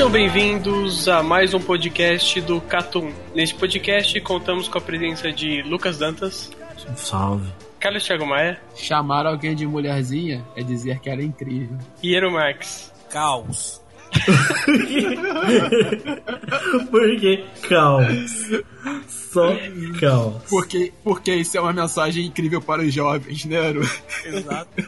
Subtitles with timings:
[0.00, 3.12] Sejam bem-vindos a mais um podcast do Catum.
[3.34, 6.50] Neste podcast contamos com a presença de Lucas Dantas,
[6.96, 7.52] Salve.
[7.78, 11.76] Carlos Thiago Maia Chamar alguém de mulherzinha é dizer que era incrível.
[12.02, 12.90] e Eero Marx.
[13.10, 13.82] Caos.
[16.90, 18.48] Porque caos.
[19.06, 19.54] Só
[20.00, 20.42] caos.
[20.48, 23.58] Porque, porque isso é uma mensagem incrível para os jovens, né?
[24.24, 24.82] Exato.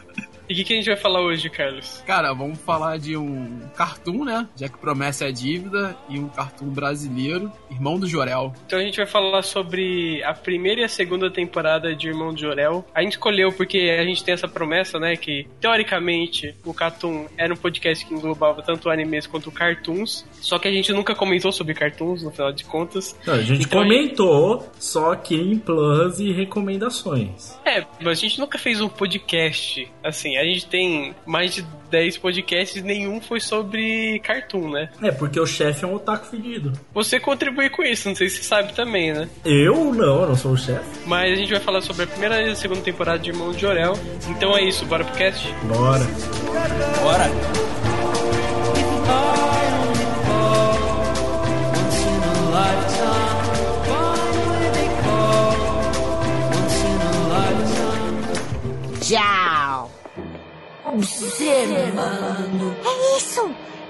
[0.53, 2.03] E o que, que a gente vai falar hoje, Carlos?
[2.05, 4.47] Cara, vamos falar de um cartoon, né?
[4.55, 8.53] Já que promessa é dívida, e um cartoon brasileiro, Irmão do Jorel.
[8.67, 12.41] Então a gente vai falar sobre a primeira e a segunda temporada de Irmão de
[12.41, 12.85] Jorel.
[12.93, 15.15] A gente escolheu porque a gente tem essa promessa, né?
[15.15, 20.23] Que teoricamente o Catum era um podcast que englobava tanto animes quanto cartoons.
[20.33, 23.17] Só que a gente nunca comentou sobre cartoons, no final de contas.
[23.25, 27.57] Não, a gente Então, comentou só que em plus e recomendações.
[27.65, 29.91] É, mas a gente nunca fez um podcast.
[30.03, 34.89] Assim, a gente tem mais de 10 podcasts e nenhum foi sobre cartoon, né?
[35.01, 36.73] É, porque o chefe é um otaku fedido.
[36.93, 39.29] Você contribui com isso, não sei se você sabe também, né?
[39.45, 40.83] Eu não, eu não sou o chefe.
[41.05, 43.61] Mas a gente vai falar sobre a primeira e a segunda temporada de Irmão de
[43.61, 43.93] Jorel.
[44.29, 45.53] Então é isso, bora pro cast?
[45.67, 46.05] Bora.
[47.01, 47.63] Bora.
[59.03, 59.92] Tchau.
[60.93, 62.75] Observando.
[62.85, 63.41] É isso!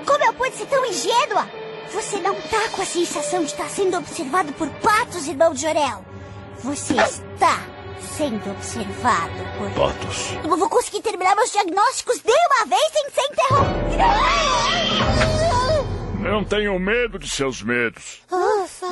[0.05, 1.49] Como eu pude ser tão ingênua?
[1.93, 6.03] Você não tá com a sensação de estar sendo observado por patos, irmão de Jorel.
[6.63, 7.61] Você está
[8.17, 9.69] sendo observado por...
[9.71, 10.31] Patos.
[10.43, 14.03] Eu não vou conseguir terminar meus diagnósticos de uma vez sem ser interrompido.
[16.19, 18.21] Não tenham medo de seus medos.
[18.31, 18.87] Ufa.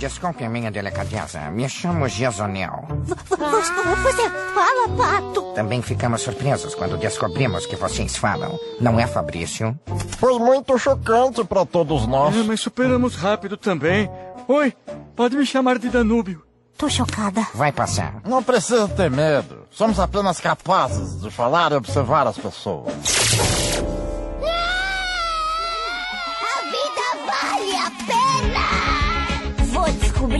[0.00, 5.42] Desculpe minha delicadeza, me chamo v- Você fala, pato?
[5.54, 8.58] Também ficamos surpresos quando descobrimos que vocês falam.
[8.80, 9.78] Não é, Fabrício?
[10.18, 12.34] Foi muito chocante para todos nós.
[12.34, 14.10] É, mas superamos rápido também.
[14.48, 14.72] Oi,
[15.14, 16.42] pode me chamar de Danúbio.
[16.78, 17.46] Tô chocada.
[17.54, 18.22] Vai passar.
[18.24, 19.66] Não precisa ter medo.
[19.70, 22.90] Somos apenas capazes de falar e observar as pessoas.
[30.30, 30.38] Vou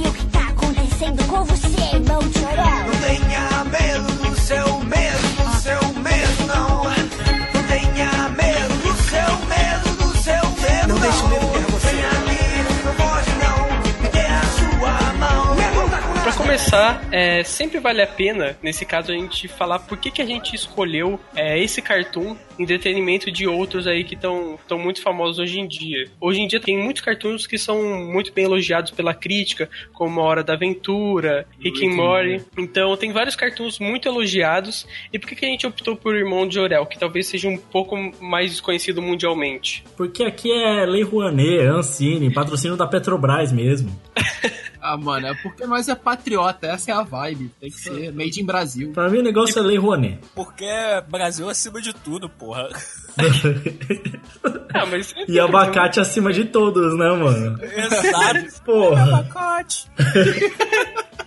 [17.11, 20.55] É, sempre vale a pena, nesse caso, a gente falar por que, que a gente
[20.55, 25.67] escolheu é, esse cartoon em detrimento de outros aí que estão muito famosos hoje em
[25.67, 26.07] dia.
[26.21, 30.25] Hoje em dia tem muitos cartoons que são muito bem elogiados pela crítica, como A
[30.25, 32.45] Hora da Aventura, Rick and Morty.
[32.57, 34.87] Então tem vários cartoons muito elogiados.
[35.13, 37.57] E por que, que a gente optou por Irmão de Jorel, que talvez seja um
[37.57, 39.83] pouco mais desconhecido mundialmente?
[39.97, 43.91] Porque aqui é Lei Rouanet, Ancine, patrocínio da Petrobras mesmo.
[44.81, 47.51] Ah, mano, é porque nós é patriota, essa é a vibe.
[47.61, 48.93] Tem que ser made in Brasil.
[48.93, 50.19] Pra mim o negócio é Lei Rouanet.
[50.35, 50.67] Porque
[51.09, 52.69] Brasil acima de tudo, porra.
[54.73, 57.59] Ah, mas E abacate acima de todos, né, mano?
[57.61, 58.63] Exato.
[58.65, 59.03] Porra.
[59.03, 59.91] Abacate.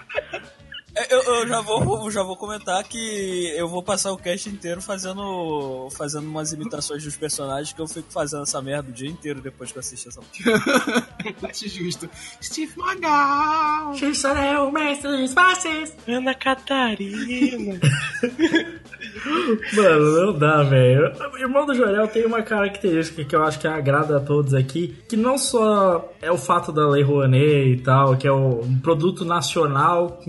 [0.96, 4.82] É, Eu, eu já, vou, já vou comentar que eu vou passar o cast inteiro
[4.82, 9.42] fazendo fazendo umas imitações dos personagens que eu fico fazendo essa merda o dia inteiro
[9.42, 10.22] depois que eu assisti essa
[11.50, 12.10] Acho justo.
[12.42, 13.94] Steve Magal!
[13.96, 15.96] Xixaré, o mestre dos passes.
[16.08, 17.80] Ana Catarina.
[19.74, 21.12] Mano, não dá, velho.
[21.34, 24.96] O Irmão do Jorel tem uma característica que eu acho que agrada a todos aqui,
[25.08, 29.24] que não só é o fato da Lei Rouanet e tal, que é um produto
[29.26, 30.20] nacional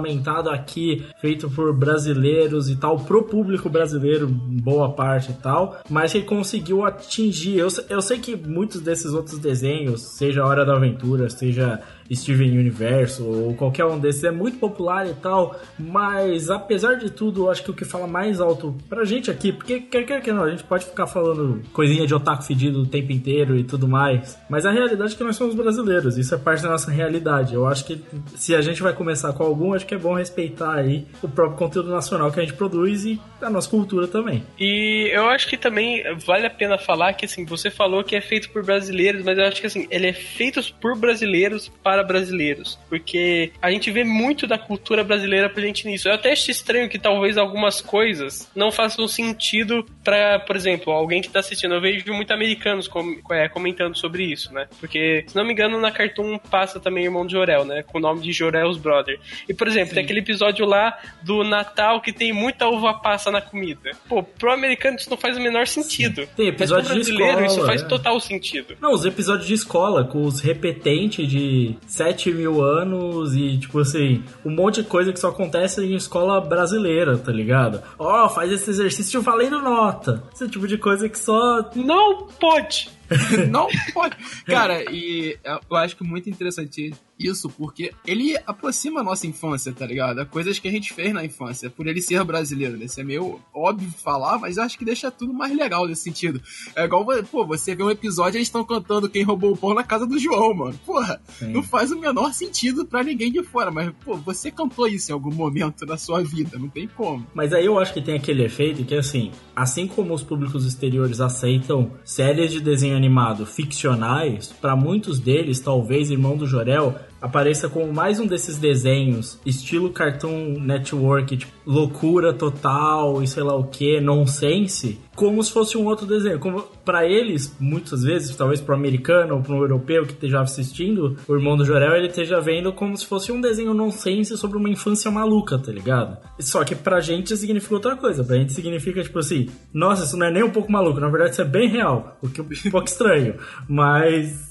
[0.00, 6.12] fundamentado aqui, feito por brasileiros e tal, pro público brasileiro, boa parte e tal, mas
[6.12, 7.58] que conseguiu atingir.
[7.58, 11.80] Eu, eu sei que muitos desses outros desenhos, seja Hora da Aventura, seja
[12.12, 17.44] Steven Universo ou qualquer um desses é muito popular e tal, mas apesar de tudo,
[17.44, 20.32] eu acho que o que fala mais alto pra gente aqui, porque quer quer que
[20.32, 23.86] não, a gente pode ficar falando coisinha de otaku fedido o tempo inteiro e tudo
[23.86, 27.54] mais, mas a realidade é que nós somos brasileiros, isso é parte da nossa realidade.
[27.54, 28.00] Eu acho que
[28.34, 31.58] se a gente vai começar com algum, acho que é bom respeitar aí o próprio
[31.58, 34.42] conteúdo nacional que a gente produz e a nossa cultura também.
[34.58, 38.20] E eu acho que também vale a pena falar que assim, você falou que é
[38.20, 42.20] feito por brasileiros, mas eu acho que assim, ele é feito por brasileiros para para
[42.20, 42.78] brasileiros.
[42.88, 46.08] Porque a gente vê muito da cultura brasileira presente nisso.
[46.08, 51.22] Eu até acho estranho que talvez algumas coisas não façam sentido para, por exemplo, alguém
[51.22, 51.74] que tá assistindo.
[51.74, 54.66] Eu vejo muito americanos com, é, comentando sobre isso, né?
[54.78, 57.82] Porque, se não me engano, na Cartoon passa também Irmão de Jorel, né?
[57.82, 59.18] Com o nome de Jorel's Brother.
[59.48, 59.94] E, por exemplo, Sim.
[59.96, 63.90] tem aquele episódio lá do Natal que tem muita uva passa na comida.
[64.08, 66.22] Pô, pro americano isso não faz o menor sentido.
[66.22, 66.28] Sim.
[66.36, 67.84] Tem episódio Mas pro brasileiro de escola, isso faz é.
[67.86, 68.76] total sentido.
[68.80, 74.22] Não, os episódios de escola, com os repetentes de 7 mil anos e, tipo assim,
[74.44, 77.82] um monte de coisa que só acontece em escola brasileira, tá ligado?
[77.98, 80.22] Ó, oh, faz esse exercício valendo nota.
[80.32, 81.68] Esse tipo de coisa que só.
[81.74, 82.88] Não pode!
[83.50, 84.16] não pode.
[84.46, 89.86] Cara, e eu acho que muito interessante isso, porque ele aproxima a nossa infância, tá
[89.86, 90.24] ligado?
[90.26, 92.86] Coisas que a gente fez na infância, por ele ser brasileiro, né?
[92.86, 96.40] Isso é meio óbvio falar, mas eu acho que deixa tudo mais legal nesse sentido.
[96.74, 99.74] É igual, pô, você vê um episódio e eles estão cantando Quem Roubou o Pão
[99.74, 100.78] na casa do João, mano.
[100.84, 101.52] Porra, Sim.
[101.52, 105.14] não faz o menor sentido para ninguém de fora, mas, pô, você cantou isso em
[105.14, 107.26] algum momento da sua vida, não tem como.
[107.34, 111.20] Mas aí eu acho que tem aquele efeito que, assim, assim como os públicos exteriores
[111.20, 117.92] aceitam séries de desenho animado ficcionais, para muitos deles, talvez Irmão do Jorel apareça como
[117.92, 124.00] mais um desses desenhos, estilo Cartoon Network, tipo, loucura total e sei lá o que,
[124.00, 126.38] nonsense, como se fosse um outro desenho.
[126.38, 131.34] Como para eles, muitas vezes, talvez pro americano ou pro europeu que esteja assistindo, o
[131.34, 135.10] irmão do Jorel, ele esteja vendo como se fosse um desenho nonsense sobre uma infância
[135.10, 136.16] maluca, tá ligado?
[136.38, 138.24] Só que pra gente significa outra coisa.
[138.24, 141.32] Pra gente significa, tipo assim, nossa, isso não é nem um pouco maluco, na verdade
[141.32, 143.34] isso é bem real, o que é um pouco estranho.
[143.68, 144.49] Mas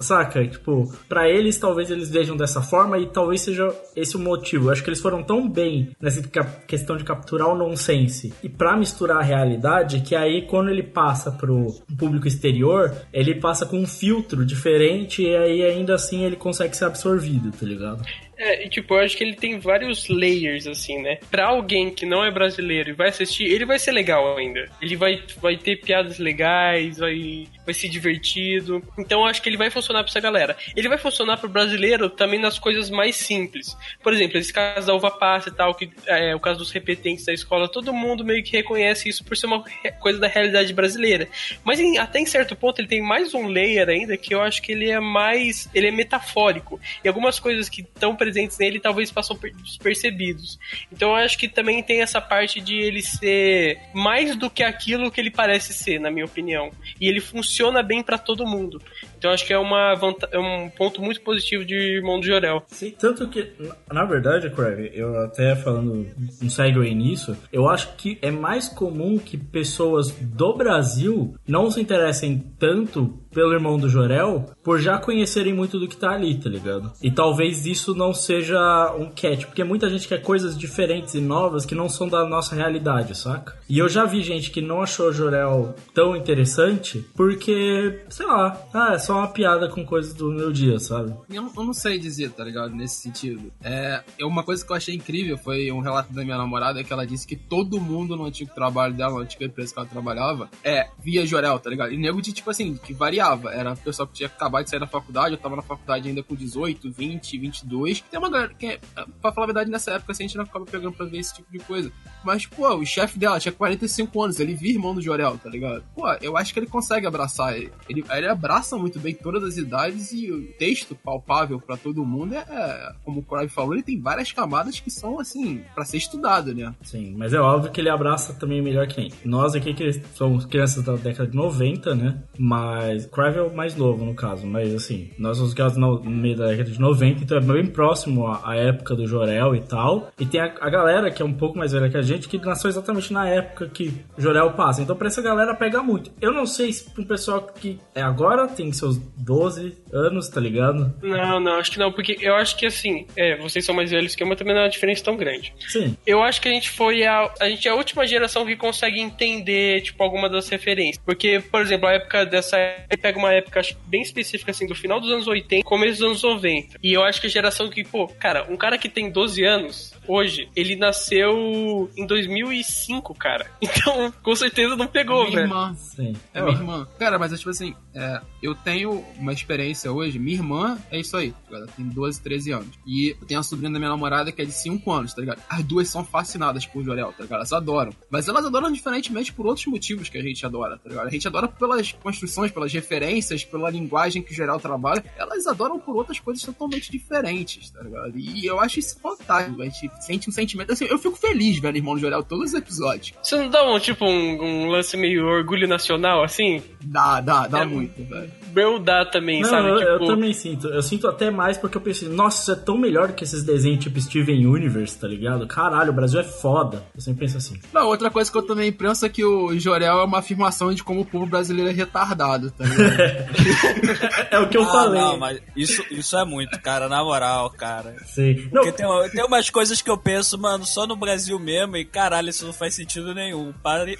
[0.00, 0.46] Saca?
[0.46, 4.68] Tipo, para eles talvez eles vejam dessa forma e talvez seja esse o motivo.
[4.68, 6.22] Eu acho que eles foram tão bem nessa
[6.66, 11.30] questão de capturar o nonsense e para misturar a realidade que aí quando ele passa
[11.30, 11.66] pro
[11.98, 16.84] público exterior, ele passa com um filtro diferente e aí ainda assim ele consegue ser
[16.86, 18.02] absorvido, tá ligado?
[18.40, 21.18] É, e tipo, eu acho que ele tem vários layers, assim, né?
[21.30, 24.66] Pra alguém que não é brasileiro e vai assistir, ele vai ser legal ainda.
[24.80, 28.82] Ele vai, vai ter piadas legais, vai, vai ser divertido.
[28.98, 30.56] Então eu acho que ele vai funcionar pra essa galera.
[30.76, 33.76] Ele vai funcionar pro brasileiro também nas coisas mais simples.
[34.02, 37.24] Por exemplo, esse caso da uva passa e tal, que é o caso dos repetentes
[37.24, 39.64] da escola, todo mundo meio que reconhece isso por ser uma
[40.00, 41.28] coisa da realidade brasileira.
[41.64, 44.60] Mas em, até em certo ponto ele tem mais um layer ainda que eu acho
[44.60, 45.68] que ele é mais.
[45.72, 46.80] ele é metafórico.
[47.04, 50.58] E algumas coisas que estão presentes nele talvez passam despercebidos.
[50.92, 55.10] Então eu acho que também tem essa parte de ele ser mais do que aquilo
[55.10, 56.70] que ele parece ser, na minha opinião.
[57.00, 58.80] E ele funciona bem para todo mundo.
[59.20, 59.92] Então acho que é, uma
[60.32, 62.64] é um ponto muito positivo de Irmão de Jorel.
[62.68, 63.52] Sim, tanto que,
[63.92, 66.06] na verdade, Crave, eu até falando
[66.42, 71.82] um segue nisso, eu acho que é mais comum que pessoas do Brasil não se
[71.82, 76.48] interessem tanto pelo irmão do Jorel por já conhecerem muito do que tá ali, tá
[76.48, 76.92] ligado?
[77.02, 81.64] E talvez isso não seja um catch, porque muita gente quer coisas diferentes e novas
[81.64, 83.54] que não são da nossa realidade, saca?
[83.68, 88.60] E eu já vi gente que não achou o Jorel tão interessante porque, sei lá,
[88.74, 91.14] ah, é só uma piada com coisas do meu dia, sabe?
[91.28, 92.74] Eu, eu não sei dizer, tá ligado?
[92.74, 93.52] Nesse sentido.
[93.62, 97.06] É, uma coisa que eu achei incrível foi um relato da minha namorada que ela
[97.06, 100.88] disse que todo mundo no antigo trabalho dela, na antiga empresa que ela trabalhava, é
[100.98, 101.92] via Jorel, tá ligado?
[101.92, 103.52] E nego de tipo assim, que varia variava.
[103.52, 106.22] Era o pessoal que tinha acabado de sair da faculdade, eu tava na faculdade ainda
[106.22, 108.00] com 18, 20, 22.
[108.00, 108.78] Tem uma galera que,
[109.20, 111.34] pra falar a verdade, nessa época assim, a gente não ficava pegando pra ver esse
[111.34, 111.92] tipo de coisa.
[112.24, 115.82] Mas, pô, o chefe dela tinha 45 anos, ele via irmão do Jorel, tá ligado?
[115.94, 117.56] Pô, eu acho que ele consegue abraçar.
[117.56, 122.04] Ele, ele, ele abraça muito bem todas as idades e o texto palpável para todo
[122.04, 125.96] mundo é, como o Crave falou, ele tem várias camadas que são, assim, para ser
[125.96, 126.74] estudado, né?
[126.82, 129.12] Sim, mas é óbvio que ele abraça também melhor que nem.
[129.24, 132.22] Nós aqui que somos crianças da década de 90, né?
[132.38, 136.36] Mas Crive é o mais novo, no caso, mas assim, nós somos criados no meio
[136.36, 140.10] da década de 90, então é bem próximo à, época do Jorel e tal.
[140.18, 142.38] E tem a, a galera que é um pouco mais velha que a gente, que
[142.38, 144.82] nasceu exatamente na época que Jorel passa.
[144.82, 146.10] Então pra essa galera pega muito.
[146.20, 150.94] Eu não sei se pro pessoal que é agora, tem seus 12 anos, tá ligado?
[151.02, 154.14] Não, não, acho que não, porque eu acho que assim, é, vocês são mais velhos
[154.14, 155.52] que eu, mas também não é uma diferença tão grande.
[155.68, 155.96] Sim.
[156.06, 157.32] Eu acho que a gente foi a.
[157.40, 161.02] A gente é a última geração que consegue entender, tipo, alguma das referências.
[161.04, 162.56] Porque, por exemplo, a época dessa.
[163.00, 166.78] Pega uma época bem específica, assim, do final dos anos 80, começo dos anos 90.
[166.82, 169.94] E eu acho que a geração que, pô, cara, um cara que tem 12 anos,
[170.10, 173.50] hoje, ele nasceu em 2005, cara.
[173.80, 175.44] Então, com certeza não pegou, minha velho.
[175.44, 175.74] irmã.
[175.74, 176.14] Sim.
[176.34, 176.88] É minha irmã.
[176.98, 181.16] Cara, mas é tipo assim, é, eu tenho uma experiência hoje, minha irmã é isso
[181.16, 182.78] aí, ela tem 12, 13 anos.
[182.86, 185.40] E eu tenho a sobrinha da minha namorada que é de 5 anos, tá ligado?
[185.48, 187.38] As duas são fascinadas por Jorel, tá ligado?
[187.38, 187.92] Elas adoram.
[188.10, 191.06] Mas elas adoram diferentemente por outros motivos que a gente adora, tá ligado?
[191.06, 195.04] A gente adora pelas construções, pelas referências, pela linguagem que o Jorel trabalha.
[195.16, 198.18] Elas adoram por outras coisas totalmente diferentes, tá ligado?
[198.18, 199.62] E eu acho isso fantástico.
[199.62, 200.86] A gente sente um sentimento assim.
[200.86, 203.12] Eu fico feliz vendo Irmão do Jorel todos os episódios.
[203.22, 206.62] Você não dá um, tipo, um, um lance meio orgulho nacional, assim?
[206.82, 208.30] Dá, dá, dá É, muito, velho.
[208.54, 209.68] Meu dá também, Não, sabe?
[209.68, 210.68] eu, eu tipo, também sinto.
[210.68, 213.42] Eu sinto até mais porque eu pensei, nossa, isso é tão melhor do que esses
[213.42, 215.46] desenhos tipo Steven Universe, tá ligado?
[215.46, 216.84] Caralho, o Brasil é foda.
[216.94, 217.58] Eu sempre penso assim.
[217.72, 220.82] Não, outra coisa que eu também penso é que o Jorel é uma afirmação de
[220.82, 222.90] como o povo brasileiro é retardado, tá ligado?
[224.30, 225.00] É o que eu ah, falei.
[225.00, 227.96] Não, mas isso, isso é muito, cara, na moral, cara.
[228.06, 228.48] Sim.
[228.52, 231.84] Não, Porque tem, tem umas coisas que eu penso, mano, só no Brasil mesmo, e
[231.84, 233.52] caralho, isso não faz sentido nenhum.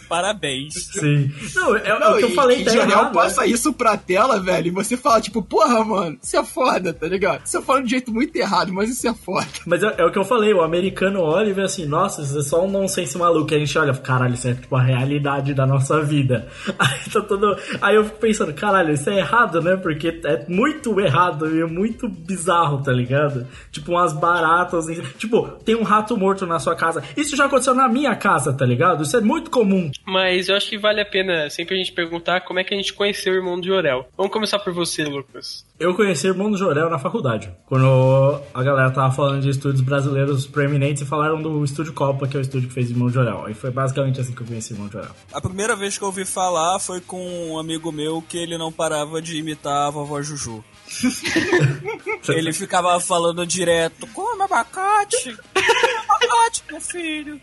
[0.09, 0.75] Parabéns.
[0.92, 1.33] sim.
[1.54, 3.12] Não, é, é Não, o que eu falei, e tá Jorel errado.
[3.12, 3.49] passa né?
[3.49, 7.47] isso pra tela, velho, e você fala, tipo, porra, mano, isso é foda, tá ligado?
[7.47, 9.47] Você fala de um jeito muito errado, mas isso é foda.
[9.67, 12.39] Mas é, é o que eu falei, o americano olha e vê assim, nossa, isso
[12.39, 13.53] é só um nonsense maluco.
[13.53, 16.49] E a gente olha, caralho, isso é tipo a realidade da nossa vida.
[16.79, 17.57] Aí tá todo.
[17.81, 19.77] Aí eu fico pensando, caralho, isso é errado, né?
[19.77, 23.47] Porque é muito errado e é muito bizarro, tá ligado?
[23.71, 24.89] Tipo, umas baratas.
[24.89, 27.03] em- Tipo, tem um rato morto na sua casa.
[27.17, 29.03] Isso já aconteceu na minha casa, tá ligado?
[29.03, 29.91] Isso é muito comum.
[30.07, 32.77] Mas eu acho que vale a pena sempre a gente perguntar como é que a
[32.77, 34.09] gente conheceu o irmão de Jorel.
[34.17, 35.65] Vamos começar por você, Lucas.
[35.79, 37.51] Eu conheci o irmão do Jorel na faculdade.
[37.67, 42.37] Quando a galera tava falando de estúdios brasileiros proeminentes e falaram do Estúdio Copa, que
[42.37, 43.45] é o estúdio que fez o irmão do Jorel.
[43.47, 45.11] Aí foi basicamente assim que eu conheci o irmão do Jorel.
[45.33, 48.73] A primeira vez que eu ouvi falar foi com um amigo meu que ele não
[48.73, 50.65] parava de imitar a vovó Juju.
[52.29, 57.41] ele ficava falando direto, come abacate, come abacate, meu filho.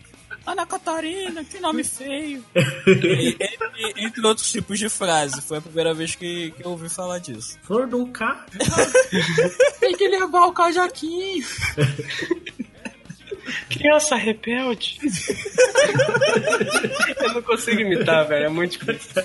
[0.50, 2.42] Ana Catarina, que nome feio.
[2.86, 5.42] E- entre, entre outros tipos de frase.
[5.42, 7.58] Foi a primeira vez que, que eu ouvi falar disso.
[7.62, 8.46] Flor do K.
[9.78, 11.44] Tem que levar o cajaquinho.
[13.70, 14.98] Criança rebelde.
[17.22, 18.46] eu não consigo imitar, velho.
[18.46, 19.22] É muito difícil.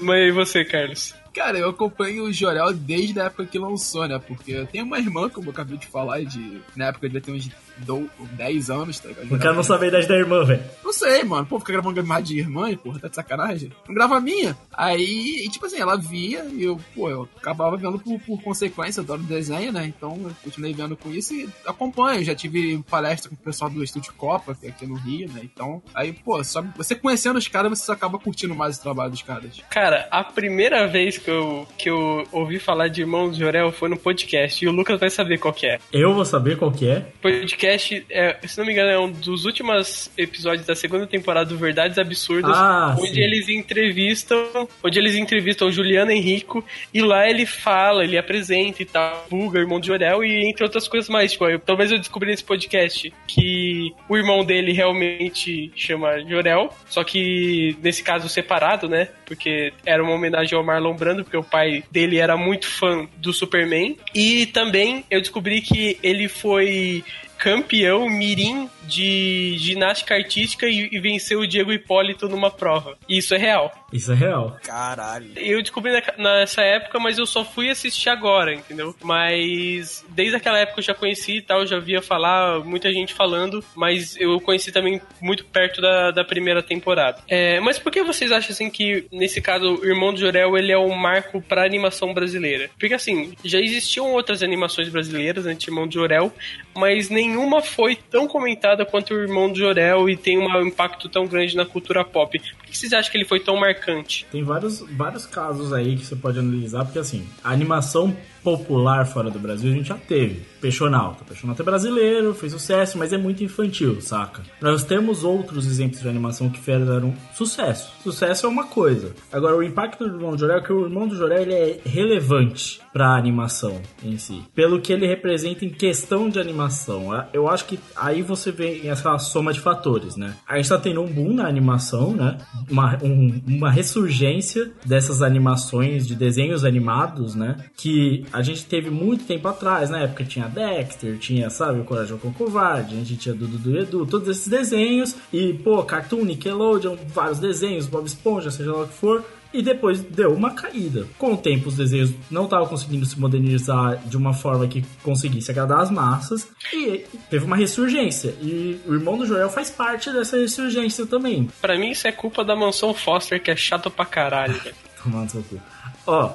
[0.00, 1.14] Mas e você, Carlos?
[1.34, 4.18] Cara, eu acompanho o Jorel desde a época que lançou, né?
[4.18, 6.60] Porque eu tenho uma irmã, como eu acabei de falar, de...
[6.76, 9.26] na época devia ter uns do- 10 anos, tá ligado?
[9.30, 10.62] Não quero não saber a idade da irmã, velho.
[10.84, 11.44] Não sei, mano.
[11.46, 13.72] Pô, fica gravando gamar de irmã e, porra, tá de sacanagem?
[13.88, 14.56] Não grava a minha.
[14.72, 19.00] Aí, e, tipo assim, ela via e eu, pô, eu acabava vendo por, por consequência,
[19.00, 19.84] eu adoro desenho, né?
[19.86, 22.24] Então eu continuei vendo com isso e acompanho.
[22.24, 25.40] Já tive palestra com o pessoal do Estúdio Copa, que é aqui no Rio, né?
[25.42, 29.10] Então, aí, pô, só você conhecendo os caras, você só acaba curtindo mais o trabalho
[29.10, 29.60] dos caras.
[29.70, 33.88] Cara, a primeira vez que eu, que eu ouvi falar de Irmão de Jorel foi
[33.88, 34.64] no podcast.
[34.64, 35.78] E o Lucas vai saber qual que é.
[35.92, 37.04] Eu vou saber qual que é.
[37.20, 41.56] podcast, é, se não me engano, é um dos últimos episódios da segunda temporada do
[41.56, 43.20] Verdades Absurdas, Ah, onde sim.
[43.20, 48.84] eles entrevistam, onde eles entrevistam o Juliano Henrico e lá ele fala, ele apresenta e
[48.86, 51.32] tal, Buga, irmão de Jorel e entre outras coisas mais.
[51.32, 57.02] Tipo, eu, talvez eu descobri nesse podcast que o irmão dele realmente chama Jorel, só
[57.02, 59.08] que nesse caso separado, né?
[59.26, 63.32] Porque era uma homenagem ao Marlon Brando, porque o pai dele era muito fã do
[63.32, 63.96] Superman.
[64.14, 67.04] E também eu descobri que ele foi
[67.38, 72.96] campeão mirim de ginástica artística e, e venceu o Diego Hipólito numa prova.
[73.08, 73.83] E isso é real.
[73.94, 74.56] Isso é real.
[74.62, 75.30] Caralho.
[75.36, 78.94] Eu descobri na- nessa época, mas eu só fui assistir agora, entendeu?
[79.02, 83.64] Mas desde aquela época eu já conheci e tal, já via falar, muita gente falando,
[83.76, 87.22] mas eu conheci também muito perto da, da primeira temporada.
[87.28, 90.72] É, mas por que vocês acham assim que, nesse caso, o Irmão do Jorel ele
[90.72, 92.68] é um marco pra animação brasileira?
[92.78, 96.32] Porque assim, já existiam outras animações brasileiras antes do Irmão do Jorel,
[96.74, 101.26] mas nenhuma foi tão comentada quanto o Irmão do Jorel e tem um impacto tão
[101.26, 102.38] grande na cultura pop.
[102.40, 104.26] Por que vocês acham que ele foi tão marcante marcante.
[104.30, 109.30] Tem vários, vários casos aí que você pode analisar, porque assim, a animação popular fora
[109.30, 110.42] do Brasil a gente já teve.
[110.60, 111.24] Peixonauta.
[111.24, 114.42] Peixonauta é brasileiro, fez sucesso, mas é muito infantil, saca?
[114.60, 117.92] Nós temos outros exemplos de animação que fizeram sucesso.
[118.02, 119.12] Sucesso é uma coisa.
[119.32, 121.80] Agora, o impacto do Irmão do Jorel é que o Irmão do Jorel ele é
[121.84, 124.42] relevante pra animação em si.
[124.54, 127.08] Pelo que ele representa em questão de animação.
[127.32, 130.36] Eu acho que aí você vê essa soma de fatores, né?
[130.46, 132.38] A gente tá tendo um boom na animação, né?
[132.70, 137.56] Uma, um, uma ressurgência dessas animações de desenhos animados, né?
[137.76, 142.18] Que a gente teve muito tempo atrás, na época tinha Dexter, tinha, sabe, o Coragem
[142.18, 146.24] com o Covarde, a gente tinha Dudu do Edu, todos esses desenhos, e, pô, Cartoon,
[146.24, 151.06] Nickelodeon, vários desenhos, Bob Esponja, seja lá o que for, e depois deu uma caída.
[151.16, 155.52] Com o tempo, os desenhos não estavam conseguindo se modernizar de uma forma que conseguisse
[155.52, 158.34] agradar as massas, e teve uma ressurgência.
[158.42, 161.48] E o irmão do Joel faz parte dessa ressurgência também.
[161.60, 164.60] Para mim, isso é culpa da mansão Foster, que é chato pra caralho.
[165.00, 165.60] Tomando seu cu.
[166.04, 166.34] Ó.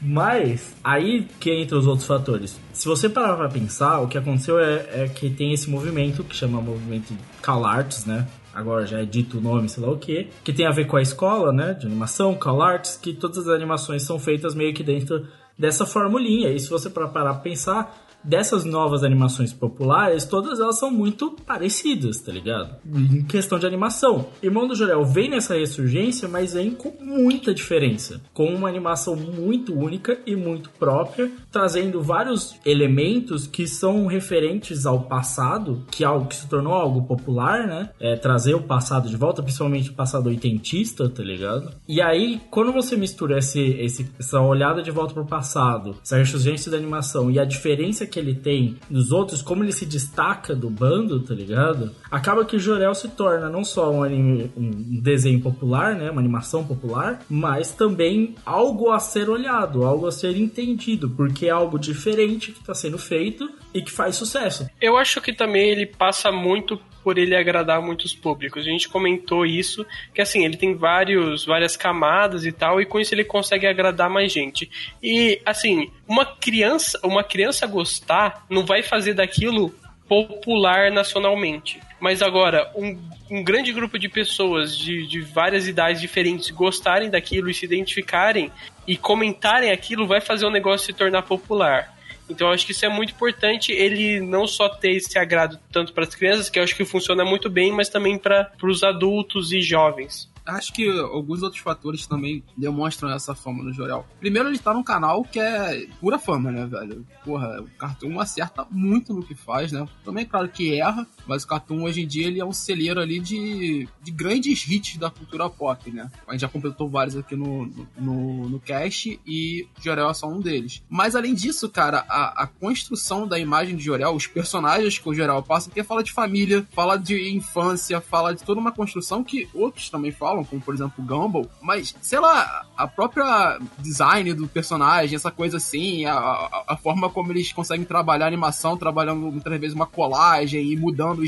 [0.00, 2.60] Mas aí que entra os outros fatores.
[2.72, 6.36] Se você parar pra pensar, o que aconteceu é, é que tem esse movimento que
[6.36, 8.26] chama movimento CalArts, né?
[8.52, 10.96] Agora já é dito o nome, sei lá o que, que tem a ver com
[10.96, 11.74] a escola, né?
[11.74, 15.26] De animação, CalArts, que todas as animações são feitas meio que dentro
[15.58, 16.50] dessa formulinha.
[16.50, 22.20] E se você parar pra pensar, dessas novas animações populares, todas elas são muito parecidas,
[22.20, 22.76] tá ligado?
[22.86, 24.26] Em questão de animação.
[24.42, 28.20] Irmão do Jorel vem nessa ressurgência, mas vem com muita diferença.
[28.32, 35.02] Com uma animação muito única e muito própria, trazendo vários elementos que são referentes ao
[35.02, 37.90] passado, que é algo que se tornou algo popular, né?
[38.00, 41.70] É, trazer o passado de volta, principalmente o passado oitentista, tá ligado?
[41.86, 46.70] E aí, quando você mistura esse, esse, essa olhada de volta pro passado, essa ressurgência
[46.70, 50.70] da animação e a diferença que ele tem nos outros, como ele se destaca do
[50.70, 51.90] bando, tá ligado?
[52.08, 56.12] Acaba que Jorel se torna não só um, anime, um desenho popular, né?
[56.12, 61.50] Uma animação popular, mas também algo a ser olhado, algo a ser entendido, porque é
[61.50, 64.68] algo diferente que está sendo feito e que faz sucesso.
[64.80, 68.66] Eu acho que também ele passa muito por ele agradar muitos públicos.
[68.66, 72.98] A gente comentou isso, que assim, ele tem vários, várias camadas e tal, e com
[72.98, 74.70] isso ele consegue agradar mais gente.
[75.02, 79.72] E assim, uma criança, uma criança gostar não vai fazer daquilo
[80.08, 81.80] popular nacionalmente.
[82.00, 82.98] Mas agora, um,
[83.30, 88.50] um grande grupo de pessoas de, de várias idades diferentes gostarem daquilo e se identificarem
[88.86, 91.93] e comentarem aquilo vai fazer o negócio se tornar popular.
[92.28, 96.04] Então acho que isso é muito importante, ele não só ter esse agrado tanto para
[96.04, 99.60] as crianças, que eu acho que funciona muito bem, mas também para os adultos e
[99.60, 104.06] jovens acho que alguns outros fatores também demonstram essa fama no Jorel.
[104.20, 107.06] Primeiro, ele tá num canal que é pura fama, né, velho?
[107.24, 109.86] Porra, o Cartoon acerta muito no que faz, né?
[110.04, 113.20] Também, claro que erra, mas o Cartoon hoje em dia ele é um celeiro ali
[113.20, 116.10] de, de grandes hits da cultura pop, né?
[116.26, 120.40] A gente já completou vários aqui no, no, no cast e Jorel é só um
[120.40, 120.82] deles.
[120.88, 125.14] Mas além disso, cara, a, a construção da imagem de Jorel, os personagens que o
[125.14, 129.48] Jorel passa, porque fala de família, fala de infância, fala de toda uma construção que
[129.54, 134.34] outros também falam falam, como por exemplo o Gumball, mas sei lá, a própria design
[134.34, 139.20] do personagem, essa coisa assim, a, a, forma como eles conseguem trabalhar a animação, trabalhando
[139.20, 141.24] muitas vezes uma colagem e mudando o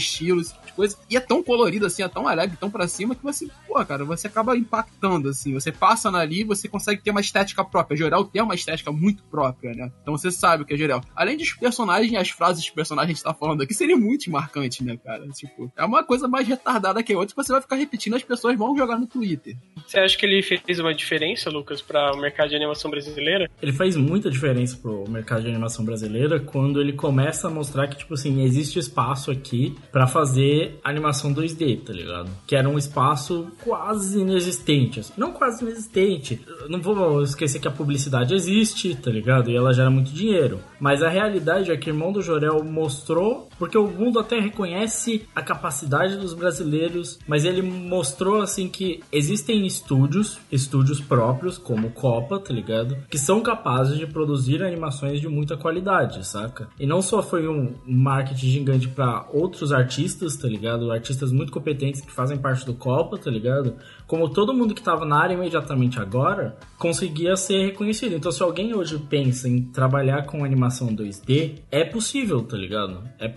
[0.77, 1.07] estilo, esse tipo de coisa.
[1.11, 4.05] E é tão colorido assim, é tão alegre, tão pra cima que você, pô, cara,
[4.05, 5.55] você acaba impactando assim.
[5.55, 7.97] Você passa ali, você consegue ter uma estética própria.
[7.97, 9.93] Jorel tem uma estética muito própria, né?
[10.03, 11.01] Então você sabe o que é Jorel.
[11.15, 14.31] Além dos personagens, as frases dos personagens que a gente tá falando aqui seria muito
[14.31, 15.27] marcante, né, cara?
[15.29, 18.23] Tipo, é uma coisa mais retardada que a outra que você vai ficar repetindo, as
[18.23, 19.57] pessoas vão jogar no Twitter.
[19.87, 23.49] Você acha que ele fez uma diferença, Lucas, para o mercado de animação brasileira?
[23.62, 27.99] Ele faz muita diferença pro mercado de animação brasileira quando ele começa a mostrar que,
[27.99, 32.31] tipo assim, existe espaço aqui para fazer animação 2D, tá ligado?
[32.46, 35.00] Que era um espaço quase inexistente.
[35.00, 35.12] Assim.
[35.16, 36.40] Não quase inexistente.
[36.68, 39.50] Não vou esquecer que a publicidade existe, tá ligado?
[39.50, 40.61] E ela gera muito dinheiro.
[40.81, 45.26] Mas a realidade é que o Irmão do Jorel mostrou, porque o mundo até reconhece
[45.35, 52.38] a capacidade dos brasileiros, mas ele mostrou assim que existem estúdios, estúdios próprios, como Copa,
[52.38, 52.96] tá ligado?
[53.09, 56.68] Que são capazes de produzir animações de muita qualidade, saca?
[56.79, 60.56] E não só foi um marketing gigante para outros artistas, tá ligado?
[60.92, 63.75] Artistas muito competentes que fazem parte do Copa, tá ligado?
[64.07, 68.15] Como todo mundo que tava na área imediatamente agora conseguia ser reconhecido.
[68.15, 73.03] Então, se alguém hoje pensa em trabalhar com animação 2D, é possível, tá ligado?
[73.19, 73.33] É,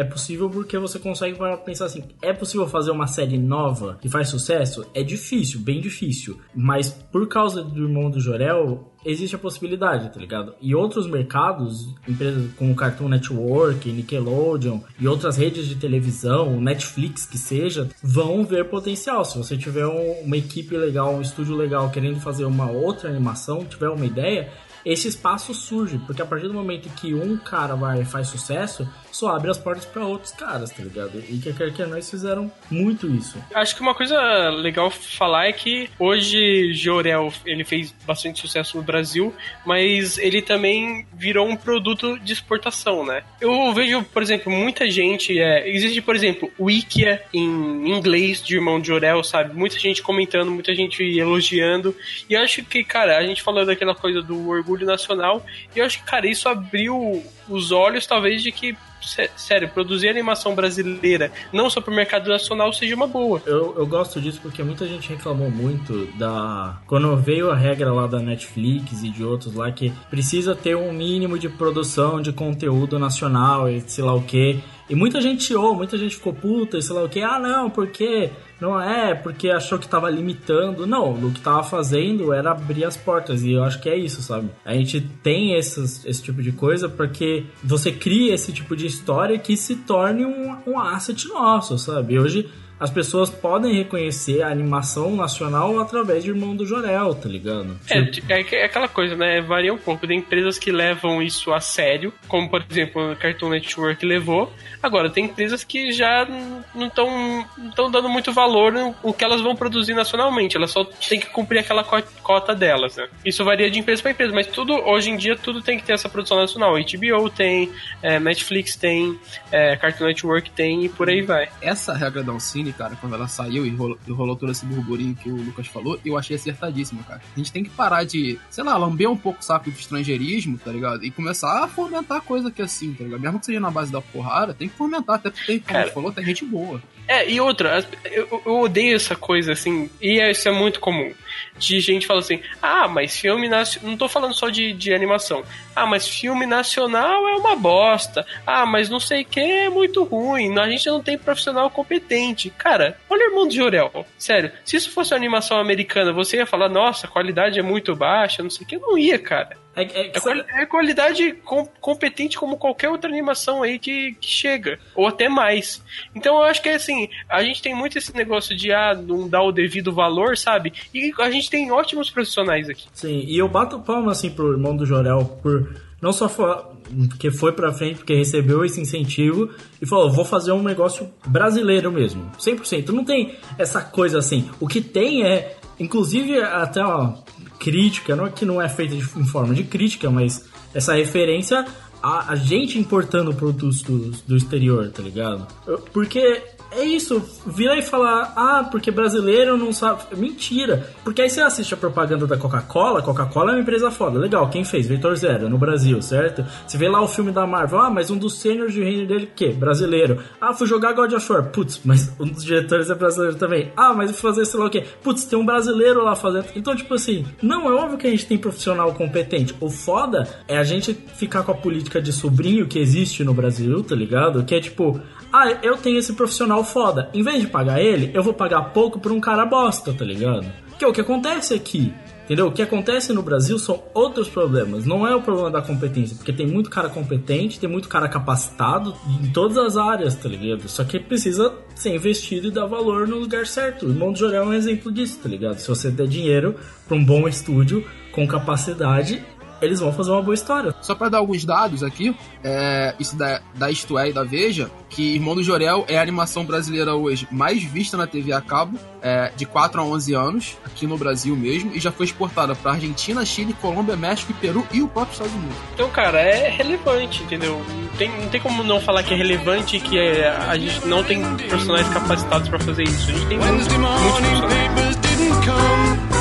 [0.00, 4.28] é possível porque você consegue pensar assim: é possível fazer uma série nova que faz
[4.28, 4.86] sucesso?
[4.94, 6.38] é difícil, bem difícil.
[6.54, 10.54] Mas por causa do irmão do Jorel, existe a possibilidade, tá ligado?
[10.60, 17.38] E outros mercados, empresas como Cartoon Network, Nickelodeon e outras redes de televisão, Netflix que
[17.38, 19.24] seja, vão ver potencial.
[19.24, 23.64] Se você tiver um- uma equipe legal, um estúdio legal querendo fazer uma outra animação,
[23.64, 24.50] tiver uma ideia,
[24.84, 25.98] esse espaço surge.
[25.98, 29.84] Porque a partir do momento que um cara vai faz sucesso, só abre as portas
[29.84, 31.18] pra outros caras, tá ligado?
[31.28, 33.36] E que quer que nós fizeram muito isso.
[33.52, 34.16] Acho que uma coisa
[34.50, 39.34] legal falar é que hoje Jorel ele fez bastante sucesso no Brasil,
[39.66, 43.24] mas ele também virou um produto de exportação, né?
[43.40, 45.36] Eu vejo, por exemplo, muita gente.
[45.36, 49.52] É, existe, por exemplo, Wikia em inglês de Irmão de Jorel, sabe?
[49.52, 51.94] Muita gente comentando, muita gente elogiando.
[52.30, 55.84] E eu acho que, cara, a gente falou daquela coisa do orgulho nacional, e eu
[55.84, 58.76] acho que, cara, isso abriu os olhos, talvez, de que.
[59.02, 63.40] Sé- Sério, produzir animação brasileira, não só pro mercado nacional, seja uma boa.
[63.46, 66.78] Eu, eu gosto disso porque muita gente reclamou muito da.
[66.86, 70.92] Quando veio a regra lá da Netflix e de outros lá que precisa ter um
[70.92, 74.60] mínimo de produção de conteúdo nacional e sei lá o que.
[74.88, 77.20] E muita gente chiou, muita gente ficou puta sei lá o que.
[77.20, 80.86] Ah, não, porque não é, porque achou que tava limitando.
[80.86, 83.42] Não, o que tava fazendo era abrir as portas.
[83.42, 84.50] E eu acho que é isso, sabe?
[84.64, 89.38] A gente tem esses, esse tipo de coisa porque você cria esse tipo de história
[89.38, 92.18] que se torne um, um asset nosso, sabe?
[92.18, 92.48] Hoje
[92.80, 97.78] as pessoas podem reconhecer a animação nacional através de Irmão do Jorel, tá ligado?
[97.88, 99.40] É, Tipo, é, é aquela coisa, né?
[99.40, 100.06] Varia um pouco.
[100.06, 104.52] Tem empresas que levam isso a sério, como por exemplo a Cartoon Network levou.
[104.82, 106.26] Agora, tem empresas que já
[106.74, 110.56] não estão dando muito valor no o que elas vão produzir nacionalmente.
[110.56, 113.08] Elas só têm que cumprir aquela co- cota delas, né?
[113.24, 115.92] Isso varia de empresa para empresa, mas tudo, hoje em dia, tudo tem que ter
[115.94, 116.74] essa produção nacional.
[116.74, 117.70] HBO tem,
[118.02, 119.18] é, Netflix tem,
[119.50, 121.48] é, Cartoon Network tem e por aí vai.
[121.60, 122.32] Essa regra da
[122.68, 125.66] Ancine, cara, quando ela saiu e rolou, e rolou todo esse burburinho que o Lucas
[125.66, 127.20] falou, eu achei acertadíssima, cara.
[127.34, 130.58] A gente tem que parar de, sei lá, lamber um pouco o saco de estrangeirismo,
[130.58, 131.04] tá ligado?
[131.04, 133.20] E começar a fomentar coisa que é assim, tá ligado?
[133.20, 136.12] Mesmo que seja na base da porrada, tem que fomentar, até porque, como Cara, falou,
[136.12, 136.82] tem gente boa.
[137.06, 141.12] É, e outra, eu, eu odeio essa coisa assim, e isso é muito comum.
[141.58, 143.90] De gente falar assim, ah, mas filme nacional.
[143.90, 145.44] Não tô falando só de, de animação.
[145.74, 148.26] Ah, mas filme nacional é uma bosta.
[148.46, 150.56] Ah, mas não sei o que é muito ruim.
[150.58, 152.50] A gente não tem profissional competente.
[152.50, 154.06] Cara, olha o irmão de Jorel.
[154.16, 157.94] Sério, se isso fosse uma animação americana, você ia falar, nossa, a qualidade é muito
[157.94, 158.78] baixa, não sei o que.
[158.78, 159.56] Não ia, cara.
[159.82, 164.78] É, É, quali- é qualidade com- competente como qualquer outra animação aí que, que chega,
[164.94, 165.82] ou até mais.
[166.14, 169.42] Então eu acho que assim, a gente tem muito esse negócio de ah, não dar
[169.42, 170.72] o devido valor, sabe?
[170.94, 172.86] E a gente tem ótimos profissionais aqui.
[172.92, 177.52] Sim, e eu bato palma assim pro irmão do Jorel por não só porque foi
[177.52, 179.50] pra frente, porque recebeu esse incentivo
[179.82, 182.90] e falou, vou fazer um negócio brasileiro mesmo, 100%.
[182.90, 184.48] Não tem essa coisa assim.
[184.60, 187.18] O que tem é, inclusive até uma
[187.58, 190.44] crítica, não é que não é feita de, em forma de crítica, mas
[190.74, 191.66] essa referência
[192.02, 195.46] a, a gente importando produtos do, do exterior, tá ligado?
[195.92, 200.02] Porque é isso, virar e falar, ah, porque brasileiro não sabe.
[200.16, 200.90] Mentira.
[201.02, 204.18] Porque aí você assiste a propaganda da Coca-Cola, Coca-Cola é uma empresa foda.
[204.18, 204.86] Legal, quem fez?
[204.86, 206.44] Vetor Zero, no Brasil, certo?
[206.66, 209.24] Você vê lá o filme da Marvel, ah, mas um dos sêniores de reino dele,
[209.24, 209.48] o quê?
[209.48, 210.22] Brasileiro.
[210.40, 211.50] Ah, fui jogar God of War.
[211.50, 213.72] Putz, mas um dos diretores é brasileiro também.
[213.74, 214.84] Ah, mas vou fazer sei lá o quê.
[215.02, 216.46] Putz, tem um brasileiro lá fazendo.
[216.54, 219.54] Então, tipo assim, não, é óbvio que a gente tem profissional competente.
[219.58, 223.82] O foda é a gente ficar com a política de sobrinho que existe no Brasil,
[223.82, 224.44] tá ligado?
[224.44, 225.00] Que é tipo,
[225.32, 227.08] ah, eu tenho esse profissional foda.
[227.14, 230.46] Em vez de pagar ele, eu vou pagar pouco por um cara bosta, tá ligado?
[230.78, 231.92] Que é o que acontece aqui.
[232.28, 232.48] Entendeu?
[232.48, 234.84] O que acontece no Brasil são outros problemas.
[234.84, 238.94] Não é o problema da competência, porque tem muito cara competente, tem muito cara capacitado
[239.22, 240.68] em todas as áreas, tá ligado?
[240.68, 243.86] Só que precisa ser investido e dar valor no lugar certo.
[243.86, 245.56] O Irmão do Jorel é um exemplo disso, tá ligado?
[245.56, 246.54] Se você der dinheiro
[246.86, 249.24] pra um bom estúdio com capacidade,
[249.60, 250.74] eles vão fazer uma boa história.
[250.80, 254.70] Só pra dar alguns dados aqui, é, isso da, da Isto É e da Veja,
[254.88, 258.78] que Irmão do Jorel é a animação brasileira hoje mais vista na TV a cabo,
[259.02, 262.72] é, de 4 a 11 anos, aqui no Brasil mesmo, e já foi exportada pra
[262.72, 265.56] Argentina, Chile, Colômbia, México e Peru e o próprio Estados Unidos.
[265.74, 267.62] Então, cara, é relevante, entendeu?
[267.68, 270.86] Não tem, não tem como não falar que é relevante e que é, a gente
[270.86, 273.10] não tem profissionais capacitados pra fazer isso.
[273.10, 276.17] A gente tem muitos, muitos profissionais.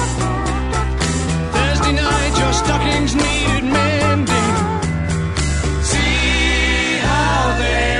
[2.57, 4.55] Stockings needed mending.
[5.83, 7.97] See how they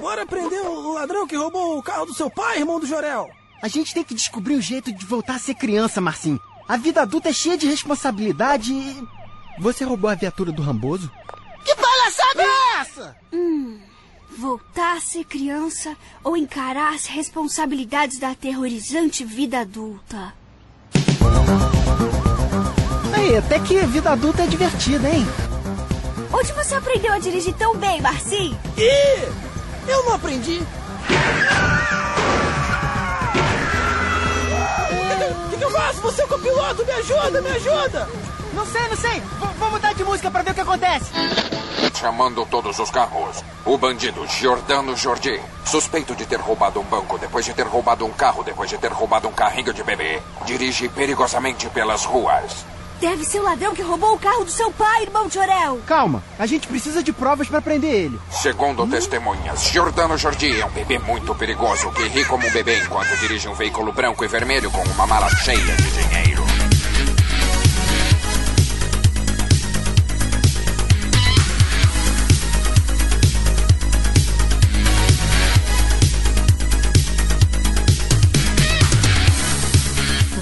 [0.00, 3.28] Bora prender o ladrão que roubou o carro do seu pai, irmão do Jorel.
[3.62, 6.40] A gente tem que descobrir um jeito de voltar a ser criança, Marcinho.
[6.68, 9.02] A vida adulta é cheia de responsabilidade e...
[9.58, 11.10] Você roubou a viatura do Ramboso?
[11.64, 13.16] Que palhaçada é essa?
[13.32, 13.80] Hum,
[14.36, 20.34] voltar a ser criança ou encarar as responsabilidades da aterrorizante vida adulta.
[23.14, 25.26] Aí, até que a vida adulta é divertida, hein?
[26.32, 28.58] Onde você aprendeu a dirigir tão bem, Marcinho?
[28.76, 29.28] Ih,
[29.88, 30.60] eu não aprendi.
[34.90, 36.00] O que, que eu faço?
[36.02, 38.35] Você é o copiloto, me ajuda, me ajuda!
[38.56, 39.20] Não sei, não sei.
[39.20, 41.12] V vou mudar de música pra ver o que acontece.
[41.94, 43.44] Chamando todos os carros.
[43.66, 48.10] O bandido Giordano Jordi, suspeito de ter roubado um banco depois de ter roubado um
[48.10, 52.64] carro depois de ter roubado um carrinho de bebê, dirige perigosamente pelas ruas.
[53.00, 55.80] Deve ser o ladrão que roubou o carro do seu pai, irmão Jorel.
[55.86, 58.20] Calma, a gente precisa de provas pra prender ele.
[58.30, 63.14] Segundo testemunhas, Giordano Jordi é um bebê muito perigoso que ri como um bebê enquanto
[63.18, 66.55] dirige um veículo branco e vermelho com uma mala cheia de dinheiro.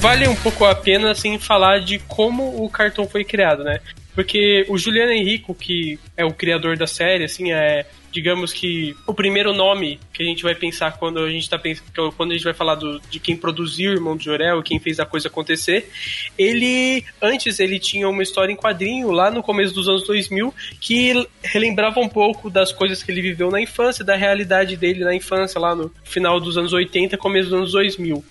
[0.05, 3.81] Vale um pouco a pena assim falar de como o cartão foi criado, né?
[4.14, 9.14] Porque o Juliano Henrico, que é o criador da série, assim, é digamos que o
[9.14, 12.45] primeiro nome que a gente vai pensar quando a gente tá pensando, quando a gente
[12.45, 15.90] vai falar do, de quem produziu o Irmão de Jorel, quem fez a coisa acontecer,
[16.38, 21.27] ele antes ele tinha uma história em quadrinho lá no começo dos anos 2000 que
[21.43, 25.59] relembrava um pouco das coisas que ele viveu na infância, da realidade dele na infância
[25.59, 28.23] lá no final dos anos 80, começo dos anos 2000.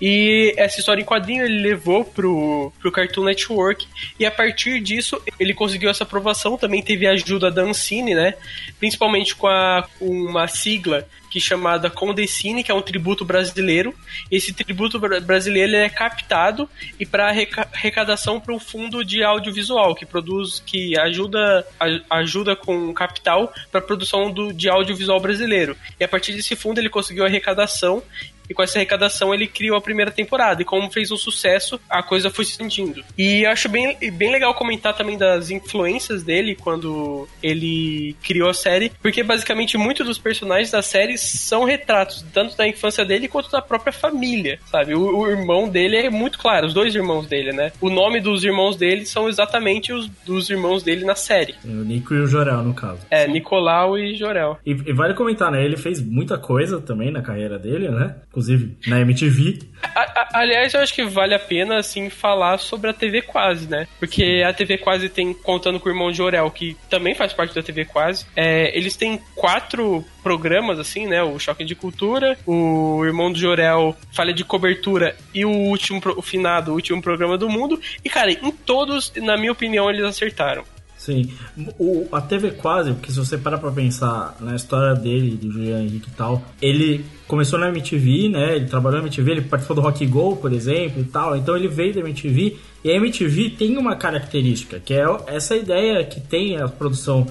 [0.00, 3.86] E essa história em quadrinho ele levou pro, pro Cartoon Network
[4.18, 8.34] e a partir disso ele conseguiu essa aprovação, também teve a ajuda da Ancine, né?
[8.78, 13.94] Principalmente com a, uma sigla que é chamada Condecine, que é um tributo brasileiro.
[14.30, 20.62] Esse tributo brasileiro é captado e para arrecadação para um fundo de audiovisual que produz,
[20.64, 21.66] que ajuda,
[22.08, 25.76] ajuda com capital para a produção do, de audiovisual brasileiro.
[26.00, 28.02] E a partir desse fundo ele conseguiu arrecadação
[28.48, 30.62] e com essa arrecadação ele criou a primeira temporada.
[30.62, 33.04] E como fez um sucesso, a coisa foi se expandindo.
[33.16, 38.90] E acho bem, bem legal comentar também das influências dele quando ele criou a série,
[39.02, 43.62] porque basicamente muitos dos personagens da série são retratos tanto da infância dele quanto da
[43.62, 44.94] própria família, sabe?
[44.94, 47.72] O, o irmão dele é muito claro, os dois irmãos dele, né?
[47.80, 51.54] O nome dos irmãos dele são exatamente os dos irmãos dele na série.
[51.64, 53.00] O Nico e o Jorel, no caso.
[53.10, 54.58] É, Nicolau e Jorel.
[54.64, 55.64] E, e vale comentar, né?
[55.64, 58.16] Ele fez muita coisa também na carreira dele, né?
[58.36, 59.60] Inclusive na MTV.
[59.82, 63.66] A, a, aliás, eu acho que vale a pena, assim, falar sobre a TV Quase,
[63.66, 63.88] né?
[63.98, 67.54] Porque a TV Quase tem, contando com o irmão de Orel, que também faz parte
[67.54, 71.22] da TV Quase, é, eles têm quatro programas, assim, né?
[71.22, 76.22] O Choque de Cultura, o Irmão do Jorel, Falha de Cobertura e o último, o
[76.22, 77.80] finado, o último programa do mundo.
[78.04, 80.64] E, cara, em todos, na minha opinião, eles acertaram.
[81.06, 81.30] Sim.
[81.78, 85.84] O, a TV Quase, porque se você parar pra pensar na história dele, do Juliano
[85.84, 88.56] Henrique e tal, ele começou na MTV, né?
[88.56, 91.36] Ele trabalhou na MTV, ele participou do Rock Go, por exemplo, e tal.
[91.36, 92.56] Então ele veio da MTV.
[92.82, 97.24] E a MTV tem uma característica, que é essa ideia que tem a produção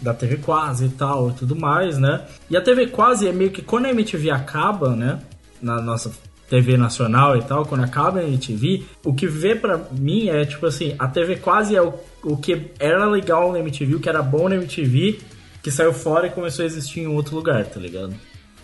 [0.00, 2.24] da TV Quase e tal e tudo mais, né?
[2.48, 5.20] E a TV Quase é meio que quando a MTV acaba, né?
[5.60, 6.10] Na nossa
[6.48, 10.66] TV nacional e tal, quando acaba a MTV, o que vê para mim é tipo
[10.66, 14.22] assim, a TV quase é o o que era legal na MTV, o que era
[14.22, 15.18] bom na MTV,
[15.62, 18.14] que saiu fora e começou a existir em outro lugar, tá ligado?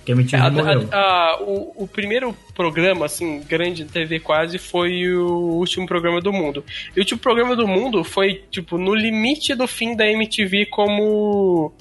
[0.04, 0.88] Que a MTV a, morreu.
[0.90, 6.20] A, a, o, o, primeiro programa, assim, grande de TV quase, foi o último programa
[6.20, 6.62] do mundo.
[6.94, 11.72] E o último programa do mundo foi, tipo, no limite do fim da MTV como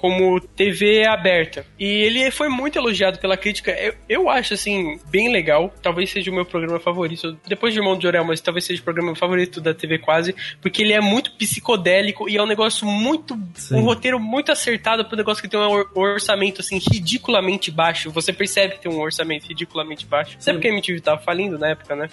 [0.00, 1.66] como TV aberta.
[1.78, 3.70] E ele foi muito elogiado pela crítica.
[3.72, 5.72] Eu, eu acho, assim, bem legal.
[5.82, 7.36] Talvez seja o meu programa favorito.
[7.46, 10.34] Depois de Irmão de Orel, mas talvez seja o programa favorito da TV quase.
[10.62, 13.38] Porque ele é muito psicodélico e é um negócio muito.
[13.54, 13.76] Sim.
[13.76, 18.10] Um roteiro muito acertado para um negócio que tem um orçamento, assim, ridiculamente baixo.
[18.10, 20.38] Você percebe que tem um orçamento ridiculamente baixo.
[20.40, 22.08] Até porque a MTV tava falindo na época, né?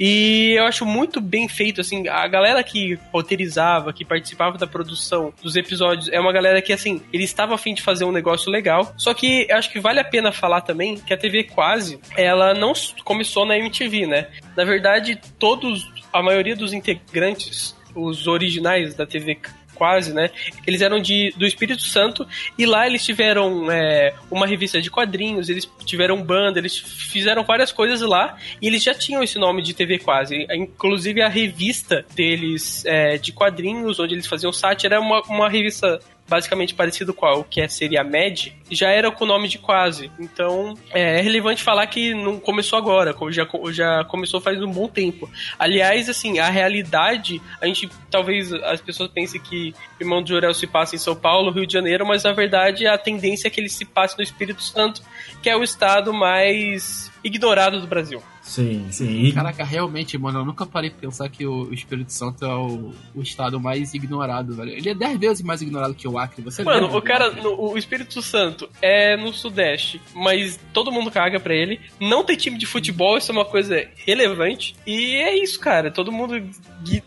[0.00, 2.08] E eu acho muito bem feito, assim.
[2.08, 7.03] A galera que roteirizava, que participava da produção dos episódios, é uma galera que, assim,
[7.12, 8.94] ele estava a fim de fazer um negócio legal.
[8.96, 12.72] Só que acho que vale a pena falar também que a TV Quase, ela não
[13.04, 14.28] começou na MTV, né?
[14.56, 19.38] Na verdade, todos, a maioria dos integrantes, os originais da TV
[19.74, 20.30] quase, né?
[20.66, 25.48] Eles eram de, do Espírito Santo e lá eles tiveram é, uma revista de quadrinhos,
[25.48, 29.74] eles tiveram banda, eles fizeram várias coisas lá e eles já tinham esse nome de
[29.74, 30.46] TV quase.
[30.50, 36.00] Inclusive a revista deles é, de quadrinhos, onde eles faziam sátira, era uma, uma revista
[36.28, 39.58] basicamente parecido com o que é, seria a MED, já era com o nome de
[39.58, 40.10] quase.
[40.18, 44.88] Então é, é relevante falar que não começou agora, já, já começou faz um bom
[44.88, 45.30] tempo.
[45.58, 50.66] Aliás, assim, a realidade, a gente talvez as pessoas pensem que Irmão de Jorel se
[50.66, 53.68] passa em São Paulo, Rio de Janeiro, mas na verdade a tendência é que ele
[53.68, 55.02] se passe no Espírito Santo,
[55.42, 58.22] que é o estado mais ignorado do Brasil.
[58.44, 59.32] Sim, sim.
[59.32, 63.22] Caraca, realmente, mano, eu nunca parei pra pensar que o Espírito Santo é o, o
[63.22, 64.70] estado mais ignorado, velho.
[64.70, 66.42] Ele é 10 vezes mais ignorado que o Acre.
[66.42, 71.10] Você é Mano, o cara, no- o Espírito Santo é no Sudeste, mas todo mundo
[71.10, 71.80] caga pra ele.
[71.98, 74.76] Não tem time de futebol, isso é uma coisa relevante.
[74.86, 75.90] E é isso, cara.
[75.90, 76.34] Todo mundo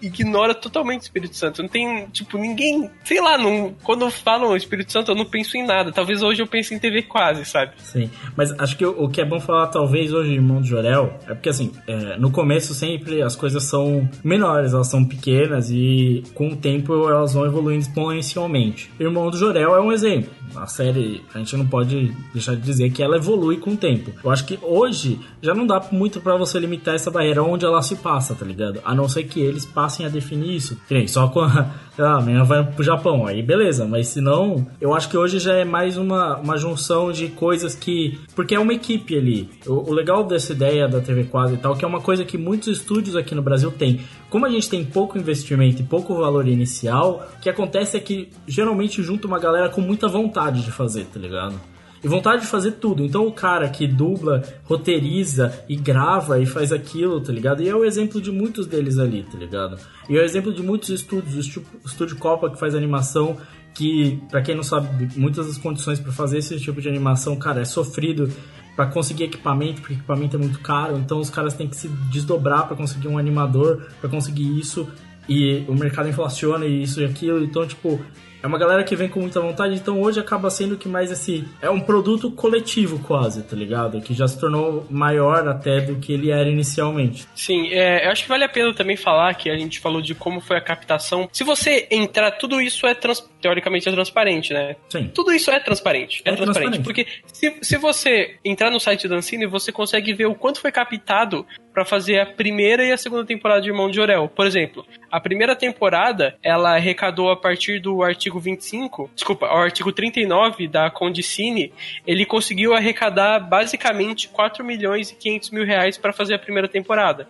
[0.02, 1.62] ignora totalmente o Espírito Santo.
[1.62, 2.90] Não tem, tipo, ninguém.
[3.04, 5.92] Sei lá, não, quando falam Espírito Santo, eu não penso em nada.
[5.92, 7.74] Talvez hoje eu pense em TV quase, sabe?
[7.78, 11.18] Sim, mas acho que o, o que é bom falar, talvez, hoje, irmão do Jorel,
[11.28, 16.24] é porque, assim, é, no começo sempre as coisas são menores, elas são pequenas e
[16.34, 18.90] com o tempo elas vão evoluindo exponencialmente.
[19.00, 20.32] Irmão do Jorel é um exemplo.
[20.56, 24.12] A série, a gente não pode deixar de dizer que ela evolui com o tempo.
[24.24, 27.82] Eu acho que hoje já não dá muito pra você limitar essa barreira onde ela
[27.82, 28.80] se passa, tá ligado?
[28.86, 30.78] A não ser que eles passem a definir isso.
[30.88, 34.94] Que só quando sei lá, amanhã vai pro Japão, aí beleza, mas se não, eu
[34.94, 38.20] acho que hoje já é mais uma, uma junção de coisas que.
[38.36, 39.50] Porque é uma equipe ali.
[39.66, 42.38] O, o legal dessa ideia da TV Quase e tal, que é uma coisa que
[42.38, 44.02] muitos estúdios aqui no Brasil têm.
[44.30, 48.30] Como a gente tem pouco investimento e pouco valor inicial, o que acontece é que
[48.48, 51.60] geralmente junta uma galera com muita vontade de fazer, tá ligado?
[52.04, 53.04] E vontade de fazer tudo.
[53.04, 57.62] Então o cara que dubla, roteiriza e grava e faz aquilo, tá ligado?
[57.64, 59.78] E é o exemplo de muitos deles ali, tá ligado?
[60.10, 63.38] E é o exemplo de muitos estúdios, o estúdio Copa que faz animação,
[63.74, 67.62] que, pra quem não sabe, muitas das condições pra fazer esse tipo de animação, cara,
[67.62, 68.32] é sofrido
[68.78, 72.68] pra conseguir equipamento, porque equipamento é muito caro, então os caras têm que se desdobrar
[72.68, 74.88] pra conseguir um animador, pra conseguir isso,
[75.28, 78.00] e o mercado inflaciona e isso e aquilo, então, tipo,
[78.42, 81.46] é uma galera que vem com muita vontade, então hoje acaba sendo que mais esse.
[81.62, 84.02] É um produto coletivo quase, tá ligado?
[84.02, 87.28] Que já se tornou maior até do que ele era inicialmente.
[87.36, 90.14] Sim, é, eu acho que vale a pena também falar que a gente falou de
[90.16, 91.28] como foi a captação.
[91.32, 94.76] Se você entrar, tudo isso é trans- teoricamente é transparente, né?
[94.90, 95.10] Sim.
[95.14, 96.22] Tudo isso é transparente.
[96.26, 96.82] É, É transparente.
[96.82, 96.84] transparente.
[96.84, 100.72] Porque se, se você entrar no site da Ancine, você consegue ver o quanto foi
[100.72, 101.46] captado
[101.78, 104.28] pra fazer a primeira e a segunda temporada de Irmão de Jorel.
[104.28, 109.92] Por exemplo, a primeira temporada, ela arrecadou a partir do artigo 25, desculpa, o artigo
[109.92, 111.72] 39 da Condicine,
[112.08, 117.28] ele conseguiu arrecadar basicamente 4 milhões e 500 mil reais pra fazer a primeira temporada.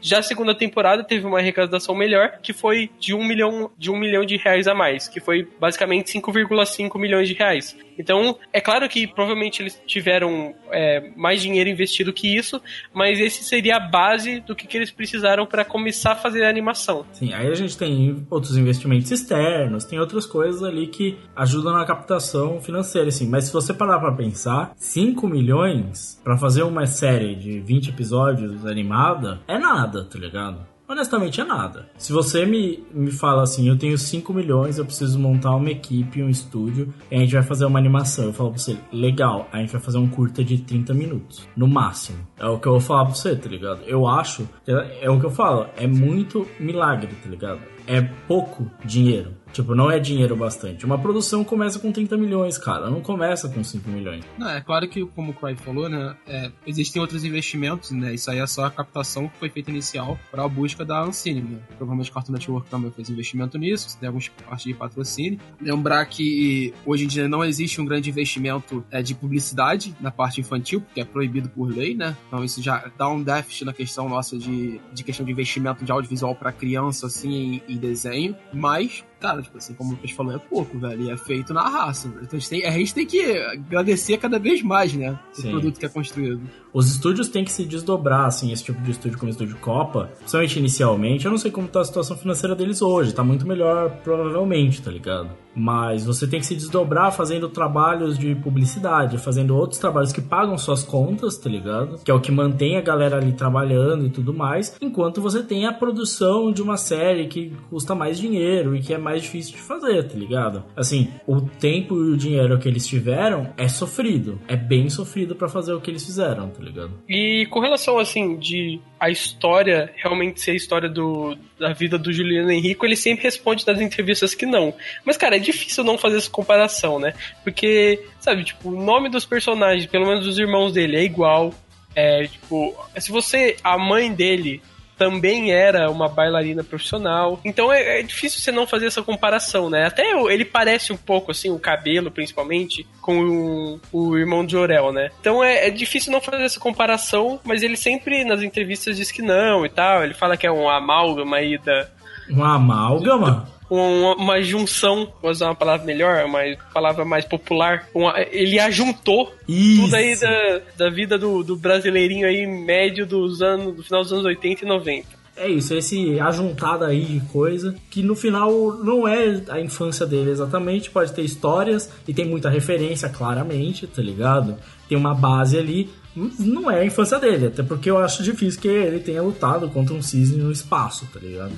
[0.00, 3.98] Já a segunda temporada teve uma arrecadação melhor, que foi de 1 milhão de, um
[3.98, 7.76] milhão de reais a mais, que foi basicamente 5,5 milhões de reais.
[8.00, 12.60] Então, é claro que provavelmente eles tiveram é, mais dinheiro investido que isso,
[12.94, 16.48] mas esse seria a base do que, que eles precisaram para começar a fazer a
[16.48, 17.04] animação.
[17.12, 21.84] Sim, aí a gente tem outros investimentos externos, tem outras coisas ali que ajudam na
[21.84, 23.28] captação financeira, assim.
[23.28, 28.64] Mas se você parar pra pensar, 5 milhões pra fazer uma série de 20 episódios
[28.64, 30.69] animada é nada, tá ligado?
[30.90, 31.88] Honestamente, é nada.
[31.96, 36.20] Se você me, me fala assim, eu tenho 5 milhões, eu preciso montar uma equipe,
[36.20, 38.24] um estúdio, e a gente vai fazer uma animação.
[38.24, 41.68] Eu falo pra você, legal, a gente vai fazer um curta de 30 minutos, no
[41.68, 42.18] máximo.
[42.36, 43.82] É o que eu vou falar pra você, tá ligado?
[43.86, 47.60] Eu acho, é, é o que eu falo, é muito milagre, tá ligado?
[47.86, 49.32] É pouco dinheiro.
[49.52, 50.84] Tipo, não é dinheiro bastante.
[50.86, 52.88] Uma produção começa com 30 milhões, cara.
[52.88, 54.24] Não começa com 5 milhões.
[54.38, 58.30] Não, é claro que, como o Cry falou, né, é, existem outros investimentos, né, isso
[58.30, 61.58] aí é só a captação que foi feita inicial para a busca da Ancine, né.
[61.76, 65.38] Provavelmente o Cartoon Network também fez investimento nisso, tem alguns parte de patrocínio.
[65.60, 70.40] Lembrar que hoje em dia não existe um grande investimento é, de publicidade na parte
[70.40, 74.08] infantil, porque é proibido por lei, né, então isso já dá um déficit na questão
[74.08, 79.42] nossa de, de questão de investimento de audiovisual para criança, assim, em desenho, mas cara,
[79.42, 81.02] tipo assim, como o Lucas falou, é pouco, velho.
[81.02, 82.08] E é feito na raça.
[82.08, 82.22] velho.
[82.24, 85.18] Então a gente, tem, a gente tem que agradecer cada vez mais, né?
[85.32, 85.50] O Sim.
[85.50, 86.40] produto que é construído.
[86.72, 90.10] Os estúdios têm que se desdobrar, assim, esse tipo de estúdio como estúdio Copa.
[90.18, 93.12] Principalmente inicialmente, eu não sei como tá a situação financeira deles hoje.
[93.12, 95.30] Tá muito melhor, provavelmente, tá ligado?
[95.54, 100.56] Mas você tem que se desdobrar fazendo trabalhos de publicidade, fazendo outros trabalhos que pagam
[100.56, 101.98] suas contas, tá ligado?
[102.04, 104.76] Que é o que mantém a galera ali trabalhando e tudo mais.
[104.80, 108.98] Enquanto você tem a produção de uma série que custa mais dinheiro e que é
[108.98, 110.62] mais difícil de fazer, tá ligado?
[110.76, 114.38] Assim, o tempo e o dinheiro que eles tiveram é sofrido.
[114.46, 116.92] É bem sofrido pra fazer o que eles fizeram, tá ligado?
[117.08, 122.12] E com relação, assim, de a história realmente ser a história do, da vida do
[122.12, 124.74] Juliano Henrico, ele sempre responde nas entrevistas que não.
[125.04, 127.14] Mas, cara, é difícil não fazer essa comparação, né?
[127.42, 131.52] Porque, sabe, tipo, o nome dos personagens, pelo menos dos irmãos dele, é igual.
[131.94, 133.56] É, tipo, se você.
[133.64, 134.62] A mãe dele
[135.00, 137.40] também era uma bailarina profissional.
[137.42, 139.86] Então é, é difícil você não fazer essa comparação, né?
[139.86, 144.92] Até ele parece um pouco, assim, o cabelo, principalmente, com o, o irmão de Orel,
[144.92, 145.08] né?
[145.18, 149.22] Então é, é difícil não fazer essa comparação, mas ele sempre nas entrevistas diz que
[149.22, 150.04] não e tal.
[150.04, 151.88] Ele fala que é um amálgama aí da.
[152.28, 153.48] Uma amálgama?
[153.70, 156.40] Uma, uma junção, vou usar uma palavra melhor, uma
[156.74, 157.88] palavra mais popular.
[157.94, 159.82] Uma, ele ajuntou Isso.
[159.82, 164.12] tudo aí da, da vida do, do brasileirinho aí médio dos anos, do final dos
[164.12, 165.20] anos 80 e 90.
[165.36, 170.30] É isso, esse ajuntado aí de coisa que no final não é a infância dele
[170.30, 174.56] exatamente, pode ter histórias e tem muita referência, claramente, tá ligado?
[174.86, 178.68] Tem uma base ali, não é a infância dele, até porque eu acho difícil que
[178.68, 181.52] ele tenha lutado contra um cisne no espaço, tá ligado?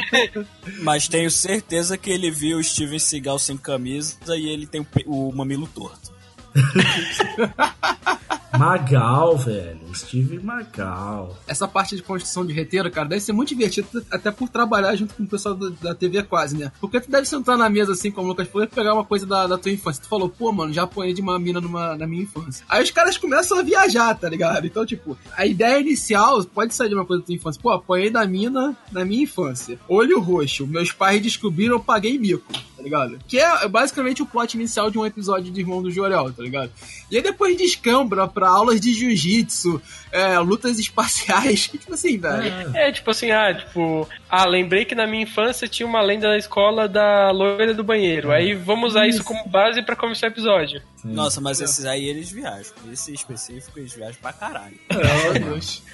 [0.82, 5.28] Mas tenho certeza que ele viu o Steven Seagal sem camisa e ele tem o,
[5.28, 6.15] o mamilo torto.
[8.58, 11.36] Magal, velho, Steve Magal.
[11.46, 15.14] Essa parte de construção de roteiro, cara, deve ser muito divertido, até por trabalhar junto
[15.14, 16.72] com o pessoal da, da TV quase, né?
[16.80, 19.26] Porque tu deve sentar na mesa assim, como o Lucas falou, e pegar uma coisa
[19.26, 20.02] da, da tua infância.
[20.02, 22.64] Tu falou, pô, mano, já apanhei de uma mina numa, na minha infância.
[22.68, 24.66] Aí os caras começam a viajar, tá ligado?
[24.66, 27.60] Então, tipo, a ideia inicial pode sair de uma coisa da tua infância.
[27.60, 29.78] Pô, apanhei da mina na minha infância.
[29.88, 32.52] Olho roxo, meus pais descobriram, eu paguei mico,
[32.86, 33.18] ligado?
[33.26, 36.70] Que é basicamente o plot inicial de um episódio de Irmão do Jorel, tá ligado?
[37.10, 39.80] E aí depois descambra pra aulas de jiu-jitsu,
[40.10, 42.76] é, lutas espaciais, que tipo assim, velho.
[42.76, 46.38] É, tipo assim, ah, tipo, ah, lembrei que na minha infância tinha uma lenda na
[46.38, 48.30] escola da loira do banheiro.
[48.32, 50.80] Aí vamos usar isso como base pra começar o episódio.
[51.04, 52.72] Nossa, mas esses aí eles viajam.
[52.92, 54.76] Esse específico eles viajam pra caralho.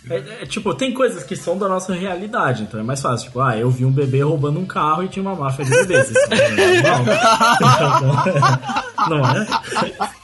[0.09, 3.26] É, é, tipo, tem coisas que são da nossa realidade, então é mais fácil.
[3.26, 6.11] Tipo, ah, eu vi um bebê roubando um carro e tinha uma máfia de bebês.
[6.11, 8.24] Isso não é normal.
[9.08, 10.22] Não é?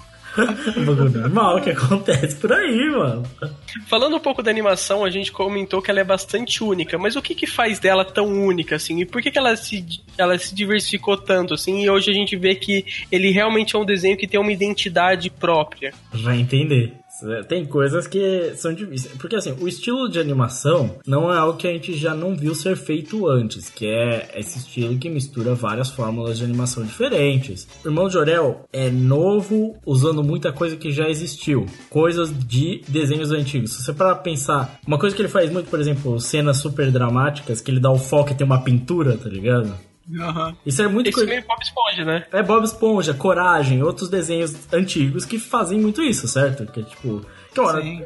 [0.76, 3.24] Um bagulho normal que acontece por aí, mano.
[3.86, 7.22] Falando um pouco da animação, a gente comentou que ela é bastante única, mas o
[7.22, 9.00] que que faz dela tão única, assim?
[9.00, 9.84] E por que que ela se,
[10.16, 11.82] ela se diversificou tanto, assim?
[11.82, 15.28] E hoje a gente vê que ele realmente é um desenho que tem uma identidade
[15.30, 15.92] própria.
[16.12, 16.94] Vai entender.
[17.49, 19.14] Tem coisas que são difíceis.
[19.19, 22.55] Porque assim, o estilo de animação não é algo que a gente já não viu
[22.55, 27.66] ser feito antes, que é esse estilo que mistura várias fórmulas de animação diferentes.
[27.85, 31.66] O Irmão de Orel é novo, usando muita coisa que já existiu.
[31.91, 33.73] Coisas de desenhos antigos.
[33.73, 36.91] Se você parar pra pensar, uma coisa que ele faz muito, por exemplo, cenas super
[36.91, 39.88] dramáticas, que ele dá o foco e tem uma pintura, tá ligado?
[40.11, 40.56] Uhum.
[40.64, 42.24] Isso é muito Esse meio Bob Esponja, né?
[42.32, 46.66] É Bob Esponja, Coragem, outros desenhos antigos que fazem muito isso, certo?
[46.66, 47.24] Que é tipo.
[47.54, 47.61] Que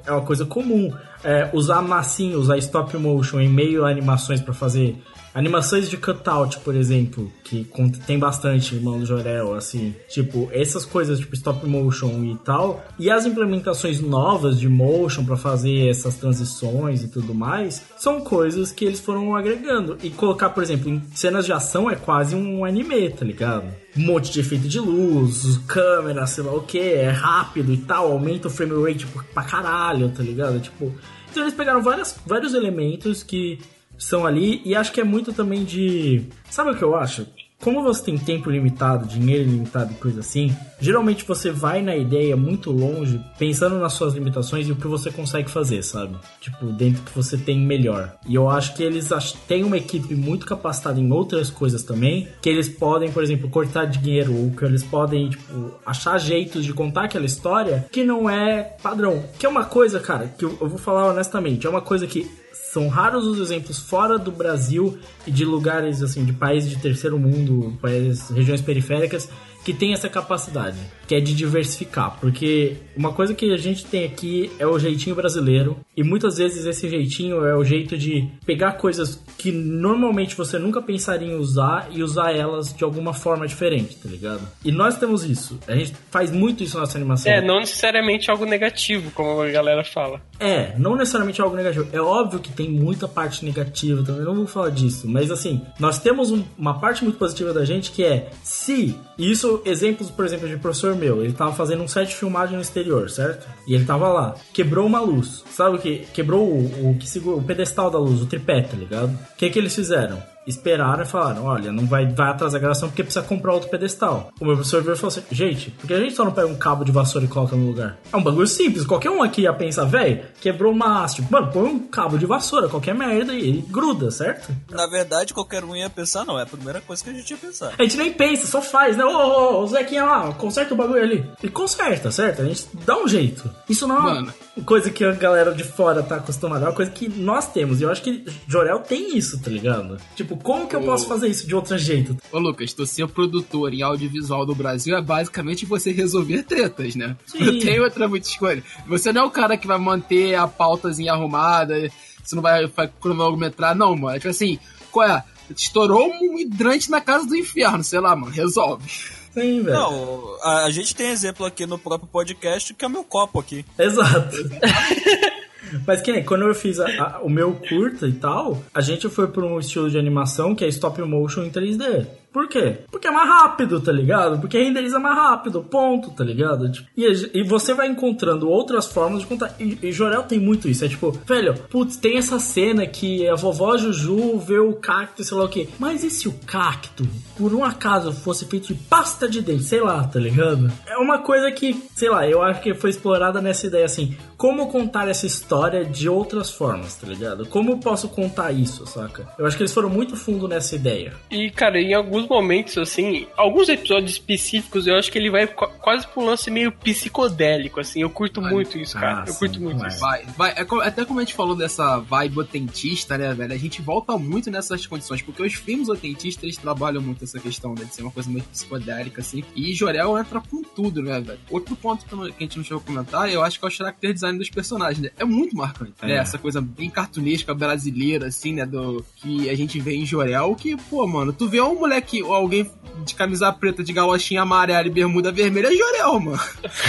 [0.06, 0.92] é uma coisa comum.
[1.24, 4.96] É, usar massinha, usar stop motion em meio a animações para fazer
[5.34, 7.66] animações de cutout, por exemplo, que
[8.06, 13.10] tem bastante irmão do Jorel, assim, tipo, essas coisas tipo stop motion e tal, e
[13.10, 18.84] as implementações novas de motion para fazer essas transições e tudo mais, são coisas que
[18.84, 19.96] eles foram agregando.
[20.02, 23.66] E colocar, por exemplo, em cenas de ação é quase um anime, tá ligado?
[23.96, 28.12] Um monte de efeito de luz, câmera, sei lá o que, é rápido e tal,
[28.12, 30.60] aumenta o frame rate pra caralho, tá ligado?
[30.60, 30.92] Tipo,
[31.32, 33.58] então eles pegaram várias, vários elementos que
[33.98, 36.26] são ali e acho que é muito também de.
[36.50, 37.26] Sabe o que eu acho?
[37.62, 42.36] Como você tem tempo limitado, dinheiro limitado e coisa assim, geralmente você vai na ideia
[42.36, 46.16] muito longe, pensando nas suas limitações e o que você consegue fazer, sabe?
[46.40, 48.16] Tipo, dentro que você tem melhor.
[48.26, 49.08] E eu acho que eles
[49.46, 53.84] têm uma equipe muito capacitada em outras coisas também, que eles podem, por exemplo, cortar
[53.84, 58.74] dinheiro, ou que eles podem, tipo, achar jeitos de contar aquela história que não é
[58.82, 59.22] padrão.
[59.38, 62.28] Que é uma coisa, cara, que eu vou falar honestamente, é uma coisa que
[62.72, 67.18] são raros os exemplos fora do Brasil e de lugares assim, de países de terceiro
[67.18, 69.28] mundo, países, regiões periféricas
[69.64, 74.04] que tem essa capacidade, que é de diversificar, porque uma coisa que a gente tem
[74.04, 78.72] aqui é o jeitinho brasileiro e muitas vezes esse jeitinho é o jeito de pegar
[78.72, 83.96] coisas que normalmente você nunca pensaria em usar e usar elas de alguma forma diferente,
[83.96, 84.40] tá ligado?
[84.64, 87.30] E nós temos isso, a gente faz muito isso na nossa animação.
[87.32, 90.20] É, não necessariamente algo negativo, como a galera fala.
[90.40, 91.88] É, não necessariamente algo negativo.
[91.92, 95.08] É óbvio que tem muita parte negativa também, não vou falar disso.
[95.08, 98.94] Mas assim, nós temos um- uma parte muito positiva da gente que é se.
[99.18, 101.22] Isso, exemplos, por exemplo, de professor meu.
[101.22, 103.46] Ele tava fazendo um set de filmagem no exterior, certo?
[103.66, 104.34] E ele tava lá.
[104.52, 105.44] Quebrou uma luz.
[105.50, 105.98] Sabe o que?
[106.12, 109.10] Quebrou o, o que segura, o pedestal da luz, o tripé, tá ligado?
[109.10, 110.31] O que que eles fizeram?
[110.46, 114.30] Esperaram e falaram: olha, não vai, vai atrasar a gravação porque precisa comprar outro pedestal.
[114.40, 116.46] O meu professor veio e falou assim: gente, por que a gente só não pega
[116.48, 117.98] um cabo de vassoura e coloca no lugar?
[118.12, 121.24] É um bagulho simples, qualquer um aqui ia pensar, velho, quebrou uma haste.
[121.30, 124.54] Mano, põe um cabo de vassoura, qualquer merda e ele gruda, certo?
[124.70, 126.38] Na verdade, qualquer um ia pensar, não.
[126.38, 127.72] É a primeira coisa que a gente ia pensar.
[127.78, 129.04] A gente nem pensa, só faz, né?
[129.04, 131.24] Ô, ô, ô, Zequinha lá, conserta o bagulho ali.
[131.42, 132.42] Ele conserta, certo?
[132.42, 133.50] A gente dá um jeito.
[133.68, 134.34] Isso não é uma Mano.
[134.64, 137.80] coisa que a galera de fora tá acostumada, é uma coisa que nós temos.
[137.80, 139.96] E eu acho que Jorel tem isso, tá ligado?
[140.14, 140.84] Tipo, como que eu Ô.
[140.84, 142.16] posso fazer isso de outro jeito?
[142.30, 147.16] Ô Lucas, tu ser produtor em audiovisual do Brasil é basicamente você resolver tretas, né?
[147.26, 147.44] Sim.
[147.44, 148.62] Não tem outra muita escolha.
[148.86, 151.90] Você não é o cara que vai manter a pautazinha arrumada,
[152.22, 154.16] você não vai, vai cronometrar, não, mano.
[154.16, 154.58] É tipo assim,
[154.90, 155.24] qual é?
[155.54, 158.88] Estourou um hidrante na casa do inferno, sei lá, mano, resolve.
[159.32, 159.76] Sim, velho.
[159.76, 163.40] Não, a, a gente tem exemplo aqui no próprio podcast que é o meu copo
[163.40, 163.64] aqui.
[163.78, 164.36] Exato.
[165.86, 169.08] Mas que nem quando eu fiz a- a- o meu curta e tal, a gente
[169.08, 172.06] foi por um estilo de animação que é stop motion em 3D.
[172.32, 172.78] Por quê?
[172.90, 174.40] Porque é mais rápido, tá ligado?
[174.40, 176.70] Porque renderiza mais rápido, ponto, tá ligado?
[176.70, 179.54] Tipo, E, e você vai encontrando outras formas de contar.
[179.60, 180.84] E, e Jorel tem muito isso.
[180.84, 185.36] É tipo, velho, putz, tem essa cena que a vovó Juju vê o cacto, sei
[185.36, 185.68] lá o quê.
[185.78, 187.06] Mas e se o cacto,
[187.36, 189.64] por um acaso, fosse feito de pasta de dente?
[189.64, 190.70] Sei lá, tá ligado?
[190.86, 194.16] É uma coisa que, sei lá, eu acho que foi explorada nessa ideia assim.
[194.36, 197.46] Como contar essa história de outras formas, tá ligado?
[197.46, 199.28] Como eu posso contar isso, saca?
[199.38, 201.12] Eu acho que eles foram muito fundo nessa ideia.
[201.30, 205.68] E, cara, em alguns momentos, assim, alguns episódios específicos, eu acho que ele vai qu-
[205.80, 208.00] quase pra um lance meio psicodélico, assim.
[208.02, 209.22] Eu curto muito isso, cara.
[209.22, 209.88] Ah, eu curto sim, muito vai.
[209.88, 209.98] isso.
[210.00, 210.52] Vai, vai.
[210.56, 213.52] É co- até como a gente falou dessa vibe otentista, né, velho?
[213.52, 217.74] A gente volta muito nessas condições, porque os filmes otentistas, eles trabalham muito essa questão,
[217.74, 219.42] né, de ser uma coisa meio psicodélica, assim.
[219.54, 221.38] E Jorel entra com tudo, né, velho?
[221.50, 224.12] Outro ponto que, a gente não chegou a comentar, eu acho que é o character
[224.12, 225.10] design dos personagens, né?
[225.18, 226.12] É muito marcante, né?
[226.14, 226.16] É.
[226.18, 230.76] Essa coisa bem cartunesca brasileira, assim, né, do que a gente vê em Jorel, que,
[230.76, 232.68] pô, mano, tu vê um moleque ou alguém
[233.04, 236.40] de camisa preta, de galochinha amarela e bermuda vermelha, é Jorel, mano.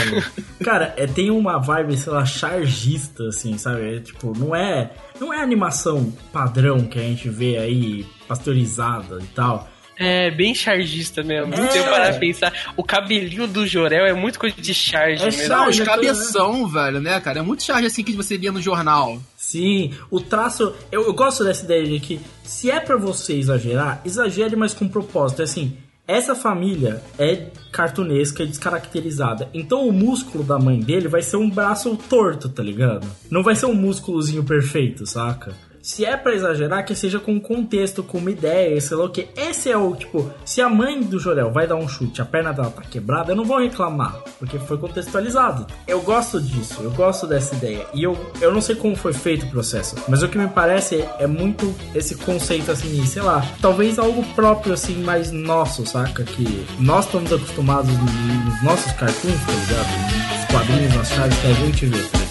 [0.64, 3.96] Cara, é, tem uma vibe, sei lá, chargista, assim, sabe?
[3.96, 9.28] É, tipo, não é, não é animação padrão que a gente vê aí, pasteurizada e
[9.28, 9.70] tal.
[9.98, 11.54] É, bem chargista mesmo.
[11.54, 11.70] É.
[11.70, 15.26] Se eu parar pra pensar, o cabelinho do Jorel é muito coisa de charge É
[15.26, 15.50] mesmo.
[15.50, 17.40] Não, os Charge, cabeção, velho, né, cara?
[17.40, 19.22] É muito charge assim que você lia no jornal.
[19.38, 20.74] Sim, o traço.
[20.92, 24.88] Eu, eu gosto dessa ideia de que se é pra você exagerar, exagere, mas com
[24.88, 25.42] propósito.
[25.42, 25.78] É assim,
[26.08, 29.50] essa família é cartunesca e descaracterizada.
[29.54, 33.08] Então o músculo da mãe dele vai ser um braço torto, tá ligado?
[33.30, 35.56] Não vai ser um músculozinho perfeito, saca?
[35.84, 39.28] Se é pra exagerar, que seja com contexto, com uma ideia, sei lá o que.
[39.36, 42.54] Esse é o tipo, se a mãe do Jorel vai dar um chute, a perna
[42.54, 45.68] dela tá quebrada, eu não vou reclamar, porque foi contextualizado.
[45.86, 47.86] Eu gosto disso, eu gosto dessa ideia.
[47.94, 51.02] E eu, eu não sei como foi feito o processo, mas o que me parece
[51.02, 56.24] é, é muito esse conceito assim, sei lá, talvez algo próprio assim, mais nosso, saca?
[56.24, 60.38] Que nós estamos acostumados nos nossos cartoons, tá ligado?
[60.38, 62.23] Nos quadrinhos, nas chaves que a gente vê,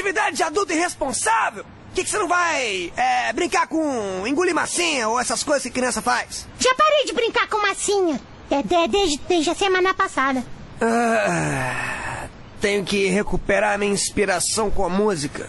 [0.00, 1.64] Atividade de adulto irresponsável!
[1.64, 5.70] O que, que você não vai é, brincar com engolir massinha ou essas coisas que
[5.70, 6.46] criança faz?
[6.58, 8.20] Já parei de brincar com massinha.
[8.50, 10.44] É, de- desde, desde a semana passada.
[10.82, 12.26] Ah,
[12.60, 15.48] tenho que recuperar minha inspiração com a música.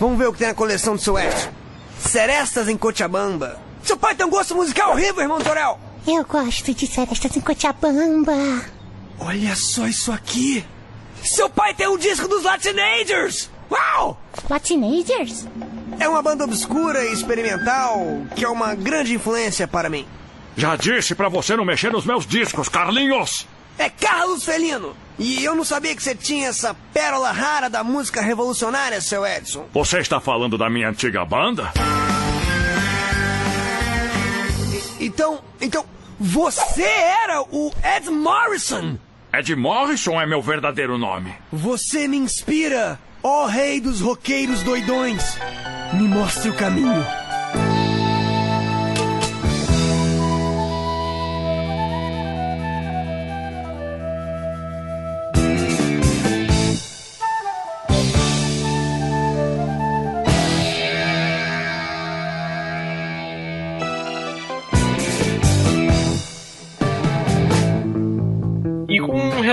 [0.00, 1.52] Vamos ver o que tem na coleção do seu Edson.
[2.00, 3.60] Serestas em Cochabamba.
[3.84, 5.78] Seu pai tem um gosto musical horrível, irmão Torel!
[6.04, 8.32] Eu gosto de serestas em Cochabamba.
[9.20, 10.64] Olha só isso aqui!
[11.22, 13.53] Seu pai tem um disco dos Latinagers!
[13.74, 14.20] Uau!
[14.48, 15.46] Latinagers?
[15.98, 17.98] É uma banda obscura e experimental
[18.36, 20.06] que é uma grande influência para mim.
[20.56, 23.46] Já disse pra você não mexer nos meus discos, Carlinhos!
[23.76, 24.94] É Carlos Felino!
[25.18, 29.66] E eu não sabia que você tinha essa pérola rara da música revolucionária, seu Edson.
[29.72, 31.72] Você está falando da minha antiga banda?
[35.00, 35.84] Então, então,
[36.18, 38.96] você era o Ed Morrison!
[39.32, 41.34] Ed Morrison é meu verdadeiro nome.
[41.52, 45.38] Você me inspira, ó rei dos roqueiros doidões.
[45.94, 47.23] Me mostre o caminho.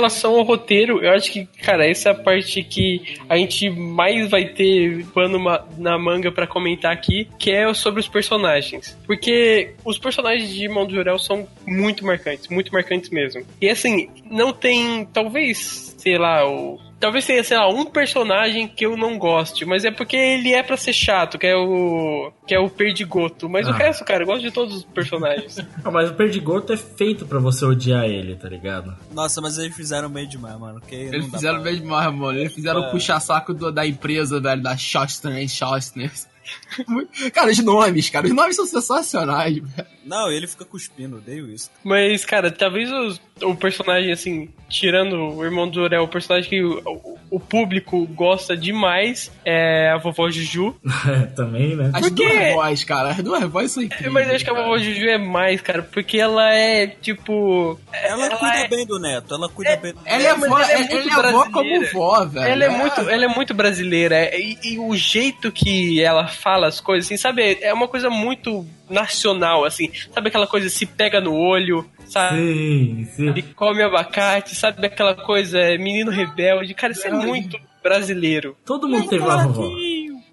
[0.02, 4.30] Relação ao roteiro, eu acho que, cara, essa é a parte que a gente mais
[4.30, 5.40] vai ter pano
[5.78, 8.98] na manga pra comentar aqui, que é sobre os personagens.
[9.06, 13.46] Porque os personagens de Irmão do Jorel são muito marcantes, muito marcantes mesmo.
[13.62, 16.80] E assim, não tem, talvez, sei lá, o.
[17.02, 20.62] Talvez tenha, sei lá, um personagem que eu não goste, mas é porque ele é
[20.64, 22.32] pra ser chato, que é o.
[22.48, 23.50] que é o Perdigoto.
[23.50, 23.76] Mas o Ah.
[23.76, 25.58] resto, cara, eu gosto de todos os personagens.
[25.84, 28.96] Ah, mas o Perdigoto é feito pra você odiar ele, tá ligado?
[29.12, 30.80] Nossa, mas eles fizeram bem demais, mano.
[30.80, 32.38] Que Eles não fizeram pra- bem demais, mano.
[32.40, 32.88] Eles fizeram É.
[32.88, 36.12] o puxa-saco da empresa, velho, da Shostner Shostner.
[37.34, 39.88] cara, os nomes, cara, os nomes são sensacionais, velho.
[40.06, 41.70] Não, ele fica cuspindo, odeio isso.
[41.84, 46.62] Mas, cara, talvez os- o personagem, assim, tirando o irmão do Jorel, o personagem que
[46.64, 50.76] o, o público gosta demais é a vovó Juju.
[51.08, 51.92] É, também, né?
[51.94, 53.10] As Porque- duas vozes, cara.
[53.12, 54.14] As duas vozes são incríveis.
[54.14, 57.80] Mas eu acho que a vovó Juju é mais, cara, porque ela é tipo.
[57.92, 60.90] Ela, cuida bem do neto, ela cuida bem do Ela é vó, ela é ela
[60.90, 62.46] muito é vó como vó, velho.
[62.48, 66.68] Ela é, muito, ela é muito brasileira é, e, e o jeito que ela fala
[66.68, 71.22] as coisas, assim, sabe, é uma coisa muito nacional, assim, sabe aquela coisa se pega
[71.22, 72.38] no olho, sabe?
[72.38, 73.28] Sim, sim.
[73.30, 78.56] Ele come abacate, sabe aquela coisa é, menino rebelde, cara, isso é muito brasileiro.
[78.66, 79.68] Todo mundo teve uma vovó.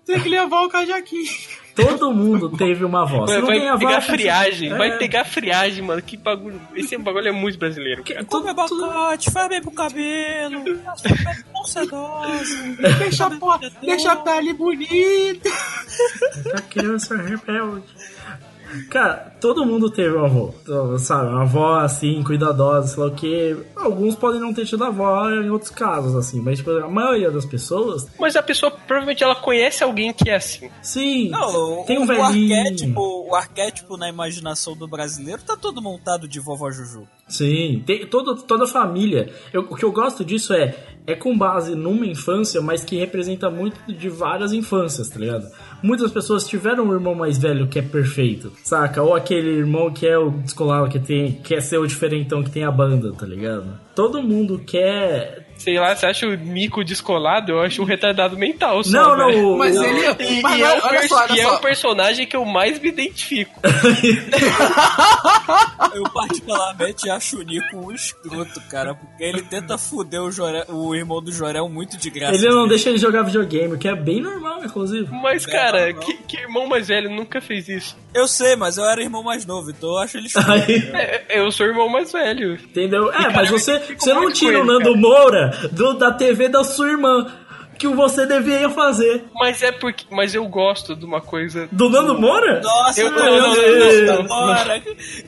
[0.04, 1.30] Tem que levar o cajaquinho.
[1.76, 3.24] Todo mundo teve uma avó.
[3.24, 4.76] Vai, avó, pegar que- friagem, É.
[4.76, 6.02] vai pegar friagem, mano.
[6.02, 6.60] Que bagulho.
[6.74, 8.02] Esse bagulho é muito brasileiro.
[8.02, 8.24] Cara.
[8.24, 10.64] Come abacate, faz bem pro cabelo,
[11.64, 12.56] sedosa.
[12.98, 15.48] Deixa a, po- deixa a pele bonita.
[16.54, 17.84] A criança rebelde.
[18.90, 20.52] Cara, todo mundo teve uma avó,
[20.98, 21.30] sabe?
[21.30, 23.56] Uma avó assim, cuidadosa, sei lá o que.
[23.76, 27.44] Alguns podem não ter tido avó em outros casos, assim, mas tipo, a maioria das
[27.46, 28.06] pessoas.
[28.18, 30.70] Mas a pessoa provavelmente ela conhece alguém que é assim.
[30.82, 32.56] Sim, Não, tem um o, velhinho.
[32.56, 37.06] arquétipo, o arquétipo na imaginação do brasileiro tá todo montado de vovó Juju.
[37.28, 39.30] Sim, tem toda a família.
[39.52, 40.74] Eu- o que eu gosto disso é
[41.06, 45.46] é com base numa infância, mas que representa muito de várias infâncias, tá ligado?
[45.82, 49.02] Muitas pessoas tiveram um irmão mais velho que é perfeito, saca?
[49.02, 52.62] Ou aquele irmão que é o descolado, que tem, quer ser o diferentão que tem
[52.62, 53.64] a banda, tá ligado?
[53.94, 55.47] Todo mundo quer.
[55.58, 57.52] Sei lá, você acha o Nico descolado?
[57.52, 58.82] Eu acho um retardado mental.
[58.84, 59.58] Só, Não, não, velho.
[59.58, 60.06] Mas ele-
[60.38, 61.56] E, mas e é, o só, e é só.
[61.56, 63.52] o personagem que eu mais me identifico.
[65.94, 70.94] Eu particularmente acho o Nico um escroto, cara, porque ele tenta fuder o, Jorel- o
[70.94, 72.34] irmão do Jorel muito de graça.
[72.34, 75.08] Ele não deixa ele jogar videogame, o que é bem normal, inclusive.
[75.10, 77.96] Mas, cara, que, que irmão mais velho nunca fez isso?
[78.14, 80.50] Eu sei, mas eu era irmão mais novo, então eu acho ele escroto.
[80.70, 82.54] É, eu sou o irmão mais velho.
[82.54, 83.08] Entendeu?
[83.10, 84.96] É, cara, mas você, você não tira o Nando cara.
[84.96, 87.26] Moura do, da TV da sua irmã,
[87.78, 89.24] que você deveria fazer.
[89.34, 90.04] Mas é porque.
[90.10, 91.68] Mas eu gosto de uma coisa.
[91.72, 92.60] Do Nando Moura?
[92.60, 94.82] Nossa, Eu- não, não, não, não, Bora.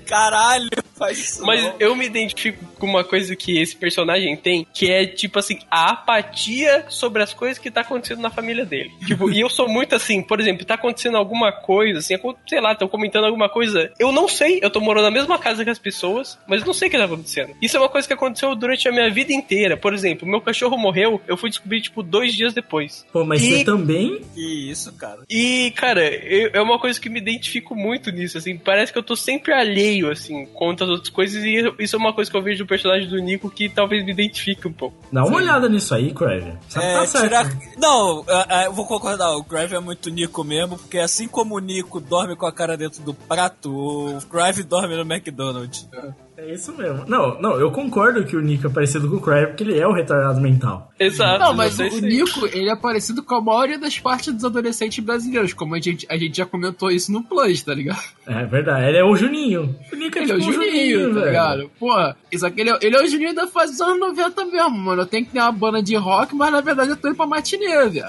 [0.06, 1.46] Caralho, faz isso.
[1.46, 1.74] Mas não.
[1.78, 5.90] eu me identifico com uma coisa que esse personagem tem, que é tipo assim, a
[5.90, 8.90] apatia sobre as coisas que tá acontecendo na família dele.
[9.06, 12.16] Tipo, e eu sou muito assim, por exemplo, tá acontecendo alguma coisa, assim,
[12.48, 15.64] sei lá, estão comentando alguma coisa, eu não sei, eu tô morando na mesma casa
[15.64, 17.54] que as pessoas, mas eu não sei o que tá acontecendo.
[17.60, 19.76] Isso é uma coisa que aconteceu durante a minha vida inteira.
[19.76, 23.06] Por exemplo, meu cachorro morreu, eu fui descobrir, tipo, dois dias depois.
[23.12, 24.20] Pô, mas E- você também?
[24.34, 25.20] Que isso, cara.
[25.28, 28.56] E, cara, eu- é uma coisa que me identifico muito nisso, assim.
[28.56, 31.42] Parece que eu tô sempre alheio, assim, contra as outras coisas.
[31.44, 34.12] E isso é uma coisa que eu vejo do personagem do Nico que talvez me
[34.12, 34.96] identifique um pouco.
[35.12, 36.52] Dá uma olhada nisso aí, Crave.
[36.68, 37.24] Sabe É, tá certo.
[37.24, 37.58] tirar...
[37.78, 41.56] Não, é, é, eu vou concordar, o Crive é muito Nico mesmo, porque assim como
[41.56, 45.88] o Nico dorme com a cara dentro do prato, o Crive dorme no McDonald's.
[45.92, 46.10] É
[46.48, 47.04] isso mesmo.
[47.06, 49.86] Não, não, eu concordo que o Nico é parecido com o Crave, porque ele é
[49.86, 50.90] o retardado mental.
[50.98, 51.38] Exato.
[51.40, 51.82] Não, mas o.
[52.00, 56.06] Nico, ele é parecido com a maioria das partes dos adolescentes brasileiros, como a gente,
[56.10, 58.00] a gente já comentou isso no Plus, tá ligado?
[58.26, 59.74] É verdade, ele é o Juninho.
[59.92, 61.26] O Nico é Ele é o tipo Juninho, tá velho.
[61.26, 61.70] ligado?
[61.78, 64.70] Porra, isso aqui ele é, ele é o Juninho da fase dos anos 90 mesmo,
[64.78, 65.02] mano.
[65.02, 67.26] Eu tenho que ter uma banda de rock, mas na verdade eu tô indo pra
[67.26, 68.06] matinê, velho.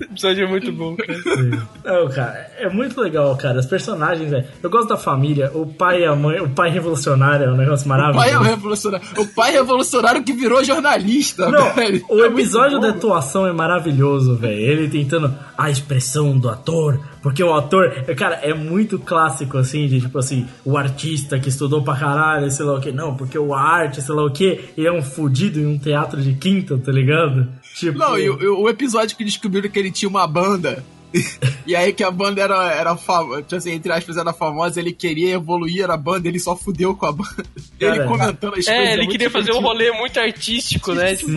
[0.00, 1.18] Esse episódio é muito bom, cara.
[1.84, 3.58] Não, cara, é muito legal, cara.
[3.60, 4.44] Os personagens, velho.
[4.62, 7.86] Eu gosto da família, o pai e a mãe, o pai revolucionário é um negócio
[7.86, 8.42] O pai é o maravilhoso.
[8.50, 9.06] revolucionário.
[9.18, 12.04] O pai revolucionário que virou jornalista, Não, velho.
[12.08, 14.58] o É episódio da atuação é maravilhoso, velho.
[14.58, 20.00] Ele tentando a expressão do ator, porque o ator, cara, é muito clássico, assim, de
[20.00, 23.54] tipo assim, o artista que estudou pra caralho, sei lá o que, não, porque o
[23.54, 26.90] arte, sei lá o que, ele é um fudido em um teatro de quinta, tá
[26.90, 27.48] ligado?
[27.74, 30.82] Tipo, Não, e o, o episódio que descobriram que ele tinha uma banda.
[31.66, 35.34] e aí que a banda era, era famosa, assim, entre aspas, era famosa, ele queria
[35.34, 37.44] evoluir na banda, ele só fudeu com a banda.
[37.78, 38.68] ele comentando as coisas.
[38.68, 41.14] É, ele queria fazer um rolê muito artístico, né?
[41.16, 41.30] Tipo.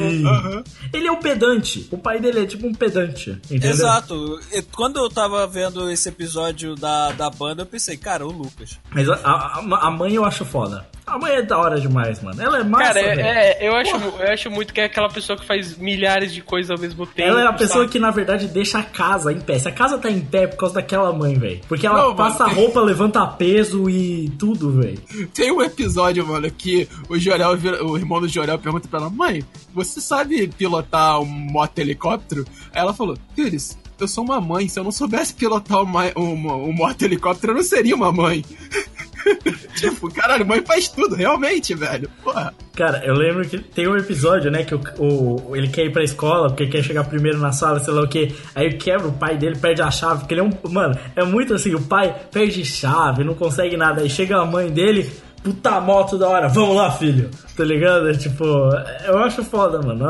[0.93, 1.88] Ele é um pedante.
[1.91, 3.71] O pai dele é tipo um pedante, entendeu?
[3.71, 4.39] Exato.
[4.71, 8.80] Quando eu tava vendo esse episódio da, da banda, eu pensei, cara, o Lucas.
[8.91, 10.88] Mas a, a, a mãe eu acho foda.
[11.06, 12.41] A mãe é da hora demais, mano.
[12.41, 15.38] Ela é massa, Cara, é, é, eu, acho, eu acho muito que é aquela pessoa
[15.38, 17.28] que faz milhares de coisas ao mesmo tempo.
[17.28, 17.91] Ela é a pessoa sabe?
[17.91, 19.60] que, na verdade, deixa a casa em pé.
[19.60, 21.60] Se a casa tá em pé é por causa daquela mãe, velho.
[21.68, 22.56] Porque ela Não, passa mano.
[22.56, 24.97] roupa, levanta peso e tudo, velho.
[25.34, 27.51] Tem um episódio, mano, que o Jorel,
[27.84, 29.43] o irmão do Jorel pergunta pra ela, mãe,
[29.74, 32.45] você sabe pilotar um moto-helicóptero?
[32.74, 36.72] Aí ela falou, Pires, eu sou uma mãe, se eu não soubesse pilotar uma, um
[36.72, 38.43] moto-helicóptero, eu não seria uma mãe.
[39.76, 42.09] tipo, caralho, mãe faz tudo, realmente, velho.
[42.24, 42.53] Porra.
[42.76, 46.03] Cara, eu lembro que tem um episódio, né, que o, o- ele quer ir pra
[46.03, 48.36] escola, porque quer chegar primeiro na sala, sei lá o que.
[48.55, 50.51] Aí quebra o pai dele, perde a chave, porque ele é um.
[50.71, 54.01] Mano, é muito assim, o pai perde chave, não consegue nada.
[54.01, 55.11] Aí chega a mãe dele,
[55.43, 57.30] puta moto da hora, vamos lá, filho.
[57.55, 58.09] Tá ligado?
[58.09, 58.43] É, tipo,
[59.05, 60.07] eu acho foda, mano.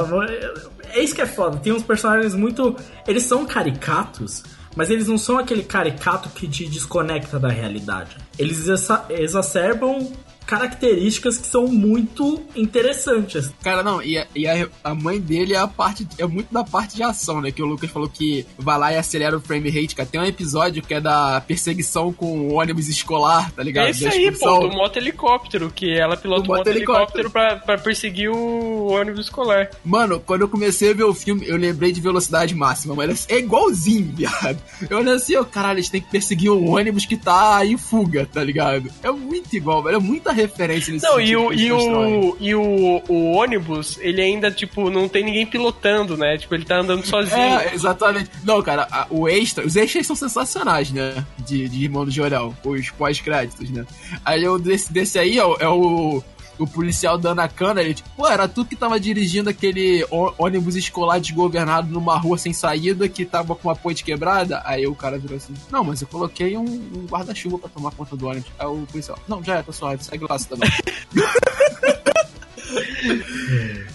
[0.93, 1.57] É isso que é foda.
[1.57, 2.75] Tem uns personagens muito.
[3.07, 4.43] Eles são caricatos,
[4.75, 8.15] mas eles não são aquele caricato que te desconecta da realidade.
[8.37, 10.11] Eles exa- exacerbam
[10.45, 13.51] características que são muito interessantes.
[13.61, 16.07] Cara, não, e, a, e a, a mãe dele é a parte.
[16.17, 17.51] É muito da parte de ação, né?
[17.51, 20.09] Que o Lucas falou que vai lá e acelera o frame rate, cara.
[20.09, 23.87] Tem um episódio que é da perseguição com o ônibus escolar, tá ligado?
[23.87, 27.27] É isso aí, pô, do moto helicóptero, que ela pilota o moto moto-helicóptero.
[27.27, 29.69] helicóptero pra, pra perseguir o ônibus escolar.
[29.83, 33.39] Mano, quando eu comecei a ver o filme, eu lembrei de velocidade máxima, mas é
[33.39, 34.61] igualzinho, viado.
[34.89, 38.25] Eu olhei assim, ó, caralho, eles têm que perseguir um ônibus que tá em fuga,
[38.25, 38.89] tá ligado?
[39.01, 39.97] É muito igual, velho.
[39.97, 44.51] É muita referência nesse Não, e, o, e, o, e o, o ônibus, ele ainda,
[44.51, 46.37] tipo, não tem ninguém pilotando, né?
[46.37, 47.37] Tipo, ele tá andando sozinho.
[47.59, 48.29] É, exatamente.
[48.43, 51.25] Não, cara, a- o extra, os extras são sensacionais, né?
[51.39, 53.85] De, de Irmão do Jorel, os pós-créditos, né?
[54.25, 56.23] Aí o desse, desse aí é o, é o,
[56.57, 60.05] o policial dando a cana, ele tipo, pô, era tu que tava dirigindo aquele
[60.37, 64.61] ônibus escolar desgovernado numa rua sem saída que tava com uma ponte quebrada?
[64.65, 68.15] Aí o cara virou assim, não, mas eu coloquei um, um guarda-chuva pra tomar conta
[68.15, 68.51] do ônibus.
[68.57, 70.69] Aí o policial, não, já é, tá suave, segue lá, cidadão.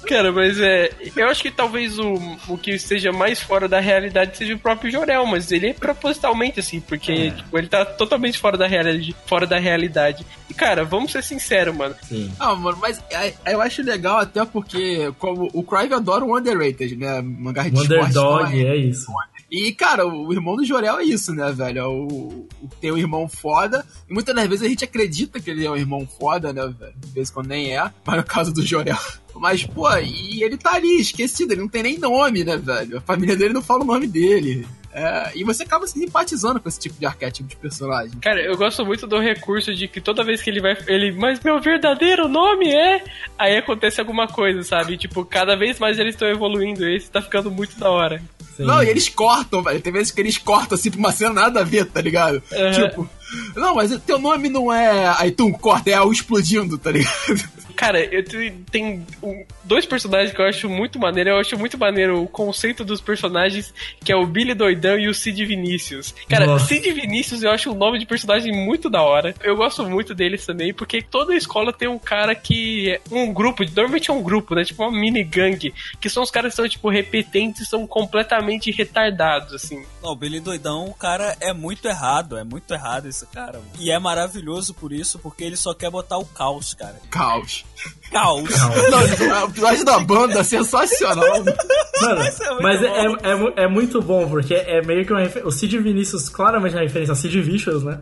[0.06, 0.90] Cara, mas é.
[1.16, 2.14] Eu acho que talvez o,
[2.48, 6.60] o que seja mais fora da realidade seja o próprio Jorel, mas ele é propositalmente
[6.60, 9.14] assim, porque tipo, ele tá totalmente fora da realidade.
[9.26, 10.24] Fora da realidade.
[10.48, 11.94] E, cara, vamos ser sinceros, mano.
[12.08, 12.32] Sim.
[12.38, 16.96] Ah, mano, mas é- eu acho legal até porque, como o Crive adora o Underrated,
[16.96, 17.20] né?
[17.20, 19.06] Mangá de underdog, então é- é isso.
[19.50, 21.78] E, cara, o irmão do Jorel é isso, né, velho?
[21.78, 22.48] É o, o-
[22.82, 23.82] tem um irmão foda.
[24.08, 26.92] E muitas das vezes a gente acredita que ele é um irmão foda, né, velho?
[26.96, 27.90] De vez em quando nem é.
[28.04, 28.98] Mas no caso do Jorel.
[29.34, 31.52] Mas, pô, e ele tá ali, esquecido.
[31.52, 32.98] Ele não tem nem nome, né, velho?
[32.98, 34.66] A família dele não fala o nome dele.
[34.92, 38.18] É, e você acaba se simpatizando com esse tipo de arquétipo de personagem.
[38.20, 40.76] Cara, eu gosto muito do recurso de que toda vez que ele vai.
[40.86, 43.04] Ele, mas meu verdadeiro nome é.
[43.38, 44.96] Aí acontece alguma coisa, sabe?
[44.96, 46.84] Tipo, cada vez mais eles estão evoluindo.
[46.84, 48.20] E esse tá ficando muito da hora.
[48.58, 49.80] Não, e eles cortam, velho.
[49.80, 52.42] Tem vezes que eles cortam assim pra uma cena nada a ver, tá ligado?
[52.50, 52.72] Uhum.
[52.72, 53.10] Tipo,
[53.54, 55.14] não, mas teu nome não é.
[55.18, 57.48] Aí tu corta, é o explodindo, tá ligado?
[57.78, 61.30] Cara, eu te- tem um- dois personagens que eu acho muito maneiro.
[61.30, 63.72] Eu acho muito maneiro o conceito dos personagens,
[64.04, 66.12] que é o Billy Doidão e o Cid Vinícius.
[66.28, 66.66] Cara, Nossa.
[66.66, 69.32] Cid Vinícius eu acho um nome de personagem muito da hora.
[69.44, 73.62] Eu gosto muito deles também, porque toda escola tem um cara que é um grupo,
[73.64, 74.64] normalmente é um grupo, né?
[74.64, 78.72] Tipo uma mini gangue, que são os caras que são, tipo, repetentes e são completamente
[78.72, 79.84] retardados, assim.
[80.02, 83.58] Não, o Billy Doidão, o cara é muito errado, é muito errado esse cara.
[83.58, 83.70] mano.
[83.78, 86.96] E é maravilhoso por isso, porque ele só quer botar o caos, cara.
[87.08, 87.64] Caos.
[88.10, 88.50] Caos.
[88.90, 91.44] Não, o episódio da banda é sensacional.
[91.44, 95.46] Mano, é mas é, é, é é muito bom, porque é meio que uma refer...
[95.46, 98.00] O Cid Vinícius claramente é uma referência a Cid Vicious, né?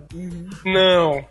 [0.64, 1.24] Não.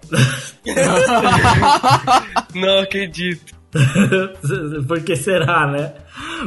[2.53, 3.54] Não acredito.
[4.87, 5.93] Porque será, né?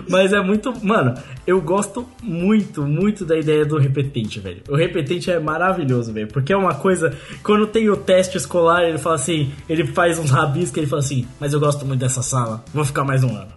[0.09, 0.72] Mas é muito.
[0.85, 1.14] Mano,
[1.47, 4.62] eu gosto muito, muito da ideia do repetente, velho.
[4.68, 6.29] O repetente é maravilhoso, velho.
[6.29, 7.16] Porque é uma coisa.
[7.43, 9.53] Quando tem o teste escolar, ele fala assim.
[9.68, 11.26] Ele faz uns rabiscos ele fala assim.
[11.39, 12.64] Mas eu gosto muito dessa sala.
[12.72, 13.53] Vou ficar mais um ano.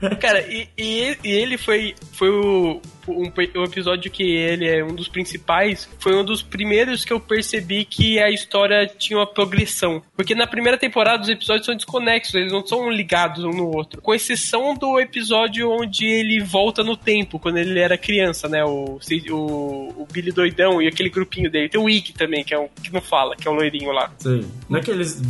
[0.20, 4.84] Cara, e, e, e ele foi, foi o, um, pe- um episódio que ele é
[4.84, 5.88] um dos principais.
[5.98, 10.02] Foi um dos primeiros que eu percebi que a história tinha uma progressão.
[10.16, 14.00] Porque na primeira temporada os episódios são desconexos, eles não são ligados um no outro.
[14.02, 18.64] Com exceção do episódio onde ele volta no tempo, quando ele era criança, né?
[18.64, 18.98] O,
[19.30, 21.68] o, o Billy Doidão e aquele grupinho dele.
[21.68, 24.12] Tem o Ig também, que, é um, que não fala, que é o loirinho lá.
[24.18, 24.44] Sim.
[24.68, 25.20] Não é que eles,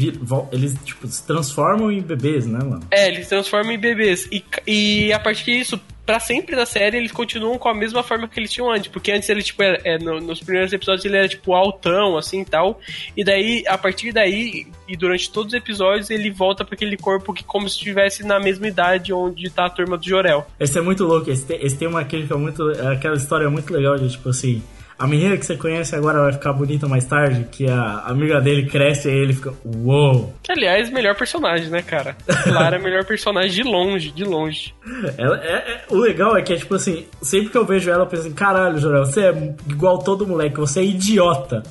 [0.53, 2.87] eles tipo, se transformam em bebês, né, mano?
[2.91, 4.29] É, eles se transformam em bebês.
[4.33, 8.27] E, e a partir disso, pra sempre da série, eles continuam com a mesma forma
[8.27, 8.89] que eles tinham antes.
[8.91, 12.43] Porque antes ele, tipo, era- é, no- nos primeiros episódios ele era, tipo, altão, assim
[12.45, 12.81] tal.
[13.15, 17.35] E daí, a partir daí, e durante todos os episódios, ele volta pra aquele corpo
[17.35, 20.47] que como se estivesse na mesma idade onde tá a turma do Jorel.
[20.59, 21.31] Esse é muito louco.
[21.31, 22.63] Esse tem, esse tem uma crítica muito.
[22.91, 24.63] Aquela história muito legal de tipo assim.
[24.99, 28.67] A menina que você conhece agora vai ficar bonita mais tarde, que a amiga dele
[28.69, 29.53] cresce e ele fica.
[29.65, 30.35] Uou!
[30.43, 32.17] Que, aliás, melhor personagem, né, cara?
[32.43, 34.75] Clara é melhor personagem de longe, de longe.
[35.17, 38.03] Ela, é, é- o legal é que é tipo assim, sempre que eu vejo ela,
[38.03, 41.63] eu penso assim, caralho, Jorel, você é igual todo moleque, você é idiota.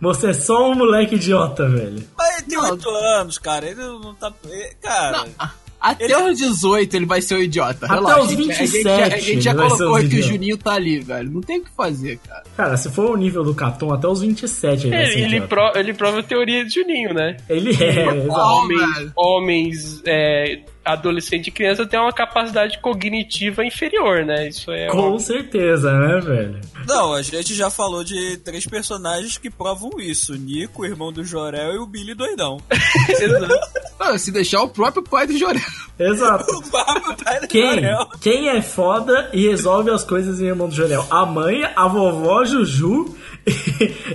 [0.00, 2.02] Você é só um moleque idiota, velho.
[2.16, 3.66] Mas ele tem 8 anos, cara.
[3.66, 4.32] Ele não tá.
[4.82, 5.24] Cara.
[5.90, 7.86] Até os 18 ele vai ser um idiota.
[7.86, 8.20] Até Relaxa.
[8.20, 10.22] os A gente- 27 A gente, a gente já ele colocou que o.
[10.22, 11.30] Juninho tá ali, velho.
[11.30, 12.42] Não tem o que fazer, cara.
[12.56, 15.26] Cara, se for o nível do Caton, até os 27 ele vai ser Ele, ele,
[15.36, 15.46] idiota.
[15.48, 17.36] pro- ele prova a teoria de Juninho, né?
[17.48, 18.40] Ele é, exato.
[18.40, 24.48] Homens, homens é, adolescente e criança tem uma capacidade cognitiva inferior, né?
[24.48, 24.88] Isso é.
[24.88, 26.60] Com certeza, né, velho?
[26.86, 31.24] Não, a gente já falou de três personagens que provam isso: Nico, o irmão do
[31.24, 32.58] Jorel e o Billy doidão.
[33.98, 35.62] Ah, se deixar o próprio pai do Jorel.
[35.98, 36.44] Exato.
[36.56, 37.74] o próprio pai do Quem?
[37.74, 38.08] Jorel.
[38.20, 41.06] Quem é foda e resolve as coisas em Irmão do Jorel?
[41.10, 43.16] A mãe, a vovó Juju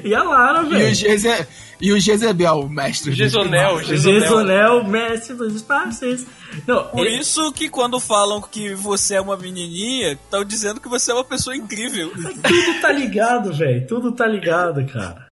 [0.03, 0.93] e a Lara, E o, velho.
[0.95, 1.47] Geze...
[1.81, 3.09] e o Jezebel, o mestre.
[3.11, 3.87] dos Gesonel, animais.
[4.01, 6.25] Gesonel, mestre dos espaços.
[6.67, 10.89] Não, Por ele- isso que quando falam que você é uma menininha, estão dizendo que
[10.89, 12.11] você é uma pessoa incrível.
[12.11, 13.87] tudo tá ligado, velho.
[13.87, 15.27] Tudo tá ligado, cara.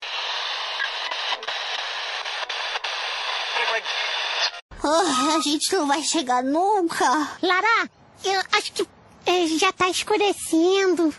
[4.83, 7.05] Ah, a gente não vai chegar nunca.
[7.41, 7.89] Lara,
[8.23, 8.85] eu acho que
[9.25, 11.13] é, já tá escurecendo.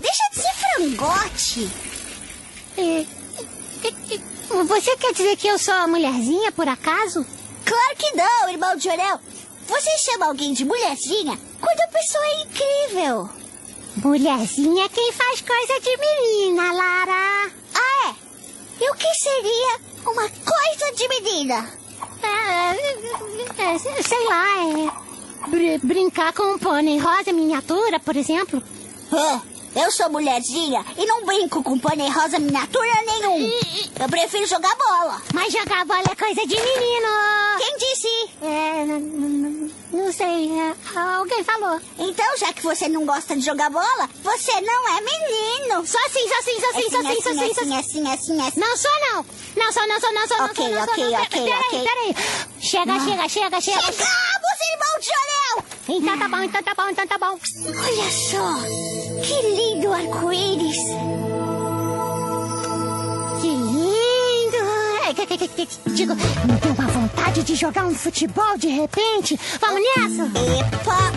[0.00, 1.70] Deixa de ser frangote.
[2.76, 3.04] É,
[4.66, 7.24] você quer dizer que eu sou a mulherzinha, por acaso?
[7.64, 9.20] Claro que não, irmão de Jorel.
[9.66, 13.28] Você chama alguém de mulherzinha quando a pessoa é incrível.
[13.96, 17.50] Mulherzinha é quem faz coisa de menina, Lara.
[17.74, 18.14] Ah, é?
[18.84, 21.70] E o que seria uma coisa de menina?
[22.22, 25.48] É, sei lá, é.
[25.48, 28.62] br- brincar com um pônei rosa miniatura, por exemplo.
[29.12, 33.50] É, eu sou mulherzinha e não brinco com pônei rosa miniatura nenhum.
[34.00, 35.22] Eu prefiro jogar bola.
[35.32, 37.08] Mas jogar bola é coisa de menino.
[37.58, 38.08] Quem disse?
[38.42, 38.84] É,
[39.92, 41.80] não sei, é, alguém falou.
[41.98, 45.86] Então, já que você não gosta de jogar bola, você não é menino.
[45.86, 48.60] Só assim, só assim, só assim, só assim, só assim, só assim, assim, assim, assim.
[48.60, 49.26] Não sou não.
[49.56, 51.12] Não sou, não sou, não sou, não Ok, sou, não ok, sou.
[51.12, 51.22] não.
[51.22, 51.84] ok, peraí, ok.
[51.84, 52.16] peraí.
[52.60, 53.00] Chega, Ah.
[53.00, 53.80] chega, chega, chega.
[53.80, 55.64] Chegamos, irmão de Jorel!
[55.88, 57.38] Então tá bom, então tá bom, então tá bom.
[57.66, 60.76] Olha só, que lindo arco-íris.
[65.94, 69.38] Digo, me deu uma vontade de jogar um futebol de repente.
[69.60, 70.22] Vamos nessa?
[70.60, 71.12] Epa!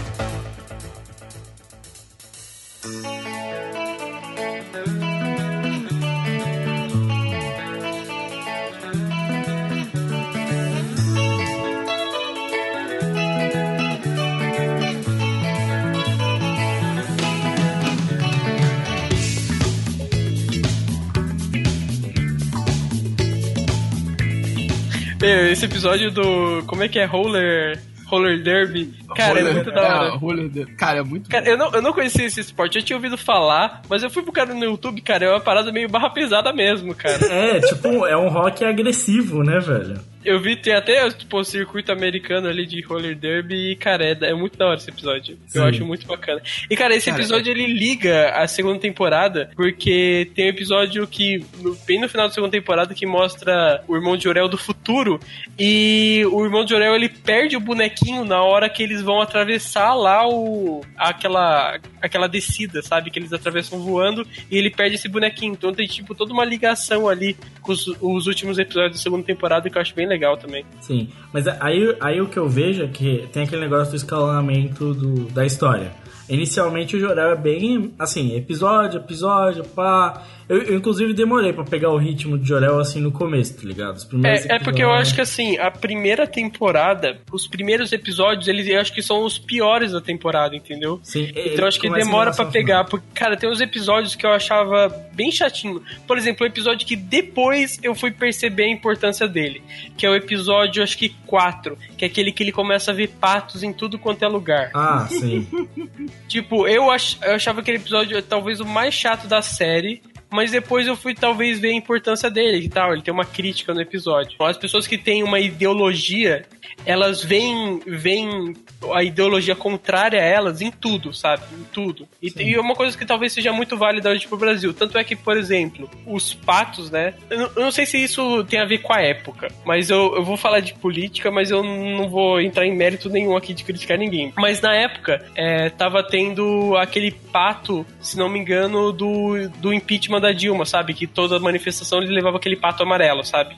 [25.28, 26.64] Esse episódio do.
[26.68, 27.06] Como é que é?
[27.06, 27.80] Roller.
[28.08, 28.94] Roller Derby.
[29.16, 30.08] Cara, é muito da hora.
[30.08, 30.76] é, roller.
[30.78, 33.82] Cara, é muito Cara, eu não, eu não conhecia esse esporte, eu tinha ouvido falar,
[33.90, 36.94] mas eu fui pro cara no YouTube, cara, é uma parada meio barra pesada mesmo,
[36.96, 37.20] cara.
[37.32, 40.00] É, tipo, é um rock agressivo, né, velho?
[40.24, 44.16] Eu vi, tem até tipo, o circuito americano ali de roller derby e, cara, é,
[44.30, 45.36] é muito da hora esse episódio.
[45.56, 45.68] Eu Sim.
[45.70, 46.40] acho muito bacana.
[46.70, 51.44] E, cara, esse Cara, episódio ele liga a segunda temporada, porque tem um episódio que,
[51.60, 55.20] no- bem no final da segunda temporada, que mostra o irmão de Jorel do futuro,
[55.58, 59.94] e o irmão de Jorel ele perde o bonequinho na hora que eles vão atravessar
[59.94, 63.10] lá o aquela, aquela descida, sabe?
[63.10, 65.54] Que eles atravessam voando e ele perde esse bonequinho.
[65.54, 69.70] Então tem, tipo, toda uma ligação ali com os, os últimos episódios da segunda temporada
[69.70, 70.66] que eu acho bem legal também.
[70.80, 74.94] Sim, mas aí, aí o que eu vejo é que tem aquele negócio do escalonamento
[74.94, 75.92] do, da história.
[76.32, 80.24] Inicialmente o Jorel é bem, assim, episódio, episódio, pá.
[80.48, 83.96] Eu, eu, inclusive demorei pra pegar o ritmo de Jorel assim no começo, tá ligado?
[83.96, 88.50] Os primeiros É, é porque eu acho que assim, a primeira temporada, os primeiros episódios,
[88.50, 91.00] eles eu acho que são os piores da temporada, entendeu?
[91.04, 94.32] Sim, Então eu acho que demora no pegar, porque, cara, tem uns episódios que eu
[94.32, 95.82] achava bem chatinho.
[96.06, 99.62] Por exemplo, o episódio que depois eu fui perceber a importância dele,
[99.98, 103.08] que é o episódio, acho que 4, que é aquele que ele começa a ver
[103.08, 104.70] patos em tudo quanto é lugar.
[104.74, 105.48] Ah, sim.
[106.28, 110.02] Tipo, eu, ach, eu achava aquele episódio talvez o mais chato da série.
[110.32, 112.94] Mas depois eu fui talvez ver a importância dele e tal.
[112.94, 114.42] Ele tem uma crítica no episódio.
[114.42, 116.46] As pessoas que têm uma ideologia,
[116.86, 118.56] elas veem, veem
[118.94, 121.44] a ideologia contrária a elas em tudo, sabe?
[121.54, 122.08] Em tudo.
[122.22, 124.74] E, e é uma coisa que talvez seja muito válida hoje pro Brasil.
[124.74, 127.14] Tanto é que, por exemplo, os patos, né?
[127.30, 130.16] Eu não, eu não sei se isso tem a ver com a época, mas eu,
[130.16, 133.64] eu vou falar de política, mas eu não vou entrar em mérito nenhum aqui de
[133.64, 134.32] criticar ninguém.
[134.38, 140.21] Mas na época, é, tava tendo aquele pato, se não me engano, do, do impeachment
[140.22, 140.94] da Dilma, sabe?
[140.94, 143.56] Que toda manifestação ele levava aquele pato amarelo, sabe?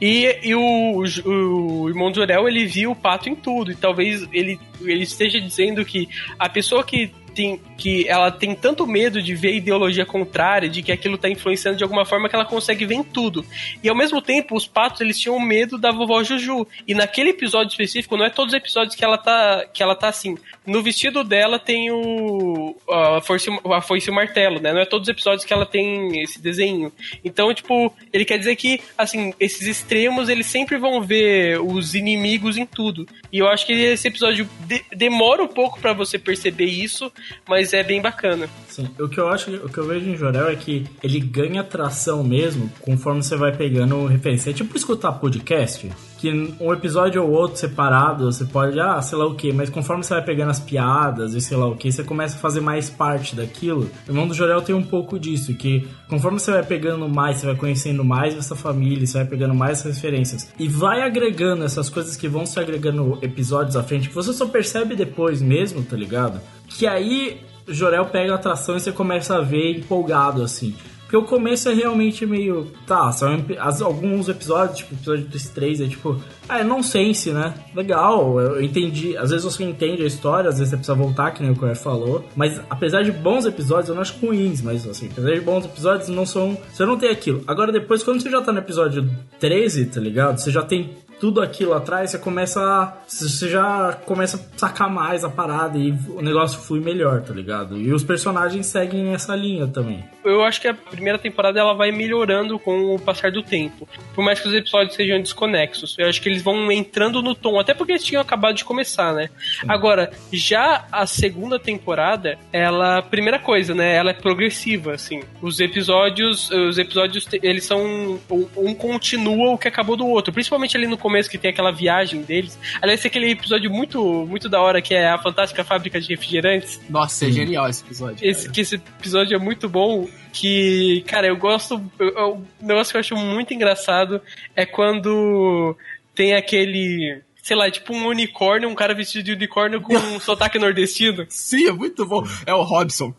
[0.00, 4.26] E, e o, o, o irmão Jorel, ele viu o pato em tudo, e talvez
[4.32, 6.08] ele, ele esteja dizendo que
[6.38, 10.92] a pessoa que tem, que ela tem tanto medo de ver ideologia contrária, de que
[10.92, 13.44] aquilo tá influenciando de alguma forma que ela consegue ver em tudo.
[13.82, 16.66] E ao mesmo tempo, os patos eles tinham medo da vovó Juju.
[16.86, 20.08] E naquele episódio específico, não é todos os episódios que ela tá, que ela tá
[20.08, 20.36] assim.
[20.66, 24.72] No vestido dela tem o a força, a foice e o martelo, né?
[24.72, 26.92] Não é todos os episódios que ela tem esse desenho.
[27.24, 32.56] Então, tipo, ele quer dizer que, assim, esses extremos, eles sempre vão ver os inimigos
[32.56, 33.06] em tudo.
[33.34, 37.10] E eu acho que esse episódio de- demora um pouco pra você perceber isso,
[37.48, 38.48] mas é bem bacana.
[38.68, 41.64] Sim, o que eu acho, o que eu vejo em Jorel é que ele ganha
[41.64, 44.50] tração mesmo conforme você vai pegando referência.
[44.50, 45.90] É tipo escutar podcast,
[46.24, 50.02] que um episódio ou outro separado, você pode, ah, sei lá o que, mas conforme
[50.02, 52.88] você vai pegando as piadas e sei lá o que, você começa a fazer mais
[52.88, 53.90] parte daquilo.
[54.06, 57.46] O irmão do Jorel tem um pouco disso, que conforme você vai pegando mais, você
[57.46, 62.16] vai conhecendo mais essa família, você vai pegando mais referências e vai agregando essas coisas
[62.16, 66.40] que vão se agregando episódios à frente, que você só percebe depois mesmo, tá ligado?
[66.68, 70.74] Que aí Jorel pega a atração e você começa a ver empolgado, assim.
[71.14, 72.66] Porque o começo é realmente meio.
[72.88, 76.20] Tá, são as- alguns episódios, tipo, episódio dos três é tipo.
[76.48, 77.54] Ah, é nonsense, né?
[77.72, 79.16] Legal, eu entendi.
[79.16, 81.78] Às vezes você entende a história, às vezes você precisa voltar, que nem o Claire
[81.78, 82.24] falou.
[82.34, 86.08] Mas apesar de bons episódios, eu não acho ruins, mas assim, apesar de bons episódios,
[86.08, 86.58] não são.
[86.72, 87.44] Você não tem aquilo.
[87.46, 89.08] Agora depois, quando você já tá no episódio
[89.38, 90.38] 13, tá ligado?
[90.38, 95.24] Você já tem tudo aquilo atrás, você começa a, você já começa a sacar mais
[95.24, 97.78] a parada e o negócio flui melhor, tá ligado?
[97.78, 100.04] E os personagens seguem essa linha também.
[100.24, 103.86] Eu acho que a primeira temporada ela vai melhorando com o passar do tempo.
[104.14, 105.94] Por mais que os episódios sejam desconexos.
[105.98, 109.12] Eu acho que eles vão entrando no tom, até porque eles tinham acabado de começar,
[109.12, 109.28] né?
[109.68, 115.20] Agora, já a segunda temporada, ela, primeira coisa, né, ela é progressiva, assim.
[115.42, 118.18] Os episódios, os episódios eles são um,
[118.56, 122.22] um continua o que acabou do outro, principalmente ali no começo que tem aquela viagem
[122.22, 122.58] deles.
[122.80, 126.80] Aliás, tem aquele episódio muito muito da hora que é a fantástica fábrica de refrigerantes.
[126.88, 128.26] Nossa, é genial esse episódio.
[128.26, 130.08] Esse, que esse episódio é muito bom.
[130.36, 131.80] Que, cara, eu gosto.
[131.98, 134.20] eu- eu- um negócio que eu acho muito engraçado
[134.56, 135.76] é quando
[136.14, 137.22] tem aquele.
[137.40, 141.24] Sei lá, tipo um unicórnio, um cara vestido de unicórnio com um sotaque nordestino.
[141.28, 142.24] Sim, é muito bom.
[142.46, 143.14] É o Robson.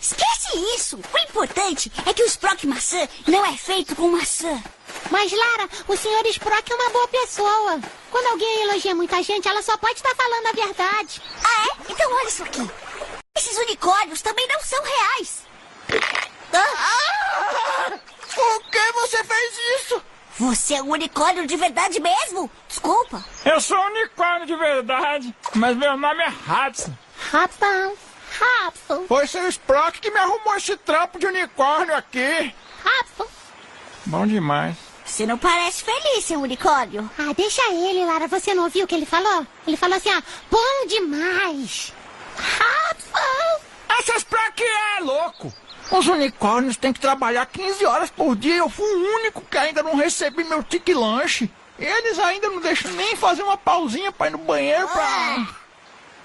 [0.00, 0.96] Esquece isso!
[0.96, 4.62] O importante é que o Sprock maçã não é feito com maçã.
[5.10, 7.80] Mas, Lara, o senhor Sprock é uma boa pessoa.
[8.10, 11.22] Quando alguém elogia muita gente, ela só pode estar falando a verdade.
[11.42, 11.92] Ah, é?
[11.92, 12.70] Então olha isso aqui.
[13.36, 15.42] Esses unicórnios também não são reais.
[16.52, 17.98] Ah!
[18.34, 20.02] Por que você fez isso?
[20.38, 22.50] Você é um unicórnio de verdade mesmo?
[22.68, 23.24] Desculpa.
[23.44, 26.96] Eu sou um unicórnio de verdade, mas meu nome é Hudson.
[27.32, 27.96] Hudson,
[28.40, 32.54] Hudson, Foi seu Sprock que me arrumou esse trampo de unicórnio aqui.
[32.84, 33.26] Hudson.
[34.06, 34.76] Bom demais.
[35.08, 37.10] Você não parece feliz, seu unicórnio.
[37.18, 38.28] Ah, deixa ele, Lara.
[38.28, 39.46] Você não ouviu o que ele falou?
[39.66, 41.92] Ele falou assim, ah, bom demais.
[42.36, 43.64] Hudson.
[43.98, 45.52] Esse Sprock é louco.
[45.90, 48.56] Os unicórnios têm que trabalhar 15 horas por dia.
[48.56, 51.50] Eu fui o único que ainda não recebi meu tique lanche.
[51.78, 55.48] Eles ainda não deixam nem fazer uma pausinha pra ir no banheiro pra.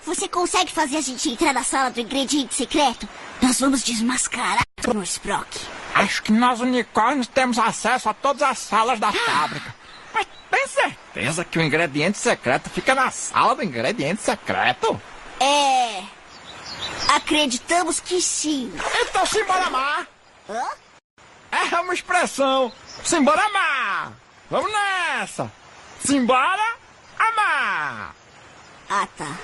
[0.05, 3.07] Você consegue fazer a gente entrar na sala do ingrediente secreto?
[3.41, 5.47] Nós vamos desmascarar o Sprock.
[5.93, 9.75] Acho que nós unicórnios temos acesso a todas as salas da fábrica.
[10.13, 14.99] Mas tem certeza que o ingrediente secreto fica na sala do ingrediente secreto?
[15.39, 16.03] É.
[17.15, 18.73] Acreditamos que sim.
[19.01, 20.07] Então simbora amar!
[20.49, 20.63] Hã?
[21.51, 22.71] É uma expressão.
[23.03, 24.13] Simbora amar!
[24.49, 25.51] Vamos nessa!
[26.03, 26.75] Simbora
[27.19, 28.15] amar!
[28.89, 29.37] Ah, tá.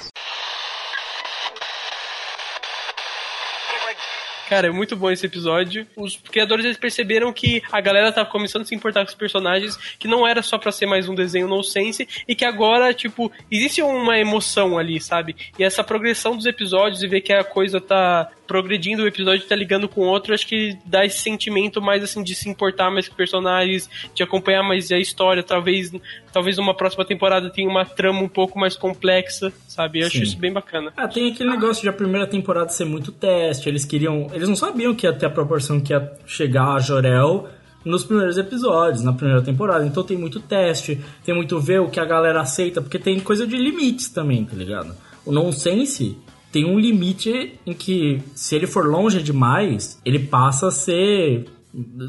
[4.50, 5.86] Cara, é muito bom esse episódio.
[5.96, 9.78] Os criadores eles perceberam que a galera tava começando a se importar com os personagens,
[10.00, 13.80] que não era só pra ser mais um desenho nonsense, e que agora, tipo, existe
[13.84, 15.36] uma emoção ali, sabe?
[15.60, 19.56] E essa progressão dos episódios e ver que a coisa tá progredindo, o episódio tá
[19.56, 23.08] ligando com o outro, acho que dá esse sentimento mais assim de se importar mais
[23.08, 25.92] com os personagens, de acompanhar mais a história, talvez
[26.34, 30.00] talvez numa próxima temporada tenha uma trama um pouco mais complexa, sabe?
[30.00, 30.24] Eu acho Sim.
[30.24, 30.92] isso bem bacana.
[30.98, 33.70] Ah, tem aquele negócio de a primeira temporada ser muito teste.
[33.70, 34.28] Eles queriam.
[34.34, 37.48] Eles não sabiam que ia ter a proporção que ia chegar a Jorel
[37.86, 39.86] nos primeiros episódios, na primeira temporada.
[39.86, 43.46] Então tem muito teste, tem muito ver o que a galera aceita, porque tem coisa
[43.46, 44.96] de limites também, tá ligado?
[45.26, 46.18] O nonsense
[46.52, 51.46] tem um limite em que, se ele for longe demais, ele passa a ser.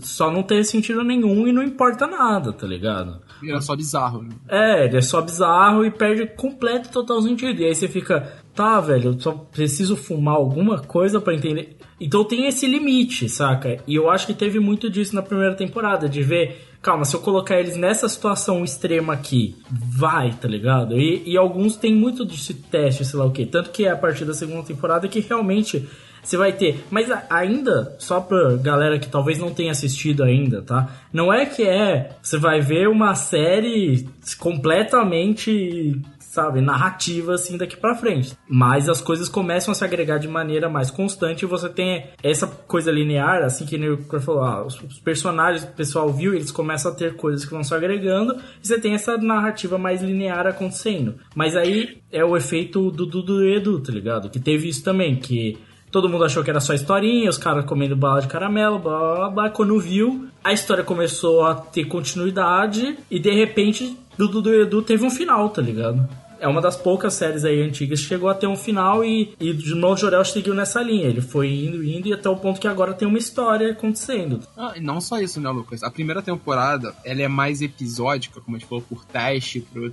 [0.01, 3.20] Só não ter sentido nenhum e não importa nada, tá ligado?
[3.43, 4.22] Vira só bizarro.
[4.22, 4.30] né?
[4.49, 7.61] É, ele é só bizarro e perde completo e total sentido.
[7.61, 11.76] E aí você fica, tá, velho, eu só preciso fumar alguma coisa pra entender.
[12.01, 13.76] Então tem esse limite, saca?
[13.86, 17.20] E eu acho que teve muito disso na primeira temporada, de ver calma, se eu
[17.20, 20.99] colocar eles nessa situação extrema aqui, vai, tá ligado?
[20.99, 23.47] E, e alguns tem muito desse teste, sei lá o que.
[23.47, 25.89] Tanto que é a partir da segunda temporada que realmente
[26.22, 26.85] você vai ter.
[26.91, 30.89] Mas ainda, só pra galera que talvez não tenha assistido ainda, tá?
[31.12, 32.16] Não é que é.
[32.22, 34.07] Você vai ver uma série
[34.39, 36.01] completamente.
[36.31, 38.39] Sabe, narrativa assim daqui pra frente.
[38.49, 42.47] Mas as coisas começam a se agregar de maneira mais constante e você tem essa
[42.47, 46.93] coisa linear, assim que o Cor falou, ah, os personagens, o pessoal viu, eles começam
[46.93, 51.16] a ter coisas que vão se agregando e você tem essa narrativa mais linear acontecendo.
[51.35, 54.31] Mas aí é o efeito do Dudu e Edu, tá ligado?
[54.31, 55.59] Que teve isso também, que
[55.91, 59.30] Todo mundo achou que era só historinha, os caras comendo bala de caramelo, blá blá
[59.30, 59.51] blá.
[59.51, 65.05] Quando viu, a história começou a ter continuidade e de repente Dudu do Edu teve
[65.05, 66.09] um final, tá ligado?
[66.41, 69.53] É uma das poucas séries aí antigas que chegou a ter um final e, e
[69.53, 71.07] de novo Jorel seguiu nessa linha.
[71.07, 74.41] Ele foi indo, indo e até o ponto que agora tem uma história acontecendo.
[74.57, 75.82] Ah, e não só isso, né, Lucas?
[75.82, 79.91] A primeira temporada, ela é mais episódica, como a gente falou, por teste, por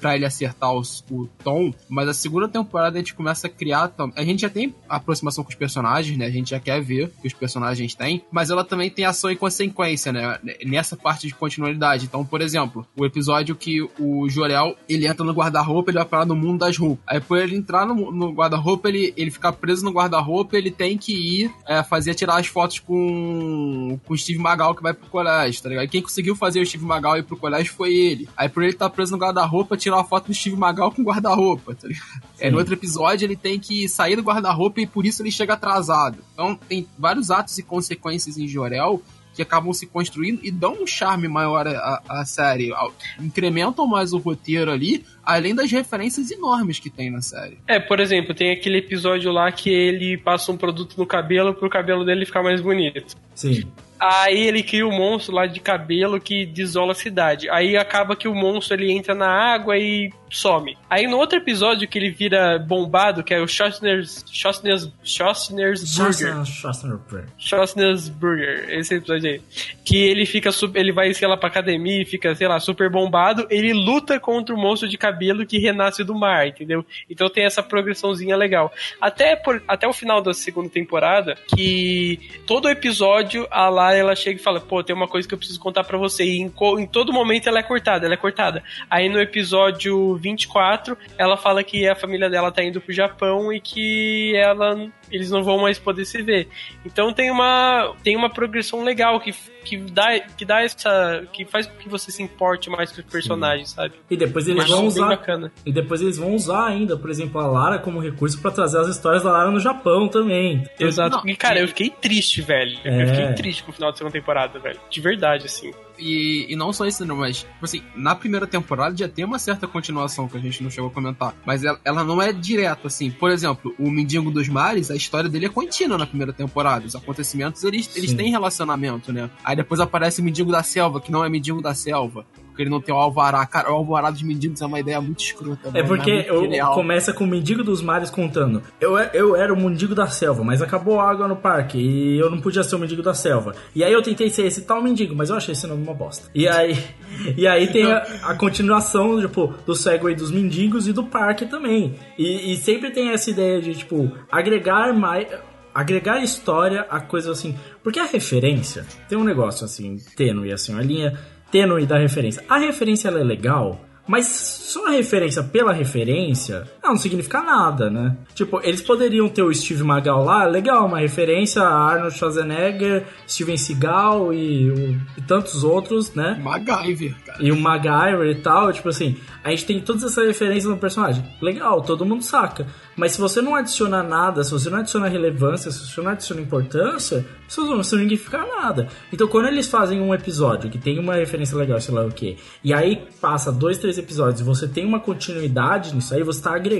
[0.00, 1.72] pra ele acertar os- o tom.
[1.88, 3.92] Mas a segunda temporada a gente começa a criar...
[4.16, 6.26] A gente já tem aproximação com os personagens, né?
[6.26, 8.22] A gente já quer ver que os personagens têm.
[8.30, 10.38] Mas ela também tem ação e consequência, né?
[10.64, 12.06] Nessa parte de continuidade.
[12.06, 16.26] Então, por exemplo, o episódio que o Jorel, ele entra no guarda-roupa, ele vai parar
[16.26, 17.04] no mundo das roupas.
[17.06, 20.96] Aí, por ele entrar no, no guarda-roupa, ele, ele ficar preso no guarda-roupa, ele tem
[20.96, 25.08] que ir é, fazer tirar as fotos com, com o Steve Magal que vai pro
[25.08, 25.84] colégio, tá ligado?
[25.84, 28.28] E quem conseguiu fazer o Steve Magal ir pro colégio foi ele.
[28.36, 31.04] Aí, por ele estar preso no guarda-roupa, tirar uma foto do Steve Magal com o
[31.04, 32.22] guarda-roupa, tá ligado?
[32.38, 35.54] É, no outro episódio, ele tem que sair do guarda-roupa e por isso ele chega
[35.54, 36.18] atrasado.
[36.32, 39.02] Então, tem vários atos e consequências em Jorel
[39.34, 42.72] que acabam se construindo e dão um charme maior à, à série.
[43.20, 47.58] Incrementam mais o roteiro ali, além das referências enormes que tem na série.
[47.66, 51.68] É, por exemplo, tem aquele episódio lá que ele passa um produto no cabelo pro
[51.68, 53.16] cabelo dele ficar mais bonito.
[53.34, 53.64] Sim.
[54.04, 57.48] Aí ele cria um monstro lá de cabelo que desola a cidade.
[57.48, 60.76] Aí acaba que o monstro ele entra na água e some.
[60.90, 67.26] Aí no outro episódio que ele vira bombado, que é o Schostner's, Schostner's, Schostner's Burger.
[67.38, 69.40] Schostner's Burger, esse episódio aí.
[69.84, 73.46] Que ele fica, ele vai, sei lá, pra academia e fica, sei lá, super bombado.
[73.48, 76.84] Ele luta contra o monstro de cabelo que renasce do mar, entendeu?
[77.08, 78.72] Então tem essa progressãozinha legal.
[79.00, 84.42] Até, por, até o final da segunda temporada, que todo episódio a Ela chega e
[84.42, 86.24] fala: pô, tem uma coisa que eu preciso contar pra você.
[86.24, 88.62] E em, em todo momento ela é cortada, ela é cortada.
[88.90, 93.60] Aí no episódio 24, ela fala que a família dela tá indo pro Japão e
[93.60, 96.48] que ela eles não vão mais poder se ver.
[96.84, 99.32] Então tem uma tem uma progressão legal que,
[99.64, 103.06] que dá que dá essa que faz com que você se importe mais com os
[103.06, 103.94] personagens, sabe?
[104.10, 105.08] E depois eles Mas vão usar.
[105.08, 105.52] bacana.
[105.64, 108.88] E depois eles vão usar ainda, por exemplo, a Lara como recurso pra trazer as
[108.88, 110.64] histórias da Lara no Japão também.
[110.78, 111.26] Exato.
[111.28, 112.78] e cara, eu fiquei triste, velho.
[112.84, 113.02] É.
[113.02, 114.80] Eu fiquei triste com o final da segunda temporada, velho.
[114.90, 115.72] De verdade, assim.
[115.98, 119.38] E, e não só isso, não, mas, tipo assim, na primeira temporada já tem uma
[119.38, 121.34] certa continuação que a gente não chegou a comentar.
[121.44, 123.10] Mas ela, ela não é direto, assim.
[123.10, 126.86] Por exemplo, o Mendigo dos Mares, a história dele é contínua na primeira temporada.
[126.86, 129.30] Os acontecimentos, eles, eles têm relacionamento, né?
[129.44, 132.26] Aí depois aparece o Mendigo da Selva, que não é Mendigo da Selva.
[132.54, 133.44] Porque ele não tem o alvará.
[133.46, 135.72] Cara, o alvará dos mendigos é uma ideia muito escrota.
[135.74, 136.72] É porque genial.
[136.72, 138.62] começa com o mendigo dos mares contando.
[138.80, 142.30] Eu, eu era o mendigo da selva, mas acabou a água no parque e eu
[142.30, 143.56] não podia ser o mendigo da selva.
[143.74, 146.30] E aí eu tentei ser esse tal mendigo, mas eu achei esse nome uma bosta.
[146.32, 146.78] E aí,
[147.36, 151.96] e aí tem a, a continuação, tipo, do Segway dos mendigos e do parque também.
[152.16, 155.26] E, e sempre tem essa ideia de, tipo, agregar mais.
[155.74, 157.58] Agregar história a coisas assim.
[157.82, 161.18] Porque a referência tem um negócio assim, tênue, assim, uma linha
[161.54, 162.42] tênue da referência.
[162.48, 168.16] A referência é legal, mas só a referência pela referência ela não significa nada, né?
[168.34, 173.56] Tipo, eles poderiam ter o Steve Magal lá, legal, uma referência a Arnold Schwarzenegger, Steven
[173.56, 176.38] Seagal e, o- e tantos outros, né?
[176.42, 177.42] MacGyver, cara.
[177.42, 181.24] E o MacGyver e tal, tipo assim, a gente tem todas essas referências no personagem.
[181.40, 182.66] Legal, todo mundo saca.
[182.96, 186.40] Mas se você não adiciona nada, se você não adiciona relevância, se você não adiciona
[186.40, 188.88] importância, isso não significa nada.
[189.12, 192.36] Então quando eles fazem um episódio que tem uma referência legal, sei lá o que,
[192.62, 196.54] e aí passa dois, três episódios e você tem uma continuidade nisso aí, você está
[196.54, 196.73] agregando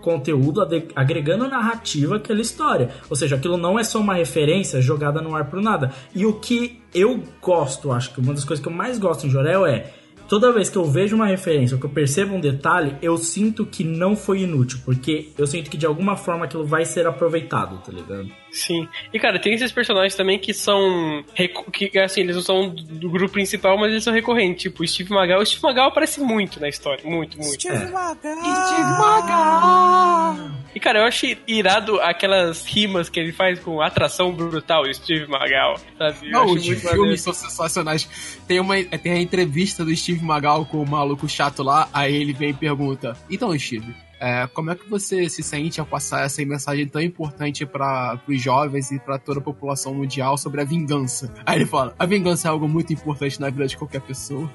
[0.00, 2.90] conteúdo, ade- agregando narrativa àquela história.
[3.08, 5.92] Ou seja, aquilo não é só uma referência jogada no ar por nada.
[6.14, 9.30] E o que eu gosto, acho que uma das coisas que eu mais gosto em
[9.30, 9.90] Jorel é
[10.28, 13.64] toda vez que eu vejo uma referência, ou que eu percebo um detalhe, eu sinto
[13.66, 17.78] que não foi inútil, porque eu sinto que de alguma forma aquilo vai ser aproveitado,
[17.78, 18.30] tá ligado?
[18.54, 18.88] Sim.
[19.12, 21.24] E cara, tem esses personagens também que são.
[21.72, 24.62] que assim, eles não são do grupo principal, mas eles são recorrentes.
[24.62, 25.40] Tipo, o Steve Magal.
[25.40, 27.04] O Steve Magal aparece muito na história.
[27.04, 27.60] Muito, muito.
[27.60, 28.16] Steve Magal.
[28.16, 30.54] Steve Magal.
[30.72, 35.76] E cara, eu achei irado aquelas rimas que ele faz com atração brutal, Steve Magal.
[35.98, 36.30] Sabe?
[36.30, 38.38] Não, acho os filmes são sensacionais.
[38.46, 42.32] Tem, uma, tem a entrevista do Steve Magal com o maluco chato lá, aí ele
[42.32, 46.44] vem e pergunta: Então, Steve, é, como é que você se sente ao passar essa
[46.44, 51.32] mensagem tão importante para os jovens e para toda a população mundial sobre a vingança?
[51.44, 54.50] Aí ele fala: A vingança é algo muito importante na vida de qualquer pessoa.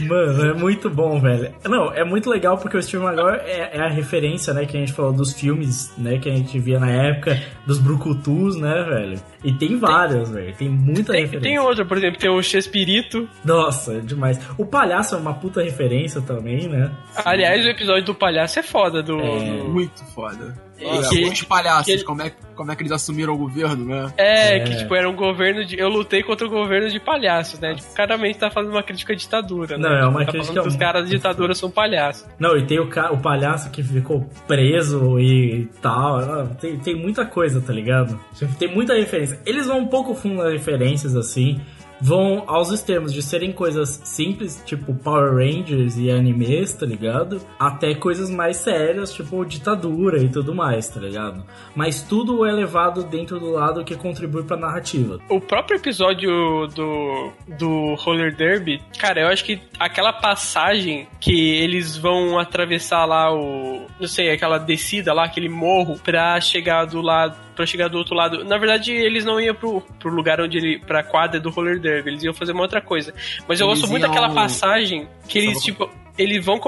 [0.08, 1.52] Mano, é muito bom, velho.
[1.66, 4.80] Não, é muito legal porque o Steve Magal é, é a referência, né, que a
[4.80, 9.20] gente falou dos filmes, né, que a gente via na época, dos brucutus, né, velho.
[9.44, 10.54] E tem vários, velho.
[10.56, 11.50] Tem muita Tem, referência.
[11.50, 13.28] tem outro, por exemplo, tem o Chespirito.
[13.44, 14.40] Nossa, é demais.
[14.58, 16.92] O palhaço é uma puta referência também, né?
[17.26, 19.04] Aliás, o episódio do palhaço é foda.
[19.04, 19.58] Do, É.
[19.58, 20.56] do- Muito foda.
[20.84, 23.38] É, Olha, que- os palhaços, que ele- como, é, como é que eles assumiram o
[23.38, 24.14] governo, né?
[24.18, 25.78] É, que tipo, era um governo de.
[25.80, 27.74] Eu lutei contra o governo de palhaços, né?
[27.76, 29.90] Tipo, claramente tá fazendo uma crítica à ditadura, né?
[29.90, 32.28] Não, é uma tá crítica falando que os caras da ditadura são palhaços.
[32.40, 36.18] Não, e tem o, ca- o palhaço que ficou preso e tal.
[36.18, 38.20] Ah, Tem, tem muita coisa, tá ligado?
[38.60, 39.40] Tem muita referência.
[39.46, 41.60] Eles vão um pouco fundo nas referências, assim.
[42.04, 47.40] Vão aos extremos de serem coisas simples, tipo Power Rangers e animes, tá ligado?
[47.58, 51.46] Até coisas mais sérias, tipo ditadura e tudo mais, tá ligado?
[51.74, 55.18] Mas tudo é levado dentro do lado que contribui pra narrativa.
[55.30, 61.96] O próprio episódio do, do Roller Derby, cara, eu acho que aquela passagem que eles
[61.96, 63.88] vão atravessar lá o.
[63.98, 67.38] Não sei, aquela descida lá, aquele morro, pra chegar do lado.
[67.56, 68.44] Pra chegar do outro lado.
[68.44, 70.80] Na verdade, eles não iam pro, pro lugar onde ele.
[70.80, 73.14] pra quadra do Roller Derby, eles iam fazer uma outra coisa.
[73.48, 75.90] Mas eu Eles gosto muito iam- daquela passagem que eles, tipo.
[76.18, 76.60] Eles vão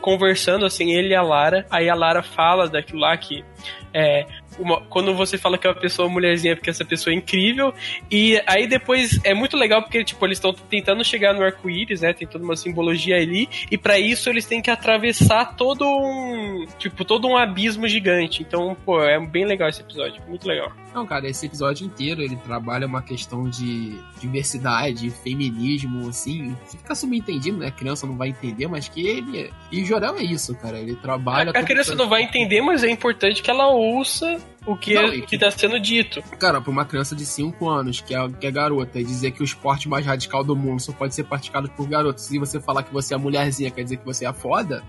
[0.00, 1.66] conversando, assim, ele e a Lara.
[1.70, 3.44] Aí a Lara fala daquilo lá que.
[3.92, 4.24] É,
[4.58, 7.72] uma- quando você fala que é uma pessoa mulherzinha, é porque essa pessoa é incrível.
[8.10, 12.12] E aí depois é muito legal porque, tipo, eles estão tentando chegar no arco-íris, né?
[12.12, 13.48] Tem toda uma simbologia ali.
[13.70, 16.66] E pra isso eles têm que atravessar todo um.
[16.78, 18.42] Tipo, todo um abismo gigante.
[18.42, 20.22] Então, pô, é bem legal esse episódio.
[20.28, 20.72] Muito legal.
[20.94, 26.56] Não, cara, esse episódio inteiro ele trabalha uma questão de diversidade, feminismo, assim.
[26.66, 27.68] Você fica subentendido, né?
[27.68, 29.50] A criança não vai entender, mas que ele.
[29.70, 30.78] E o Jorel é isso, cara.
[30.78, 31.50] Ele trabalha.
[31.54, 35.16] A criança não vai entender, mas é importante que ela ouça o que, Não, é,
[35.16, 36.22] e que tá sendo dito.
[36.38, 39.42] Cara, pra uma criança de 5 anos, que é, que é garota, e dizer que
[39.42, 42.82] o esporte mais radical do mundo só pode ser praticado por garotos, se você falar
[42.82, 44.82] que você é mulherzinha, quer dizer que você é foda,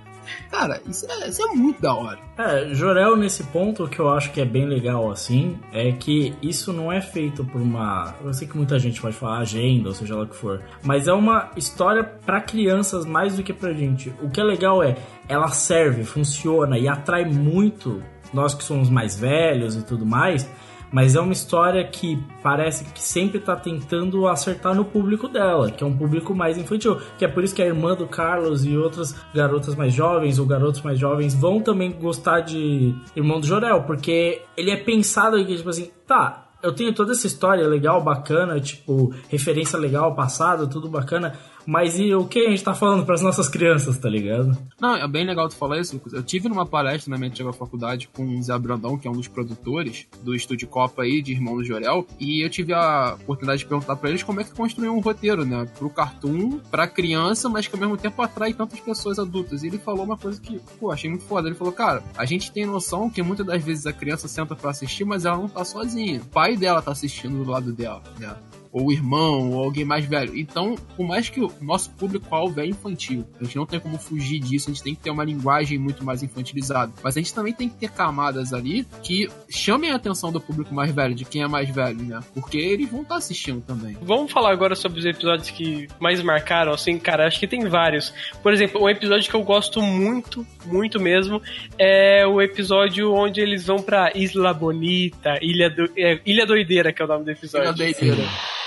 [0.49, 2.19] cara, isso é, isso é muito da hora.
[2.37, 6.33] É, Jorel, nesse ponto, o que eu acho que é bem legal, assim, é que
[6.41, 8.15] isso não é feito por uma.
[8.23, 11.07] Eu sei que muita gente pode falar agenda, ou seja lá o que for, mas
[11.07, 14.13] é uma história pra crianças mais do que pra gente.
[14.21, 14.95] O que é legal é,
[15.27, 18.01] ela serve, funciona e atrai muito
[18.33, 20.49] nós que somos mais velhos e tudo mais.
[20.91, 25.83] Mas é uma história que parece que sempre tá tentando acertar no público dela, que
[25.83, 26.99] é um público mais infantil.
[27.17, 30.45] Que é por isso que a irmã do Carlos e outras garotas mais jovens ou
[30.45, 35.55] garotos mais jovens vão também gostar de Irmão do Jorel, porque ele é pensado aqui,
[35.57, 40.89] tipo assim, tá, eu tenho toda essa história legal, bacana, tipo, referência legal passado, tudo
[40.89, 41.33] bacana,
[41.69, 44.57] mas e o que a gente tá falando pras nossas crianças, tá ligado?
[44.81, 46.13] Não, é bem legal tu falar isso, Lucas.
[46.13, 49.13] Eu tive numa palestra na minha antiga faculdade com o Zé Brandão, que é um
[49.13, 53.59] dos produtores do Estúdio Copa aí, de Irmão do Jorel, e eu tive a oportunidade
[53.59, 55.67] de perguntar pra eles como é que construiu um roteiro, né?
[55.77, 59.61] Pro cartoon, pra criança, mas que ao mesmo tempo atrai tantas pessoas adultas.
[59.61, 61.47] E ele falou uma coisa que, pô, achei muito foda.
[61.47, 64.71] Ele falou, cara, a gente tem noção que muitas das vezes a criança senta pra
[64.71, 66.19] assistir, mas ela não tá sozinha.
[66.19, 68.35] O pai dela tá assistindo do lado dela, né?
[68.71, 70.37] Ou o irmão, ou alguém mais velho.
[70.37, 74.39] Então, por mais que o nosso público-alvo é infantil, a gente não tem como fugir
[74.39, 76.91] disso, a gente tem que ter uma linguagem muito mais infantilizada.
[77.03, 80.73] Mas a gente também tem que ter camadas ali que chamem a atenção do público
[80.73, 82.19] mais velho, de quem é mais velho, né?
[82.33, 83.97] Porque eles vão estar assistindo também.
[84.01, 88.13] Vamos falar agora sobre os episódios que mais marcaram, assim, cara, acho que tem vários.
[88.41, 91.41] Por exemplo, um episódio que eu gosto muito, muito mesmo,
[91.77, 97.01] é o episódio onde eles vão pra Isla Bonita, Ilha, do, é, Ilha Doideira, que
[97.01, 97.67] é o nome do episódio.
[97.67, 98.58] Ilha Doideira.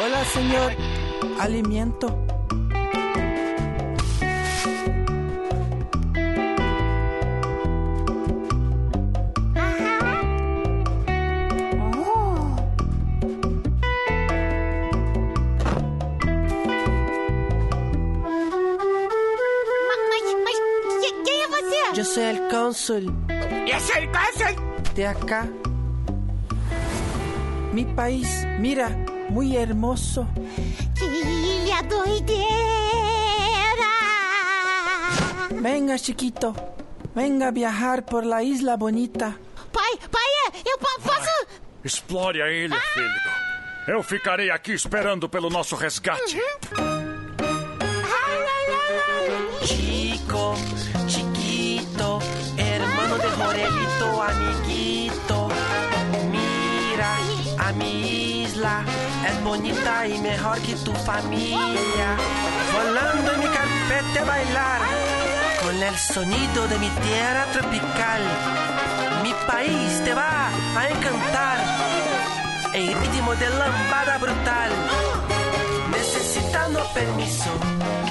[0.00, 0.72] Hola, señor.
[1.40, 2.06] Alimento.
[21.94, 23.04] Yo soy el cónsul
[23.66, 24.94] Yo soy el cónsul.
[24.94, 25.46] de acá.
[27.72, 28.88] mi país, mira,
[29.34, 30.26] muy hermoso.
[30.96, 32.44] Que ilha doideira!
[35.60, 36.54] Venga, chiquito.
[37.14, 39.36] Venga a viajar por la isla bonita.
[39.72, 40.30] Pai, pai,
[40.64, 41.30] eu po- posso...
[41.82, 43.20] Explore a ilha, filho.
[43.88, 46.38] Eu ficarei aqui esperando pelo nosso resgate.
[49.62, 50.54] Chico,
[51.08, 52.18] chiquito,
[52.56, 55.48] hermano de Jorelito, amiguito.
[56.30, 57.12] Mira,
[57.66, 58.84] a mi isla
[59.28, 62.08] es bonita y mejor que tu familia.
[62.74, 64.80] Volando en mi carpete a bailar
[65.62, 68.22] con el sonido de mi tierra tropical.
[69.22, 70.48] Mi país te va
[70.78, 71.56] a encantar
[72.74, 74.70] en ritmo de lambada brutal.
[75.90, 77.50] Necesitando permiso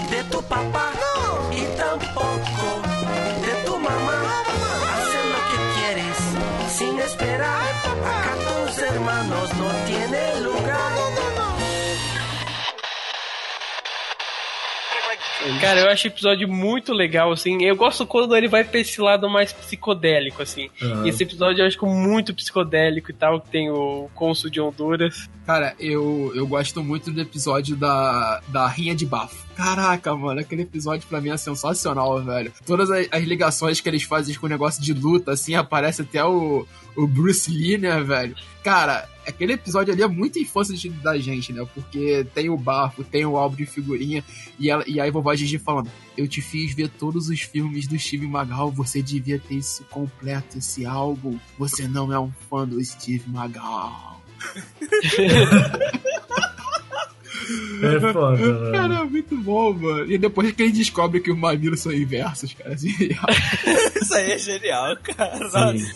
[0.09, 0.91] de tu papá
[1.51, 2.67] y tampoco
[3.45, 4.19] de tu mamá.
[4.93, 6.17] Hacen lo que quieres
[6.77, 7.71] sin esperar.
[8.13, 8.33] Acá
[8.73, 10.93] tus hermanos no tienen lugar.
[15.59, 17.61] Cara, eu acho o episódio muito legal, assim.
[17.63, 20.69] Eu gosto quando ele vai pra esse lado mais psicodélico, assim.
[21.03, 24.61] E esse episódio eu acho é muito psicodélico e tal, que tem o cônsul de
[24.61, 25.29] Honduras.
[25.45, 29.45] Cara, eu, eu gosto muito do episódio da, da Rinha de Bafo.
[29.53, 32.53] Caraca, mano, aquele episódio pra mim é sensacional, velho.
[32.65, 36.23] Todas as, as ligações que eles fazem com o negócio de luta, assim, aparece até
[36.23, 36.65] o,
[36.95, 38.35] o Bruce Lee, né, velho?
[38.63, 41.65] Cara, aquele episódio ali é muita infância de- da gente, né?
[41.73, 44.23] Porque tem o bafo, tem o álbum de figurinha,
[44.59, 47.97] e, ela, e aí vovó Gigi falando: Eu te fiz ver todos os filmes do
[47.99, 51.37] Steve Magal, você devia ter isso completo, esse álbum.
[51.59, 54.21] Você não é um fã do Steve Magal.
[57.81, 58.71] É foda, mano.
[58.71, 60.09] Cara, é muito bom, mano.
[60.09, 62.73] E depois que ele descobre que os mamilos são inversos, cara.
[62.73, 62.87] Assim,
[64.01, 65.73] Isso aí é genial, cara.
[65.77, 65.91] Sim.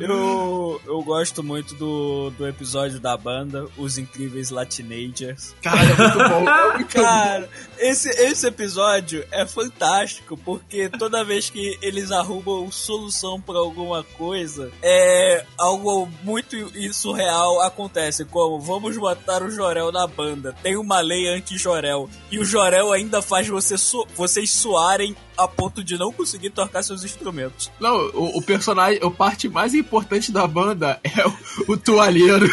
[0.00, 5.54] Eu, eu gosto muito do, do episódio da banda, Os Incríveis Latinagers.
[5.62, 6.48] Cara, é muito bom.
[6.48, 7.48] É muito Cara,
[7.78, 14.70] esse, esse episódio é fantástico, porque toda vez que eles arrumam solução pra alguma coisa,
[14.82, 16.56] é algo muito
[16.92, 22.44] surreal acontece, como vamos botar o Jorel na banda, tem uma lei anti-Jorel, e o
[22.44, 27.70] Jorel ainda faz você su- vocês suarem a ponto de não conseguir tocar seus instrumentos.
[27.78, 32.48] Não, o, o personagem, a parte mais importante da banda é o, o toalheiro.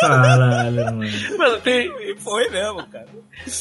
[0.00, 1.38] Caralho, mano.
[1.38, 1.90] Mano, tem.
[2.18, 3.06] Foi mesmo, cara.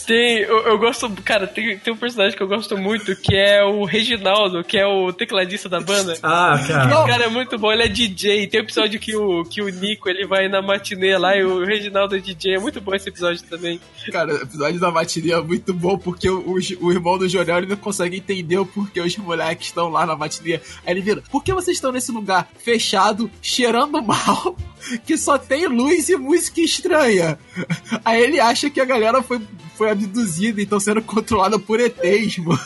[0.05, 0.39] Tem.
[0.39, 1.09] Eu, eu gosto.
[1.23, 4.85] Cara, tem, tem um personagem que eu gosto muito, que é o Reginaldo, que é
[4.85, 6.15] o tecladista da banda.
[6.35, 6.91] Ah, cara.
[6.91, 8.47] Esse cara é muito bom, ele é DJ.
[8.47, 11.63] Tem um episódio que o, que o Nico ele vai na matinê lá e o
[11.63, 12.55] Reginaldo é DJ.
[12.55, 13.79] É muito bom esse episódio também.
[14.11, 17.59] Cara, o episódio da matinê é muito bom porque o, o, o irmão do Jorel
[17.59, 20.55] ele não consegue entender o porquê os moleques estão lá na matinê.
[20.85, 24.55] Aí ele vira: Por que vocês estão nesse lugar fechado, cheirando mal,
[25.05, 27.37] que só tem luz e música estranha?
[28.03, 29.41] Aí ele acha que a galera foi,
[29.75, 32.59] foi abduzida e estão sendo controlada por ETs, mano.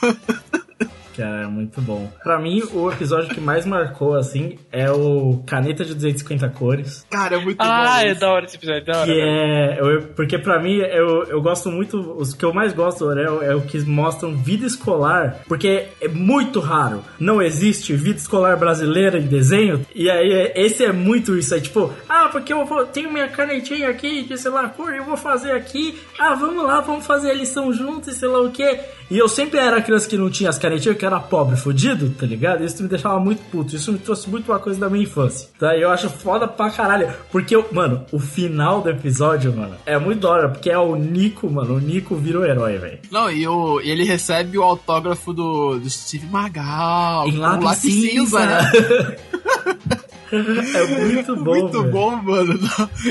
[1.20, 2.10] Cara, é muito bom.
[2.24, 7.06] Pra mim, o episódio que mais marcou, assim, é o Caneta de 250 Cores.
[7.10, 9.06] Cara, é muito Ah, é da hora esse episódio, da hora.
[9.06, 9.30] Que velho.
[9.30, 9.78] é.
[9.80, 11.98] eu- porque pra mim, eu, eu gosto muito.
[12.18, 15.40] Os que eu mais gosto é, o- é o que mostram vida escolar.
[15.48, 17.04] Porque é muito raro.
[17.20, 19.86] Não existe vida escolar brasileira em desenho.
[19.94, 21.62] E aí, é- esse é muito isso aí.
[21.62, 25.18] Tipo, ah, porque eu vou, tenho minha canetinha aqui de sei lá cor, eu vou
[25.18, 25.98] fazer aqui.
[26.18, 28.80] Ah, vamos lá, vamos fazer a lição juntos e sei lá o que.
[29.12, 32.26] E eu sempre era criança que não tinha as canetinhas, que era pobre, fudido, tá
[32.26, 32.64] ligado?
[32.64, 33.76] Isso me deixava muito puto.
[33.76, 35.50] Isso me trouxe muito uma coisa da minha infância.
[35.60, 35.76] Tá?
[35.76, 37.10] E eu acho foda pra caralho.
[37.32, 40.50] Porque, eu- mano, o final do episódio, mano, é muito da hora.
[40.50, 41.76] Porque é o Nico, mano.
[41.76, 43.00] O Nico vira o herói, velho.
[43.12, 47.28] Não, e, o, e ele recebe o autógrafo do, do Steve Magal.
[47.28, 48.46] Em com lápis cinza.
[48.46, 48.72] né?
[50.32, 51.92] É muito bom, Muito velho.
[51.92, 52.60] bom, mano.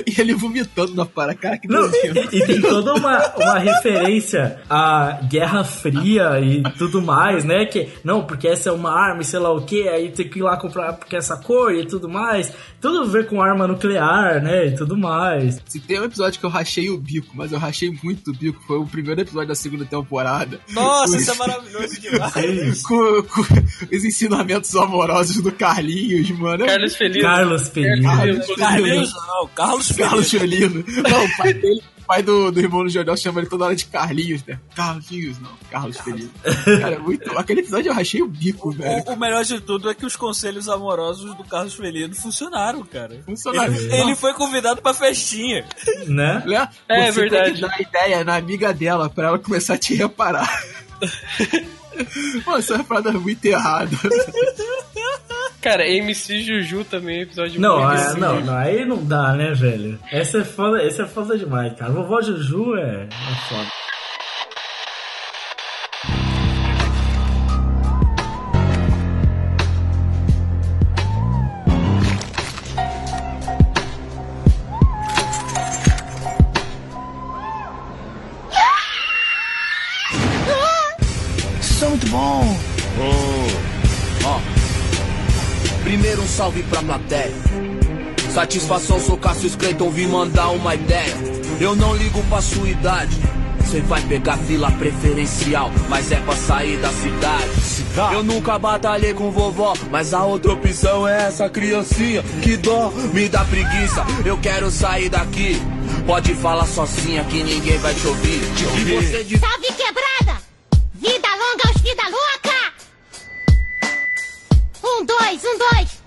[0.07, 4.61] E ele vomitando na para, cara, que Não, e, e tem toda uma, uma referência
[4.69, 7.67] à Guerra Fria e tudo mais, né?
[7.67, 10.39] Que, não, porque essa é uma arma e sei lá o que, aí tem que
[10.39, 12.53] ir lá comprar porque essa cor e tudo mais.
[12.81, 14.67] Tudo a ver com arma nuclear, né?
[14.67, 15.61] E tudo mais.
[15.67, 18.63] Se tem um episódio que eu rachei o bico, mas eu rachei muito o bico,
[18.67, 20.61] foi o primeiro episódio da segunda temporada.
[20.73, 22.83] Nossa, isso é maravilhoso demais.
[22.83, 23.43] com, com
[23.93, 26.67] os ensinamentos amorosos do Carlinhos, mano.
[26.67, 27.29] Carlos Felino.
[27.29, 28.03] Carlos Felino.
[28.03, 30.09] Carlos Carlinhos, não, Carlos Felino.
[30.11, 30.85] Carlos Felino.
[31.09, 33.77] Não, o pai dele, o pai do, do irmão do Jordão chama ele toda hora
[33.77, 34.59] de Carlinhos, né?
[34.75, 35.51] Carlinhos, não.
[35.71, 36.31] Carlos Felino.
[36.81, 37.39] Cara, é muito.
[37.39, 39.05] Aquele episódio eu rachei o bico, velho.
[39.07, 43.21] O, o melhor de tudo é que os conselhos amorosos do Carlos Felino funcionaram, cara.
[43.27, 43.75] Funcionaram.
[43.75, 45.67] Ele, ele foi convidado pra festinha.
[46.07, 46.43] Né?
[46.47, 46.69] Né?
[46.89, 47.45] É Você verdade.
[47.45, 50.49] Tem que dar ideia na amiga dela pra ela começar a te reparar.
[52.47, 53.91] Mano, essa é uma parada muito errada.
[55.61, 59.99] Cara, MC Juju também, episódio Não, muito é, não, não, aí não dá, né, velho?
[60.11, 61.91] Essa é foda, essa é foda demais, cara.
[61.93, 63.67] Vovó Juju é, é foda.
[81.61, 82.68] Isso é muito bom.
[85.89, 87.33] Primeiro um salve pra plateia.
[88.35, 91.15] Satisfação, sou Cassius Clayton, vim mandar uma ideia.
[91.59, 93.17] Eu não ligo pra sua idade.
[93.71, 98.13] Cê vai pegar fila preferencial, mas é pra sair da cidade.
[98.13, 102.23] Eu nunca batalhei com vovó, mas a outra opção é essa criancinha.
[102.43, 104.05] Que dó, me dá preguiça.
[104.27, 105.59] Eu quero sair daqui.
[106.07, 108.43] Pode falar sozinha que ninguém vai te ouvir.
[108.77, 110.08] E você de Salve quebrada!
[115.19, 116.03] Dois, um, dois!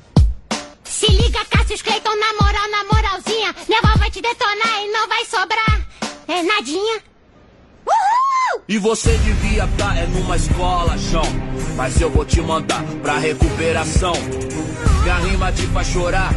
[0.84, 3.56] Se liga, Cassius Clayton, na moral, na moralzinha.
[3.68, 5.82] Minha avó vai te detonar e não vai sobrar.
[6.28, 7.02] É nadinha.
[7.86, 8.64] Uhul!
[8.68, 11.24] E você devia estar é numa escola, chão.
[11.76, 14.14] Mas eu vou te mandar pra recuperação.
[15.04, 16.34] Minha rima te faz chorar.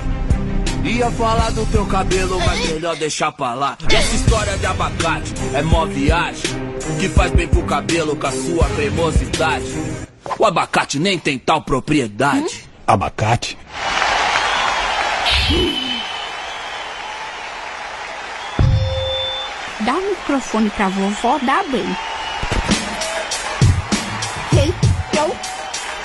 [0.84, 3.76] Ia falar do teu cabelo, mas melhor deixar pra lá.
[3.90, 6.50] Essa história de abacate é mó viagem.
[7.00, 10.03] Que faz bem pro cabelo com a sua cremosidade.
[10.38, 12.68] O abacate nem tem tal propriedade.
[12.86, 13.56] Abacate?
[19.80, 21.84] Dá o microfone pra vovó, dá bem.
[24.52, 24.74] Ei,
[25.18, 25.36] eu,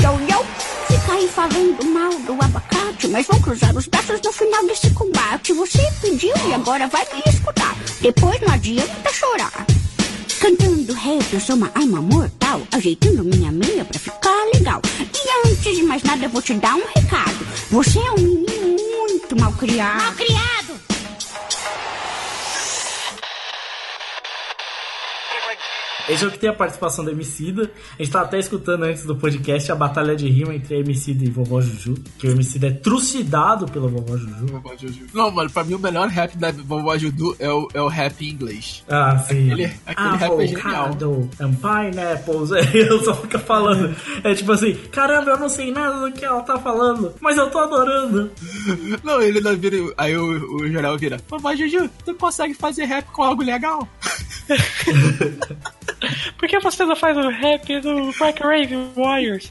[0.03, 0.45] eu, eu.
[0.87, 5.53] Fica aí falando mal do abacate, mas vão cruzar os braços no final desse combate.
[5.53, 7.75] Você pediu e agora vai me escutar.
[8.01, 9.65] Depois não adianta chorar.
[10.39, 14.81] Cantando rap, eu sou uma arma mortal, ajeitando minha meia pra ficar legal.
[14.97, 17.45] E antes de mais nada, eu vou te dar um recado.
[17.69, 20.01] Você é um menino muito mal criado.
[20.01, 20.58] Mal criado!
[26.09, 27.71] Esse jogo que tem a participação do Emicida.
[27.97, 31.29] A gente tava até escutando antes do podcast a batalha de rima entre Emicida e
[31.29, 31.95] Vovó Juju.
[32.17, 34.47] Que o Emicida é trucidado pela Vovó Juju.
[34.47, 35.05] Vovó Juju.
[35.13, 38.25] Não, mano, pra mim o melhor rap da vovó Juju é o, é o rap
[38.25, 38.83] em inglês.
[38.89, 39.51] Ah, sim.
[39.51, 40.85] Aquele, aquele rap é genial.
[40.85, 42.49] Avocado and pineapples.
[42.73, 43.95] Eu só fica falando.
[44.23, 47.49] É tipo assim, caramba, eu não sei nada do que ela tá falando, mas eu
[47.49, 48.31] tô adorando.
[49.03, 49.77] Não, ele não vira.
[49.97, 53.87] Aí o, o Jorel vira: Vovó Juju, tu consegue fazer rap com algo legal?
[56.37, 59.49] Por que você não faz o rap do Microwave Warriors?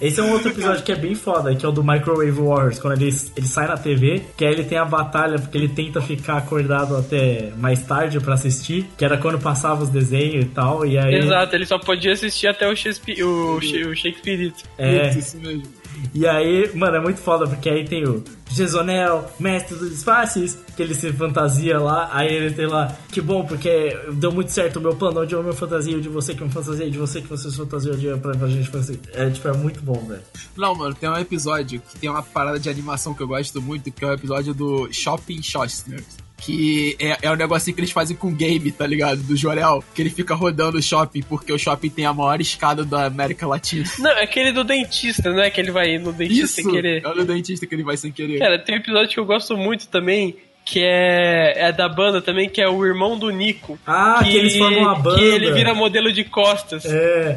[0.00, 2.78] Esse é um outro episódio que é bem foda, que é o do Microwave Wars,
[2.78, 6.00] quando ele, ele sai na TV, que aí ele tem a batalha, porque ele tenta
[6.00, 10.84] ficar acordado até mais tarde pra assistir, que era quando passava os desenhos e tal,
[10.84, 11.14] e aí...
[11.14, 13.22] Exato, ele só podia assistir até o Shakespeare.
[13.22, 14.52] O, o Shakespeare.
[14.76, 15.10] É.
[15.10, 15.62] Isso mesmo.
[16.14, 20.82] E aí, mano, é muito foda, porque aí tem o Gesonel, mestre dos disfarces, que
[20.82, 24.80] ele se fantasia lá, aí ele tem lá, que bom, porque deu muito certo o
[24.80, 27.50] meu plano, onde eu me fantasia, de você que me fantasia, de você que você
[27.50, 29.00] se fantasia, eu pra, pra gente fazer.
[29.12, 30.22] É, tipo, é muito bom, velho.
[30.56, 33.90] Não, mano, tem um episódio que tem uma parada de animação que eu gosto muito,
[33.90, 36.27] que é o episódio do Shopping Shostners.
[36.38, 39.22] Que é, é um negocinho que eles fazem com game, tá ligado?
[39.22, 42.84] Do Jorel, que ele fica rodando o shopping, porque o shopping tem a maior escada
[42.84, 43.84] da América Latina.
[43.98, 46.54] Não, é aquele do dentista, não é que ele vai no dentista Isso!
[46.54, 47.04] sem querer.
[47.04, 48.38] É o do dentista que ele vai sem querer.
[48.38, 50.36] Cara, tem um episódio que eu gosto muito também,
[50.68, 53.78] que é, é da banda também, que é o irmão do Nico.
[53.86, 55.16] Ah, que eles formam uma banda.
[55.16, 56.84] Que ele vira modelo de costas.
[56.84, 57.34] É.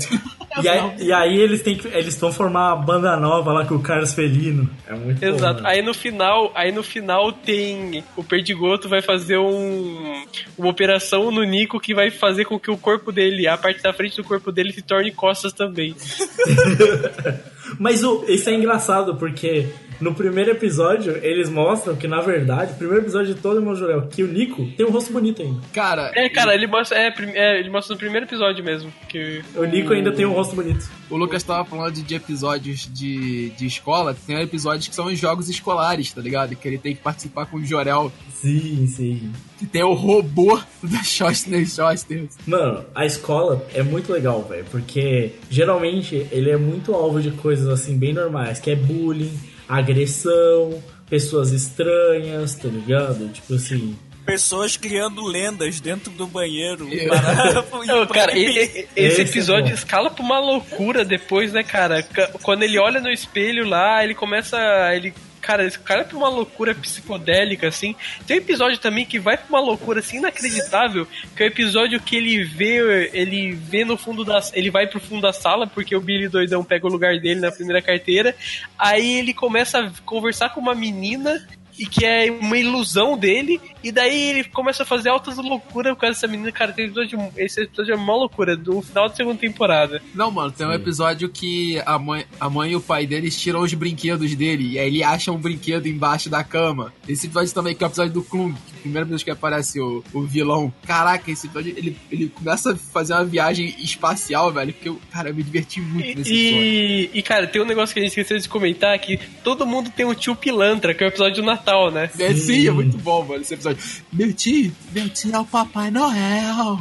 [0.61, 3.75] E aí, e aí eles têm que, eles vão formar uma banda nova lá com
[3.75, 4.69] o Carlos Felino.
[4.85, 5.63] É muito bom, Exato.
[5.63, 5.67] mano.
[5.67, 10.25] Aí no final, aí no final tem o Perdigoto vai fazer um,
[10.57, 13.93] uma operação no Nico que vai fazer com que o corpo dele, a parte da
[13.93, 15.95] frente do corpo dele se torne costas também.
[17.80, 19.68] Mas o, isso é engraçado, porque
[20.02, 23.76] no primeiro episódio eles mostram que, na verdade, o primeiro episódio de todo o Irmão
[23.76, 25.61] Jorel, que o Nico tem um rosto bonito ainda.
[25.72, 26.11] Cara.
[26.15, 29.93] É, cara, ele mostra, é, é, ele mostra no primeiro episódio mesmo que O Nico
[29.93, 30.89] ainda tem um rosto bonito.
[31.10, 35.19] O Lucas tava falando de, de episódios de, de escola, tem episódios que são os
[35.19, 36.56] jogos escolares, tá ligado?
[36.56, 38.11] Que ele tem que participar com o Jorel.
[38.34, 39.31] Sim, sim.
[39.60, 42.27] Que tem o robô da Shostner Shostner.
[42.48, 47.60] Mano, a escola é muito legal, velho, porque geralmente ele é muito alvo de coisas
[47.67, 53.29] assim bem normais, que é bullying, agressão, pessoas estranhas, tá ligado?
[53.29, 56.88] Tipo assim, pessoas criando lendas dentro do banheiro.
[57.85, 59.73] Não, cara, esse Esse é episódio bom.
[59.73, 62.01] escala pra uma loucura depois, né, cara?
[62.03, 64.57] Ca- Quando ele olha no espelho lá, ele começa.
[64.95, 65.13] Ele.
[65.41, 67.95] Cara, esse cara é pra uma loucura psicodélica, assim.
[68.27, 71.99] Tem um episódio também que vai pra uma loucura assim inacreditável, que é o episódio
[71.99, 73.09] que ele vê.
[73.11, 74.39] Ele vê no fundo da.
[74.53, 77.51] Ele vai pro fundo da sala, porque o Billy doidão pega o lugar dele na
[77.51, 78.35] primeira carteira.
[78.77, 81.45] Aí ele começa a conversar com uma menina.
[81.77, 86.02] E que é uma ilusão dele, e daí ele começa a fazer altas loucuras por
[86.02, 86.52] causa dessa menina.
[86.52, 90.02] Cara, tem episódio, esse episódio é uma loucura, do final da segunda temporada.
[90.14, 93.61] Não, mano, tem um episódio que a mãe, a mãe e o pai deles tiram
[93.61, 96.93] os brinquedos dele, e aí ele acha um brinquedo embaixo da cama.
[97.07, 100.21] Esse episódio também, que é o episódio do Klung, primeiro episódio que aparece o, o
[100.23, 100.73] vilão.
[100.85, 105.29] Caraca, esse episódio, ele, ele começa a fazer uma viagem espacial, velho, que eu, cara,
[105.29, 106.63] eu me diverti muito nesse episódio.
[106.63, 109.89] E, e, cara, tem um negócio que a gente esqueceu de comentar que todo mundo
[109.89, 112.09] tem um tio pilantra, que é o episódio do Natal, né?
[112.19, 113.81] É, sim, é muito bom, mano, esse episódio.
[114.11, 116.79] Meu tio, meu tio é o Papai Noel.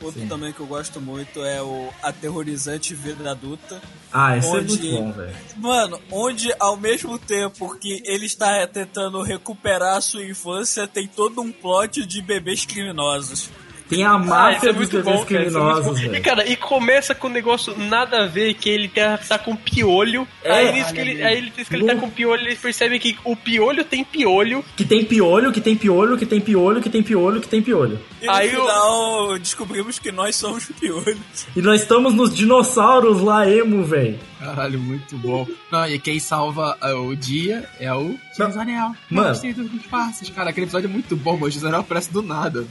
[0.00, 3.80] Outro também que eu gosto muito é o Aterrorizante Vida Adulta.
[4.12, 5.36] Ah, esse é onde- muito bom, velho.
[5.56, 11.40] Mano, onde ao mesmo tempo que ele está tentando recuperar a sua infância, tem todo
[11.40, 13.50] um plot de bebês criminosos.
[13.88, 15.46] Tem a Ah, máfia isso é dos muito bebês bom, cara.
[15.46, 16.14] isso é muito criminosos, bom.
[16.14, 19.56] E, cara, e começa com um negócio nada a ver, que ele tá, tá com
[19.56, 20.26] piolho.
[20.44, 22.98] É, aí, nisso que ele, aí ele diz que ele tá com piolho, ele percebe
[22.98, 24.64] que o piolho tem piolho.
[24.76, 27.98] Que tem piolho, que tem piolho, que tem piolho, que tem piolho, que tem piolho.
[28.20, 31.18] E no Aí final descobrimos que nós somos piolhos.
[31.56, 34.18] E nós estamos nos dinossauros lá, emo, velho.
[34.38, 35.46] Caralho, muito bom.
[35.70, 38.94] Não, e quem salva é, o dia é o Gisaniel.
[39.10, 39.28] Mano.
[39.28, 40.30] Gostei dos passos.
[40.30, 41.46] Cara, aquele episódio é muito bom, mano.
[41.46, 42.64] O Gisaniel aparece do nada.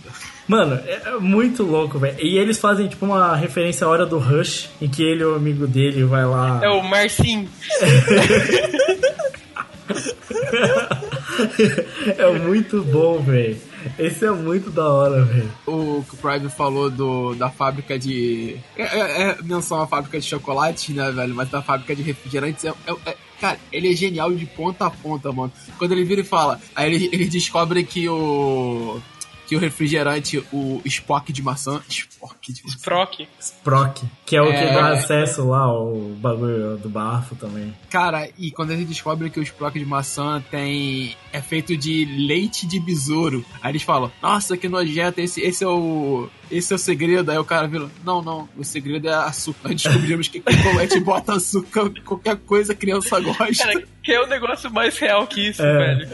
[0.48, 2.18] Mano, é é muito louco, velho.
[2.20, 5.36] E eles fazem, tipo, uma referência à hora do Rush, em que ele e o
[5.36, 6.60] amigo dele vai lá.
[6.64, 7.48] É o Marcinho.
[12.18, 13.58] é muito bom, velho.
[13.98, 15.52] Esse é muito da hora, velho.
[15.66, 18.58] O que o Prime falou do, da fábrica de.
[18.76, 21.36] É, é, é menção à fábrica de chocolates, né, velho?
[21.36, 22.70] Mas da fábrica de refrigerantes é.
[22.70, 25.52] é- é- cara, ele é genial de ponta a ponta, mano.
[25.78, 29.00] Quando ele vira e fala, aí ele, ele descobre que o.
[29.48, 31.82] Que o refrigerante, o Spock de maçã.
[31.88, 32.76] Spock de maçã.
[32.78, 33.28] Sprock.
[33.40, 34.74] Sprock, que é o que É.
[34.74, 37.74] dá acesso lá ao bagulho do bafo também.
[37.90, 41.16] Cara, e quando ele descobre que o Sprock de maçã tem.
[41.32, 45.68] é feito de leite de besouro, aí eles falam, nossa, que nojento, esse, esse é
[45.68, 46.30] o.
[46.50, 47.30] Esse é o segredo.
[47.32, 49.70] Aí o cara vira, não, não, o segredo é açúcar.
[49.70, 53.66] Aí descobrimos que quando a gente bota açúcar, qualquer coisa a criança gosta.
[53.66, 55.78] Cara, que é um negócio mais real que isso, É.
[55.96, 56.10] velho.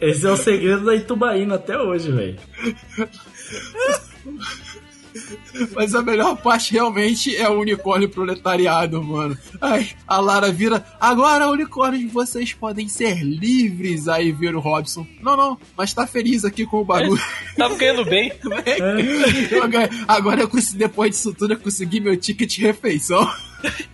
[0.00, 2.38] Esse é o segredo da Itubaína até hoje, velho.
[5.74, 9.36] Mas a melhor parte realmente é o unicórnio proletariado, mano.
[9.60, 10.84] Ai, a Lara vira.
[11.00, 14.08] Agora, unicórnios, vocês podem ser livres.
[14.08, 15.06] Aí vira o Robson.
[15.22, 17.22] Não, não, mas tá feliz aqui com o bagulho.
[17.56, 18.32] Tava ganhando bem.
[19.50, 23.28] Eu ganhei- Agora, eu consegui, depois disso tudo, eu consegui meu ticket de refeição.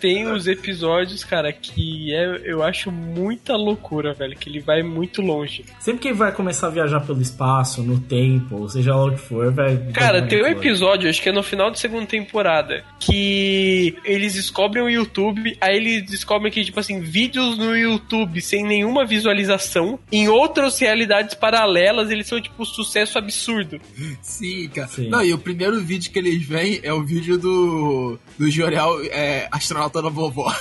[0.00, 4.36] Tem os episódios, cara, que é, eu acho muita loucura, velho.
[4.36, 5.64] Que ele vai muito longe.
[5.80, 9.18] Sempre que vai começar a viajar pelo espaço, no tempo, ou seja lá o que
[9.18, 9.92] for, velho.
[9.92, 14.82] Cara, tem um episódio, acho que é no final da segunda temporada, que eles descobrem
[14.82, 20.28] o YouTube, aí eles descobrem que, tipo assim, vídeos no YouTube sem nenhuma visualização, em
[20.28, 23.80] outras realidades paralelas, eles são, tipo, um sucesso absurdo.
[24.22, 24.88] Sim, cara.
[25.08, 29.48] Não, e o primeiro vídeo que eles veem é o vídeo do, do Jorel é,
[29.50, 30.52] astronauta da vovó.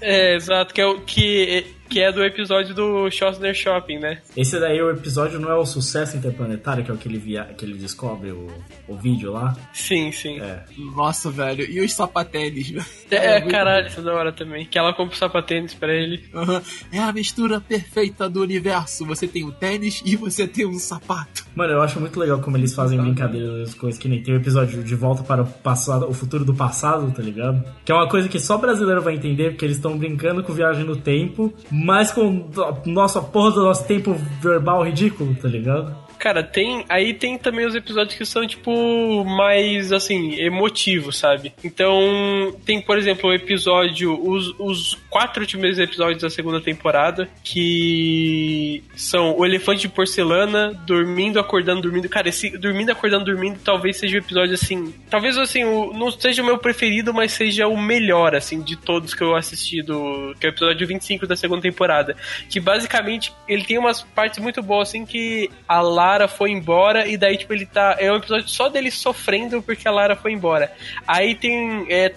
[0.00, 4.20] É, exato, que é, o, que, que é do episódio do Schwarzenegger Shopping, né?
[4.36, 7.44] Esse daí, o episódio não é o sucesso interplanetário, que é o que ele, via...
[7.44, 8.48] que ele descobre o...
[8.88, 9.56] o vídeo lá?
[9.72, 10.40] Sim, sim.
[10.40, 10.64] É.
[10.76, 11.64] Nossa, velho.
[11.64, 12.86] E os sapatênis, velho?
[13.16, 14.66] É, muito caralho, isso é da hora também.
[14.66, 16.24] Que ela compra o sapatênis pra ele.
[16.34, 16.60] Aham.
[16.92, 19.06] É a mistura perfeita do universo.
[19.06, 21.46] Você tem o tênis e você tem um sapato.
[21.54, 24.36] Mano, eu acho muito legal como eles fazem brincadeiras com coisas que nem tem o
[24.36, 27.64] episódio de volta para o passado, o futuro do passado, tá ligado?
[27.84, 30.84] Que é uma coisa que só brasileiro vai entender, porque eles estão brincando com viagem
[30.84, 31.54] no tempo,
[31.84, 32.48] mas com
[32.86, 36.05] nossa porra do nosso tempo verbal ridículo, tá ligado?
[36.18, 36.84] Cara, tem.
[36.88, 41.52] Aí tem também os episódios que são, tipo, mais assim, emotivos, sabe?
[41.62, 44.18] Então, tem, por exemplo, o episódio.
[44.20, 51.38] Os, os quatro últimos episódios da segunda temporada, que são o elefante de porcelana, dormindo,
[51.38, 52.08] acordando, dormindo.
[52.08, 54.94] Cara, esse dormindo, acordando, dormindo, talvez seja o episódio assim.
[55.10, 59.14] Talvez assim, o, não seja o meu preferido, mas seja o melhor, assim, de todos
[59.14, 60.34] que eu assisti do.
[60.40, 62.16] Que é o episódio 25 da segunda temporada.
[62.48, 67.16] Que basicamente ele tem umas partes muito boas, assim, que a Lara foi embora e
[67.16, 67.96] daí, tipo, ele tá.
[67.98, 70.72] É um episódio só dele sofrendo porque a Lara foi embora.
[71.06, 71.84] Aí tem.
[71.88, 72.14] É,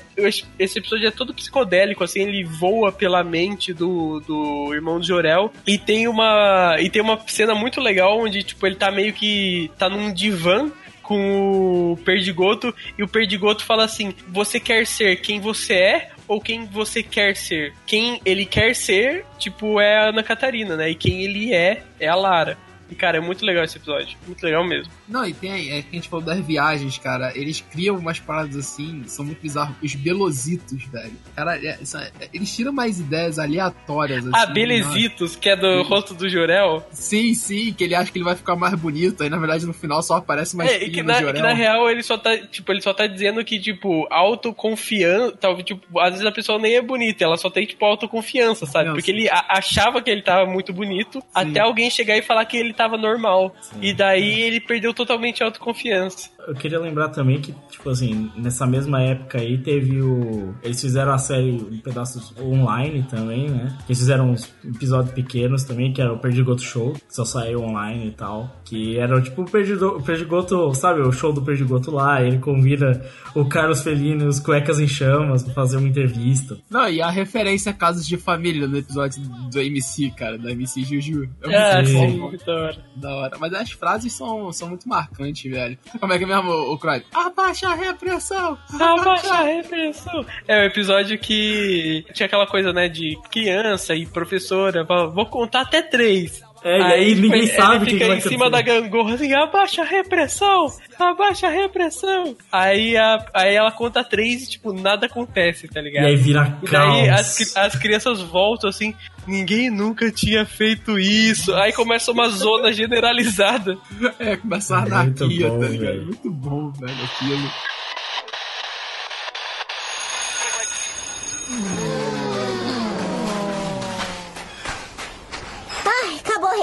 [0.59, 5.51] esse episódio é todo psicodélico, assim, ele voa pela mente do, do irmão de Jorel.
[5.65, 6.77] E tem uma.
[6.79, 9.71] E tem uma cena muito legal onde, tipo, ele tá meio que.
[9.77, 10.71] tá num divã
[11.01, 16.39] com o Perdigoto e o Perdigoto fala assim: "Você quer ser quem você é ou
[16.39, 17.73] quem você quer ser?".
[17.87, 20.91] Quem ele quer ser, tipo, é a Ana Catarina, né?
[20.91, 22.68] E quem ele é é a Lara.
[22.89, 24.91] E cara, é muito legal esse episódio, muito legal mesmo.
[25.09, 27.31] Não, e tem, é que a gente falou das viagens, cara.
[27.35, 29.75] Eles criam umas paradas assim, são muito bizarros.
[29.81, 31.13] Os Belositos, velho.
[31.35, 34.19] Cara, é- são- é- eles tiram mais ideias aleatórias.
[34.27, 36.85] Assim, Ah, Belezitos, que é do rosto do Jorel.
[36.91, 39.73] Sim, sim, que ele acha que ele vai ficar mais bonito, aí na verdade no
[39.73, 41.33] final só aparece mais É, que na, Jorel.
[41.33, 44.07] que na real ele só tá, tipo, ele só tá dizendo que, tipo,
[44.53, 48.65] autoconfiança, talvez, tipo, às vezes a pessoa nem é bonita, ela só tem, tipo, autoconfiança,
[48.65, 48.91] sabe?
[48.91, 52.73] Porque ele achava que ele tava muito bonito, até alguém chegar e falar que ele
[52.73, 53.55] tava normal.
[53.81, 56.29] E daí ele perdeu totalmente autoconfiança.
[56.47, 60.53] Eu queria lembrar também que, tipo assim, nessa mesma época aí teve o.
[60.63, 63.77] Eles fizeram a série em pedaços online também, né?
[63.87, 68.07] Eles fizeram uns episódios pequenos também, que era o Perdigoto Show, que só saiu online
[68.07, 68.55] e tal.
[68.65, 71.01] Que era tipo o Perdido- o Perdigoto, sabe?
[71.01, 73.05] O show do Perdigoto lá, ele convida
[73.35, 76.57] o Carlos Fellini e os Cuecas em Chamas pra fazer uma entrevista.
[76.69, 79.21] Não, e a referência a casos de família no episódio
[79.51, 81.29] do MC, cara, da MC Juju.
[81.43, 82.77] Ah, muito sim, da hora.
[82.95, 83.37] Da hora.
[83.39, 85.77] Mas as frases são, são muito marcantes, velho.
[85.99, 87.03] Como é que é mesmo, o Croy?
[87.13, 88.57] Abaixa a repressão!
[88.79, 90.25] Abaixa a repressão!
[90.47, 95.81] É o episódio que tinha aquela coisa, né, de criança e professora, vou contar até
[95.81, 96.41] três.
[96.63, 99.15] É, e aí ninguém ele sabe o que fica que vai em cima da gangorra
[99.15, 100.67] assim, abaixa a repressão!
[100.99, 102.35] Abaixa a repressão!
[102.51, 106.03] Aí, a, aí ela conta três e, tipo, nada acontece, tá ligado?
[106.03, 107.09] E aí vira E daí caos.
[107.09, 108.93] as, as crianças voltam assim,
[109.25, 111.53] ninguém nunca tinha feito isso.
[111.55, 113.77] Aí começa uma zona generalizada.
[114.19, 115.79] É, começa a É anarquia, tá ligado?
[115.79, 116.05] velho.
[116.05, 117.49] Muito bom, velho, aquilo.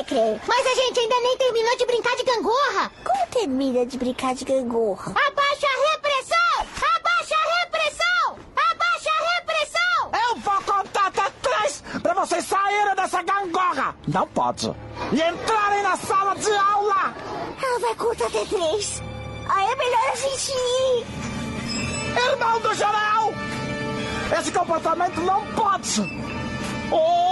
[0.09, 2.93] Mas a gente ainda nem terminou de brincar de gangorra.
[3.03, 5.11] Como termina de brincar de gangorra?
[5.11, 6.67] Abaixa a repressão!
[6.97, 8.39] Abaixa a repressão!
[8.55, 10.31] Abaixa a repressão!
[10.31, 13.97] Eu vou contar até três pra vocês saírem dessa gangorra.
[14.07, 14.73] Não pode.
[15.13, 17.13] E entrarem na sala de aula.
[17.61, 19.03] Ela vai contar até três.
[19.49, 21.07] Aí é melhor a gente ir.
[22.31, 23.35] Irmão do Jorel!
[24.39, 26.01] Esse comportamento não pode.
[26.93, 27.26] Ou...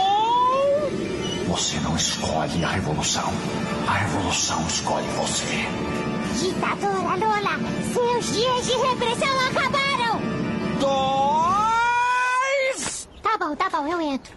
[1.55, 3.32] Você não escolhe a revolução.
[3.86, 5.68] A revolução escolhe você.
[6.43, 7.60] Ditadora Lola,
[7.93, 10.20] seus dias de repressão acabaram.
[10.81, 11.48] Dois!
[13.22, 14.36] Tá bom, tá bom, eu entro.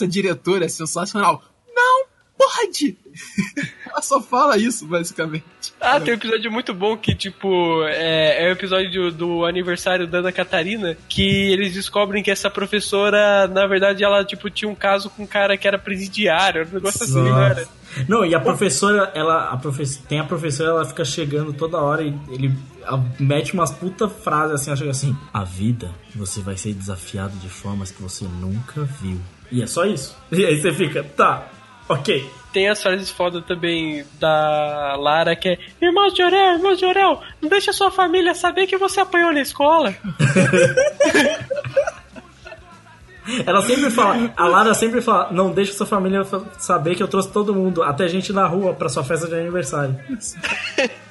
[0.00, 1.42] essa diretora é sensacional.
[1.74, 2.04] Não
[2.38, 2.96] pode!
[3.90, 5.44] Ela só fala isso, basicamente.
[5.80, 10.06] Ah, tem um episódio muito bom que, tipo, é, é o episódio do, do aniversário
[10.06, 14.74] da Ana Catarina, que eles descobrem que essa professora, na verdade, ela, tipo, tinha um
[14.76, 17.60] caso com um cara que era presidiário, um negócio assim, não era?
[17.60, 17.80] Nossa.
[18.08, 19.50] Não, e a professora, ela.
[19.50, 22.54] A profe- tem a professora, ela fica chegando toda hora e ele
[23.18, 27.48] mete umas puta frases assim, ela chega assim: A vida, você vai ser desafiado de
[27.48, 29.18] formas que você nunca viu.
[29.52, 30.16] E é só isso.
[30.32, 31.46] E aí você fica, tá,
[31.88, 32.28] ok.
[32.52, 37.20] Tem as frases foda também da Lara, que é Irmãos de Orel, irmãos de Orel,
[37.40, 39.94] não deixa sua família saber que você apanhou na escola.
[43.46, 47.06] Ela sempre fala, a Lara sempre fala, não deixa sua família fa- saber que eu
[47.08, 49.96] trouxe todo mundo, até gente na rua, pra sua festa de aniversário.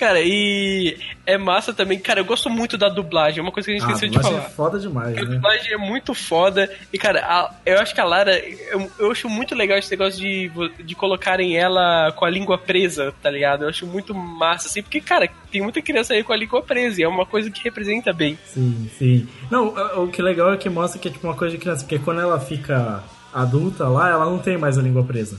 [0.00, 0.96] Cara, e
[1.26, 1.98] é massa também.
[1.98, 3.38] Cara, eu gosto muito da dublagem.
[3.38, 4.38] É uma coisa que a gente Ah, esqueceu de falar.
[4.38, 5.26] é foda demais, A né?
[5.34, 6.70] dublagem é muito foda.
[6.90, 8.34] E, cara, a- eu acho que a Lara.
[8.38, 10.50] Eu, eu acho muito legal esse negócio de,
[10.82, 13.64] de colocarem ela com a língua presa, tá ligado?
[13.64, 16.98] Eu acho muito massa, assim, porque, cara, tem muita criança aí com a língua presa.
[16.98, 18.38] E é uma coisa que representa bem.
[18.46, 19.28] Sim, sim.
[19.50, 21.60] Não, o o que é legal é que mostra que é tipo uma coisa de
[21.60, 23.04] criança, porque quando ela fica
[23.34, 25.38] adulta lá, ela não tem mais a língua presa.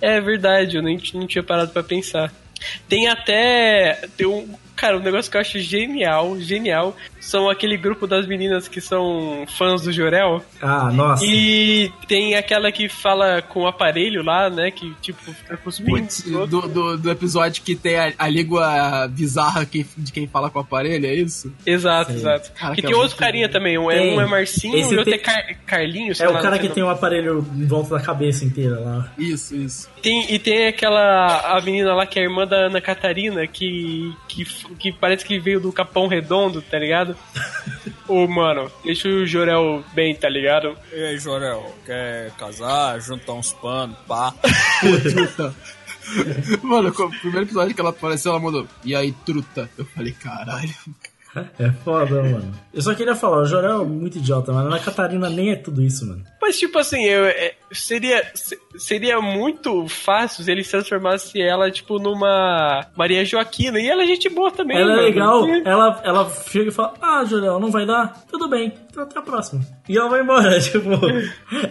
[0.00, 2.32] É verdade, eu nem, não tinha parado pra pensar.
[2.88, 4.08] Tem até.
[4.16, 4.54] Tem um.
[4.76, 9.44] Cara, um negócio que eu acho genial, genial, são aquele grupo das meninas que são
[9.58, 10.44] fãs do Jorel.
[10.60, 11.24] Ah, nossa.
[11.26, 14.70] E tem aquela que fala com o aparelho lá, né?
[14.70, 15.90] Que tipo, fica cuspindo.
[15.90, 20.50] Putz, do, do, do episódio que tem a, a língua bizarra que- de quem fala
[20.50, 21.52] com o aparelho, é isso?
[21.64, 22.18] Exato, Sim.
[22.18, 22.52] exato.
[22.52, 23.78] Cara, que que tem é outro carinha também.
[23.78, 24.16] Um é, Tem.
[24.16, 26.20] um é Marcinho Esse e outro tem- é Car Carlinhos.
[26.20, 29.08] É o cara que tem um aparelho em volta da cabeça inteira lá.
[29.18, 29.88] Isso, isso.
[30.02, 34.12] Tem, e tem aquela a menina lá que é a irmã da Ana Catarina, que,
[34.28, 34.44] que,
[34.74, 37.16] que parece que veio do Capão Redondo, tá ligado?
[38.08, 40.76] Ô, mano, deixa o Jorel bem, tá ligado?
[40.92, 44.32] E aí, Jorel, quer casar, juntar uns panos, pá?
[45.12, 45.54] Truta.
[46.62, 48.66] Mano, o primeiro episódio que ela apareceu, ela mandou.
[48.84, 49.68] E aí, truta?
[49.76, 50.74] Eu falei, caralho.
[51.58, 52.54] É foda, mano.
[52.72, 54.68] Eu só queria falar, o Jorel é muito idiota, mano.
[54.68, 56.24] A Ana Catarina nem é tudo isso, mano.
[56.46, 61.98] Mas, tipo assim, eu, é, seria, se- seria muito fácil se eles transformassem ela, tipo,
[61.98, 63.80] numa Maria Joaquina.
[63.80, 65.06] E ela é gente boa também, ela é mano.
[65.08, 68.24] legal, ela, ela chega e fala, ah, Jorel, não vai dar?
[68.30, 69.60] Tudo bem, então até a próxima.
[69.88, 70.88] E ela vai embora, tipo,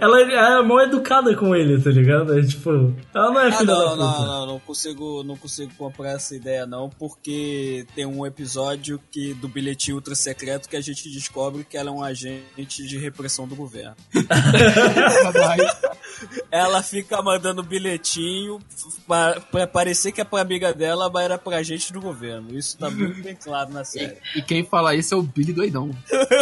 [0.01, 2.37] ela, ela é mó educada com ele, tá ligado?
[2.37, 2.69] É, tipo,
[3.13, 3.97] ela não é Ah, filha da não, puta.
[4.03, 9.33] não, não, não consigo, não consigo comprar essa ideia não, porque tem um episódio que
[9.35, 13.47] do bilhetinho ultra secreto que a gente descobre que ela é um agente de repressão
[13.47, 13.95] do governo.
[16.51, 18.59] ela fica mandando bilhetinho
[19.07, 22.57] pra, pra parecer que é pra amiga dela, mas era pra gente do governo.
[22.57, 24.17] Isso tá muito bem claro na série.
[24.35, 25.91] E quem fala isso é o Billy Doidão.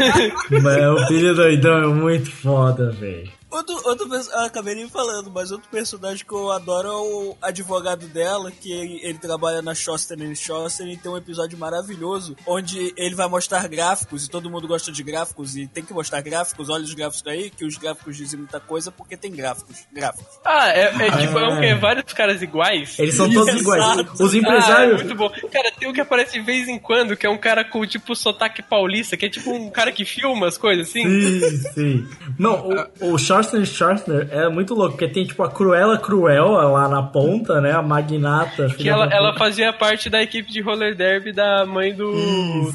[0.62, 3.30] Mas o filho doidão é muito foda, velho.
[3.56, 7.36] Outro, outro perso- ah, acabei nem falando, mas outro personagem que eu adoro é o
[7.40, 12.92] advogado dela, que ele, ele trabalha na Shoster Shoster e tem um episódio maravilhoso onde
[12.96, 16.68] ele vai mostrar gráficos e todo mundo gosta de gráficos e tem que mostrar gráficos.
[16.68, 19.78] Olha os gráficos aí, que os gráficos dizem muita coisa porque tem gráficos.
[19.92, 20.26] Gráficos.
[20.44, 21.60] Ah, é, é tipo, é um Ah.
[21.60, 22.98] que é vários caras iguais.
[22.98, 23.82] Eles são todos iguais.
[23.84, 24.22] Exato.
[24.22, 25.02] Os Ah, é empresários.
[25.02, 25.30] muito bom.
[25.50, 28.14] Cara, tem um que aparece de vez em quando, que é um cara com, tipo,
[28.14, 31.02] sotaque paulista, que é tipo um cara que filma as coisas, assim.
[31.04, 32.08] Sim, sim.
[32.38, 32.68] Não,
[33.00, 37.02] o, o Schwarzenegger Schwarzenegger é muito louco, porque tem tipo a Cruella Cruella lá na
[37.02, 37.72] ponta, né?
[37.72, 38.68] A magnata.
[38.76, 42.12] Que ela, ela fazia parte da equipe de roller derby da mãe do,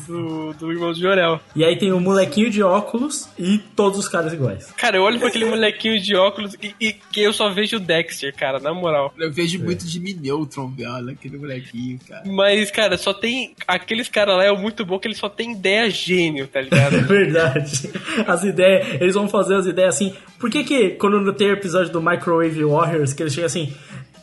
[0.07, 1.39] do, do irmão do Jorel.
[1.55, 4.71] E aí tem o molequinho de óculos e todos os caras iguais.
[4.77, 7.79] Cara, eu olho pra aquele molequinho de óculos e, e que eu só vejo o
[7.79, 9.13] Dexter, cara, na moral.
[9.17, 12.23] Eu vejo muito Jimmy Neutron, velho, aquele molequinho, cara.
[12.25, 13.53] Mas, cara, só tem.
[13.67, 17.07] Aqueles caras lá é muito bom que eles só tem ideia gênio, tá É ligado?
[17.07, 17.89] verdade.
[18.27, 20.13] As ideias, eles vão fazer as ideias assim.
[20.39, 23.73] Por que que quando tem o episódio do Microwave Warriors, que eles chegam assim,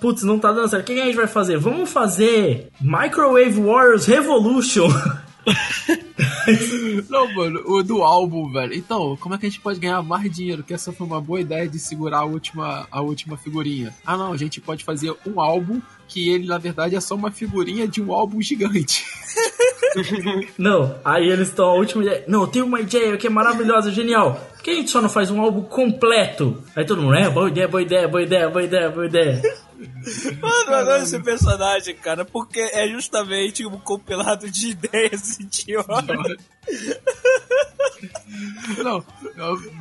[0.00, 1.58] putz, não tá dando certo, o que, que a gente vai fazer?
[1.58, 4.88] Vamos fazer Microwave Warriors Revolution.
[7.08, 8.74] Não, mano, o do álbum, velho.
[8.74, 10.62] Então, como é que a gente pode ganhar mais dinheiro?
[10.62, 13.94] Que essa foi uma boa ideia de segurar a última, a última figurinha.
[14.04, 17.30] Ah, não, a gente pode fazer um álbum que ele, na verdade, é só uma
[17.30, 19.04] figurinha de um álbum gigante.
[20.58, 22.24] Não, aí eles estão a última ideia.
[22.26, 24.40] Não, tenho uma ideia que é maravilhosa, genial.
[24.54, 26.62] Por que a gente só não faz um álbum completo?
[26.74, 29.42] Aí todo mundo, é, boa ideia, boa ideia, boa ideia, boa ideia, boa ideia.
[30.40, 36.36] Mano, eu adoro esse personagem, cara, porque é justamente um compilado de ideias idiotas.
[38.82, 39.04] Não,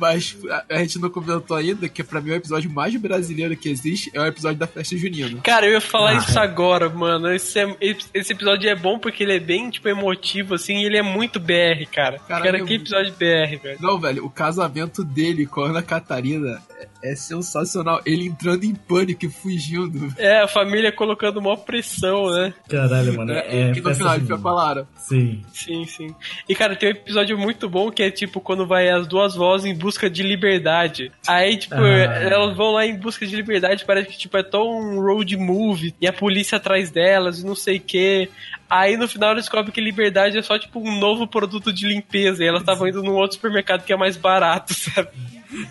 [0.00, 0.36] mas
[0.68, 4.20] a, gente não comentou ainda que pra mim o episódio mais brasileiro que existe é
[4.20, 5.40] o episódio da festa junina.
[5.42, 6.42] Cara, eu ia falar Ah, isso é.
[6.42, 7.32] agora, mano.
[7.32, 7.76] Esse, é-
[8.14, 11.38] esse episódio é bom porque ele é bem, tipo, emotivo, assim, e ele é muito
[11.38, 12.18] BR, cara.
[12.20, 13.78] Caralho, cara, que episódio BR, velho.
[13.80, 16.60] Não, velho, o casamento dele com a Ana Catarina
[17.02, 18.00] é, é sensacional.
[18.06, 20.12] Ele entrando em pânico e fugindo.
[20.16, 22.52] É, a família colocando maior pressão, né?
[22.68, 24.20] Caralho, mano, é, que no final ele junina.
[24.20, 24.88] fica com a Lara.
[24.96, 25.42] Sim.
[25.52, 26.14] Sim, sim.
[26.48, 29.66] E, cara, tem um episódio muito bom que é, tipo, quando vai as duas vozes
[29.66, 31.10] em busca de liberdade.
[31.26, 31.78] Aí, tipo, Ah.
[32.22, 35.94] elas vão lá em busca de liberdade, parece que, tipo, é tão um road movie,
[36.00, 38.28] e a polícia atrás delas, e não sei o quê.
[38.70, 42.44] Aí, no final, eles descobrem que liberdade é só, tipo, um novo produto de limpeza,
[42.44, 45.08] e elas estavam indo num outro supermercado que é mais barato, sabe?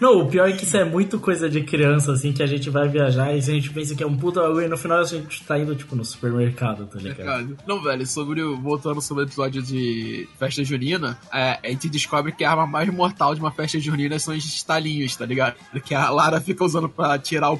[0.01, 2.69] Não, o pior é que isso é muito coisa de criança, assim, que a gente
[2.69, 5.03] vai viajar e a gente pensa que é um puta bagulho e no final a
[5.03, 7.57] gente tá indo, tipo, no supermercado, tá ligado?
[7.67, 12.43] Não, velho, sobre voltando sobre o episódio de festa junina, é, a gente descobre que
[12.43, 15.55] a arma mais mortal de uma festa junina são os estalinhos, tá ligado?
[15.85, 17.59] Que a Lara fica usando pra tirar o-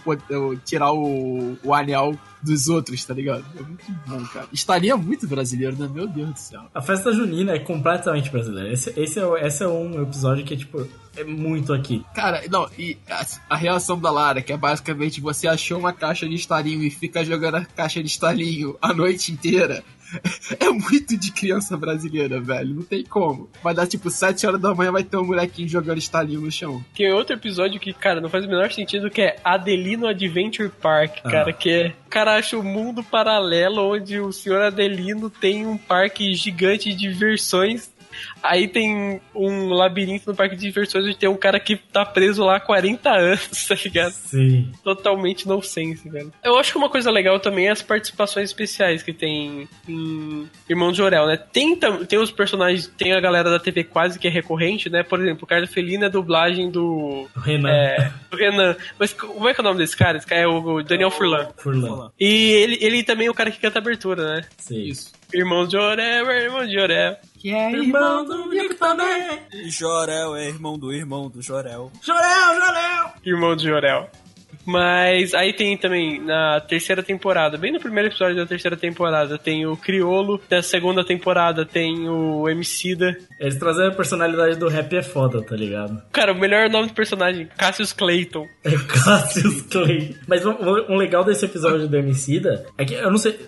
[0.65, 3.45] tirar o, o anel dos outros, tá ligado?
[3.57, 4.47] É muito bom, cara.
[4.51, 5.89] Estalinho é muito brasileiro, né?
[5.91, 6.61] Meu Deus do céu.
[6.73, 8.71] A festa junina é completamente brasileira.
[8.71, 12.05] Esse, esse, é, esse é um episódio que, tipo, é muito aqui.
[12.13, 16.27] Cara, não, e a, a reação da Lara, que é basicamente você achou uma caixa
[16.27, 19.83] de estalinho e fica jogando a caixa de estalinho a noite inteira.
[20.59, 22.73] É muito de criança brasileira, velho.
[22.75, 23.49] Não tem como.
[23.61, 26.83] Vai dar tipo 7 horas da manhã, vai ter um molequinho jogando estalinho no chão.
[26.95, 31.17] Tem outro episódio que, cara, não faz o menor sentido, que é Adelino Adventure Park,
[31.23, 31.29] Ah.
[31.29, 31.87] cara, que é...
[32.05, 36.95] O cara acha um mundo paralelo onde o senhor Adelino tem um parque gigante de
[37.09, 37.91] diversões.
[38.41, 42.43] Aí tem um labirinto no parque de diversões onde tem um cara que tá preso
[42.43, 44.11] lá há 40 anos, tá ligado?
[44.11, 44.71] Sim.
[44.83, 46.31] Totalmente nonsense, velho.
[46.43, 50.91] Eu acho que uma coisa legal também é as participações especiais que tem em Irmão
[50.91, 51.37] de Orel, né?
[51.37, 51.77] Tem,
[52.07, 55.03] tem os personagens, tem a galera da TV quase que é recorrente, né?
[55.03, 57.27] Por exemplo, o Carlos Felino é a dublagem do.
[57.35, 57.69] O Renan.
[57.69, 58.75] É, do Renan.
[58.99, 60.17] Mas como é que é o nome desse cara?
[60.17, 61.49] Esse cara é o Daniel Furlan.
[61.57, 62.11] Furlan.
[62.19, 64.41] E ele, ele também é o cara que canta a abertura, né?
[64.57, 64.83] Sim.
[64.83, 65.16] Isso.
[65.33, 67.17] Irmão de Orel, irmão de Orel.
[67.37, 69.41] Que é irmão do Nico também.
[69.69, 71.91] Jorel é irmão do irmão do Jorel.
[72.01, 73.13] Jorel, Jorel!
[73.25, 74.09] Irmão de Jorel.
[74.67, 79.65] Mas aí tem também na terceira temporada, bem no primeiro episódio da terceira temporada, tem
[79.65, 83.15] o Criolo, da segunda temporada tem o Emicida.
[83.39, 86.01] Eles trazem a personalidade do rap é foda, tá ligado?
[86.11, 88.45] Cara, o melhor nome do personagem, Cassius Clayton.
[88.63, 90.15] É Cassius Clay.
[90.27, 90.53] Mas um,
[90.89, 93.39] um legal desse episódio do Emicida é que eu não sei,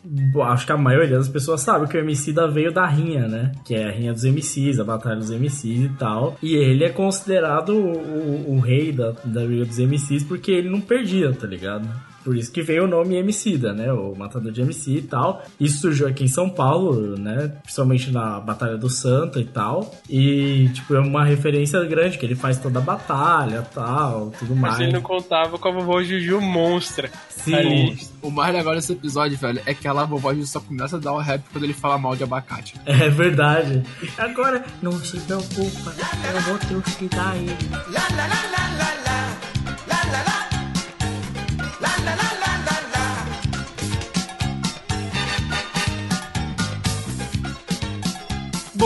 [0.46, 3.52] acho que a maioria das pessoas sabe que o Emicida veio da rinha, né?
[3.66, 6.38] Que é a rinha dos MCs, a batalha dos MCs e tal.
[6.42, 10.70] E ele é considerado o, o- o rei da, da briga dos MCs porque ele
[10.70, 10.80] não
[11.10, 11.90] perdia, tá ligado?
[12.24, 13.92] Por isso que veio o nome Emicida, né?
[13.92, 15.42] O matador de MC e tal.
[15.60, 17.54] Isso surgiu aqui em São Paulo, né?
[17.64, 19.96] Principalmente na Batalha do Santa e tal.
[20.08, 24.54] E, tipo, é uma referência grande, que ele faz toda a batalha e tal, tudo
[24.56, 24.76] mais.
[24.76, 27.10] Mas ele não contava com a vovó Juju monstra.
[27.30, 27.56] Sim.
[27.56, 27.98] Ali.
[28.22, 31.14] O mais legal desse episódio, velho, é que a vovó Ju só começa a dar
[31.14, 32.76] o rap quando ele fala mal de abacate.
[32.86, 33.82] É verdade.
[34.18, 35.94] Agora, não se preocupa,
[36.34, 37.56] eu vou trucidar ele.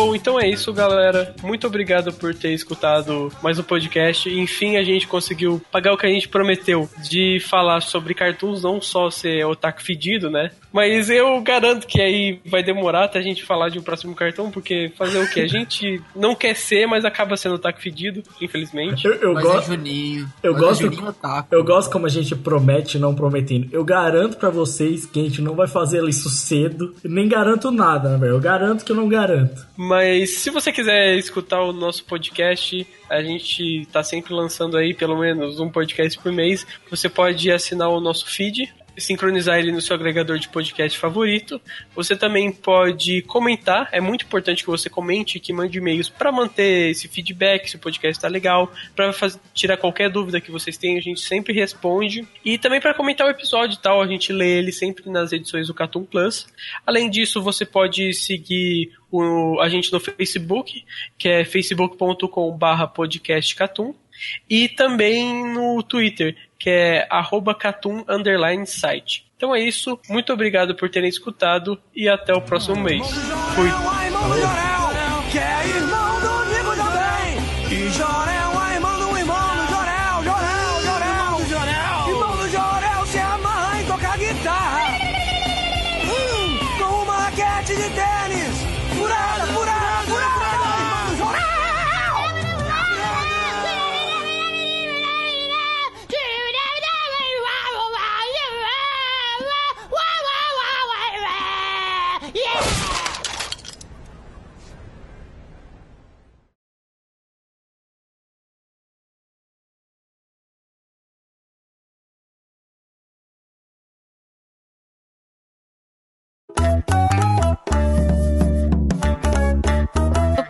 [0.04, 1.34] Bom, então é isso, galera.
[1.42, 4.30] Muito obrigado por ter escutado mais um podcast.
[4.30, 8.82] Enfim, a gente conseguiu pagar o que a gente prometeu de falar sobre cartoons, não
[8.82, 10.52] só ser otaku fedido, né?
[10.74, 14.52] Mas eu garanto que aí vai demorar até a gente falar de um próximo cartão,
[14.52, 15.40] porque fazer o que?
[15.40, 19.06] A gente não quer ser, mas acaba sendo otaku fedido, infelizmente.
[19.06, 19.68] Eu, eu Mas é gosto.
[19.68, 20.34] Juninho.
[20.42, 21.48] Eu Mas é gosto, Juninho otaku.
[21.56, 23.70] eu gosto como a gente promete não prometendo.
[23.72, 26.94] Eu garanto pra vocês que a gente não vai fazer isso cedo.
[27.06, 28.34] Nem garanto nada, né, velho?
[28.34, 29.66] Eu garanto que eu não garanto.
[29.78, 29.93] Mas
[30.28, 35.60] se você quiser escutar o nosso podcast, a gente tá sempre lançando aí pelo menos
[35.60, 36.66] um podcast por mês.
[36.90, 41.60] Você pode assinar o nosso feed, sincronizar ele no seu agregador de podcast favorito.
[41.96, 46.92] Você também pode comentar, é muito importante que você comente, que mande e-mails para manter
[46.92, 49.12] esse feedback, se o podcast tá legal, para
[49.54, 52.28] tirar qualquer dúvida que vocês tenham, a gente sempre responde.
[52.44, 55.68] E também para comentar o episódio e tal, a gente lê ele sempre nas edições
[55.68, 56.48] do Cartoon Plus.
[56.86, 60.84] Além disso, você pode seguir o, a gente no Facebook,
[61.18, 63.94] que é facebook.com/barra podcastcatum,
[64.50, 69.26] e também no Twitter, que é arroba catum underline site.
[69.36, 73.06] Então é isso, muito obrigado por terem escutado e até o próximo mês.
[73.54, 73.70] Fui.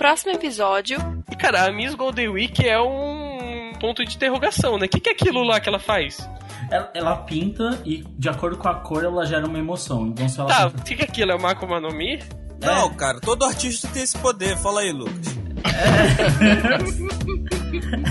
[0.03, 0.97] Próximo episódio,
[1.31, 4.85] E cara, a Miss Golden Week é um ponto de interrogação, né?
[4.85, 6.29] O que, que é aquilo lá que ela faz?
[6.69, 10.07] Ela, ela pinta e, de acordo com a cor, ela gera uma emoção.
[10.07, 11.31] Então, se ela Tá, pinta- o que, que é aquilo?
[11.31, 12.21] É uma Akuma no Mi?
[12.61, 14.57] Não, cara, todo artista tem esse poder.
[14.57, 15.37] Fala aí, Lucas.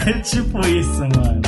[0.07, 1.43] É tipo isso, mano.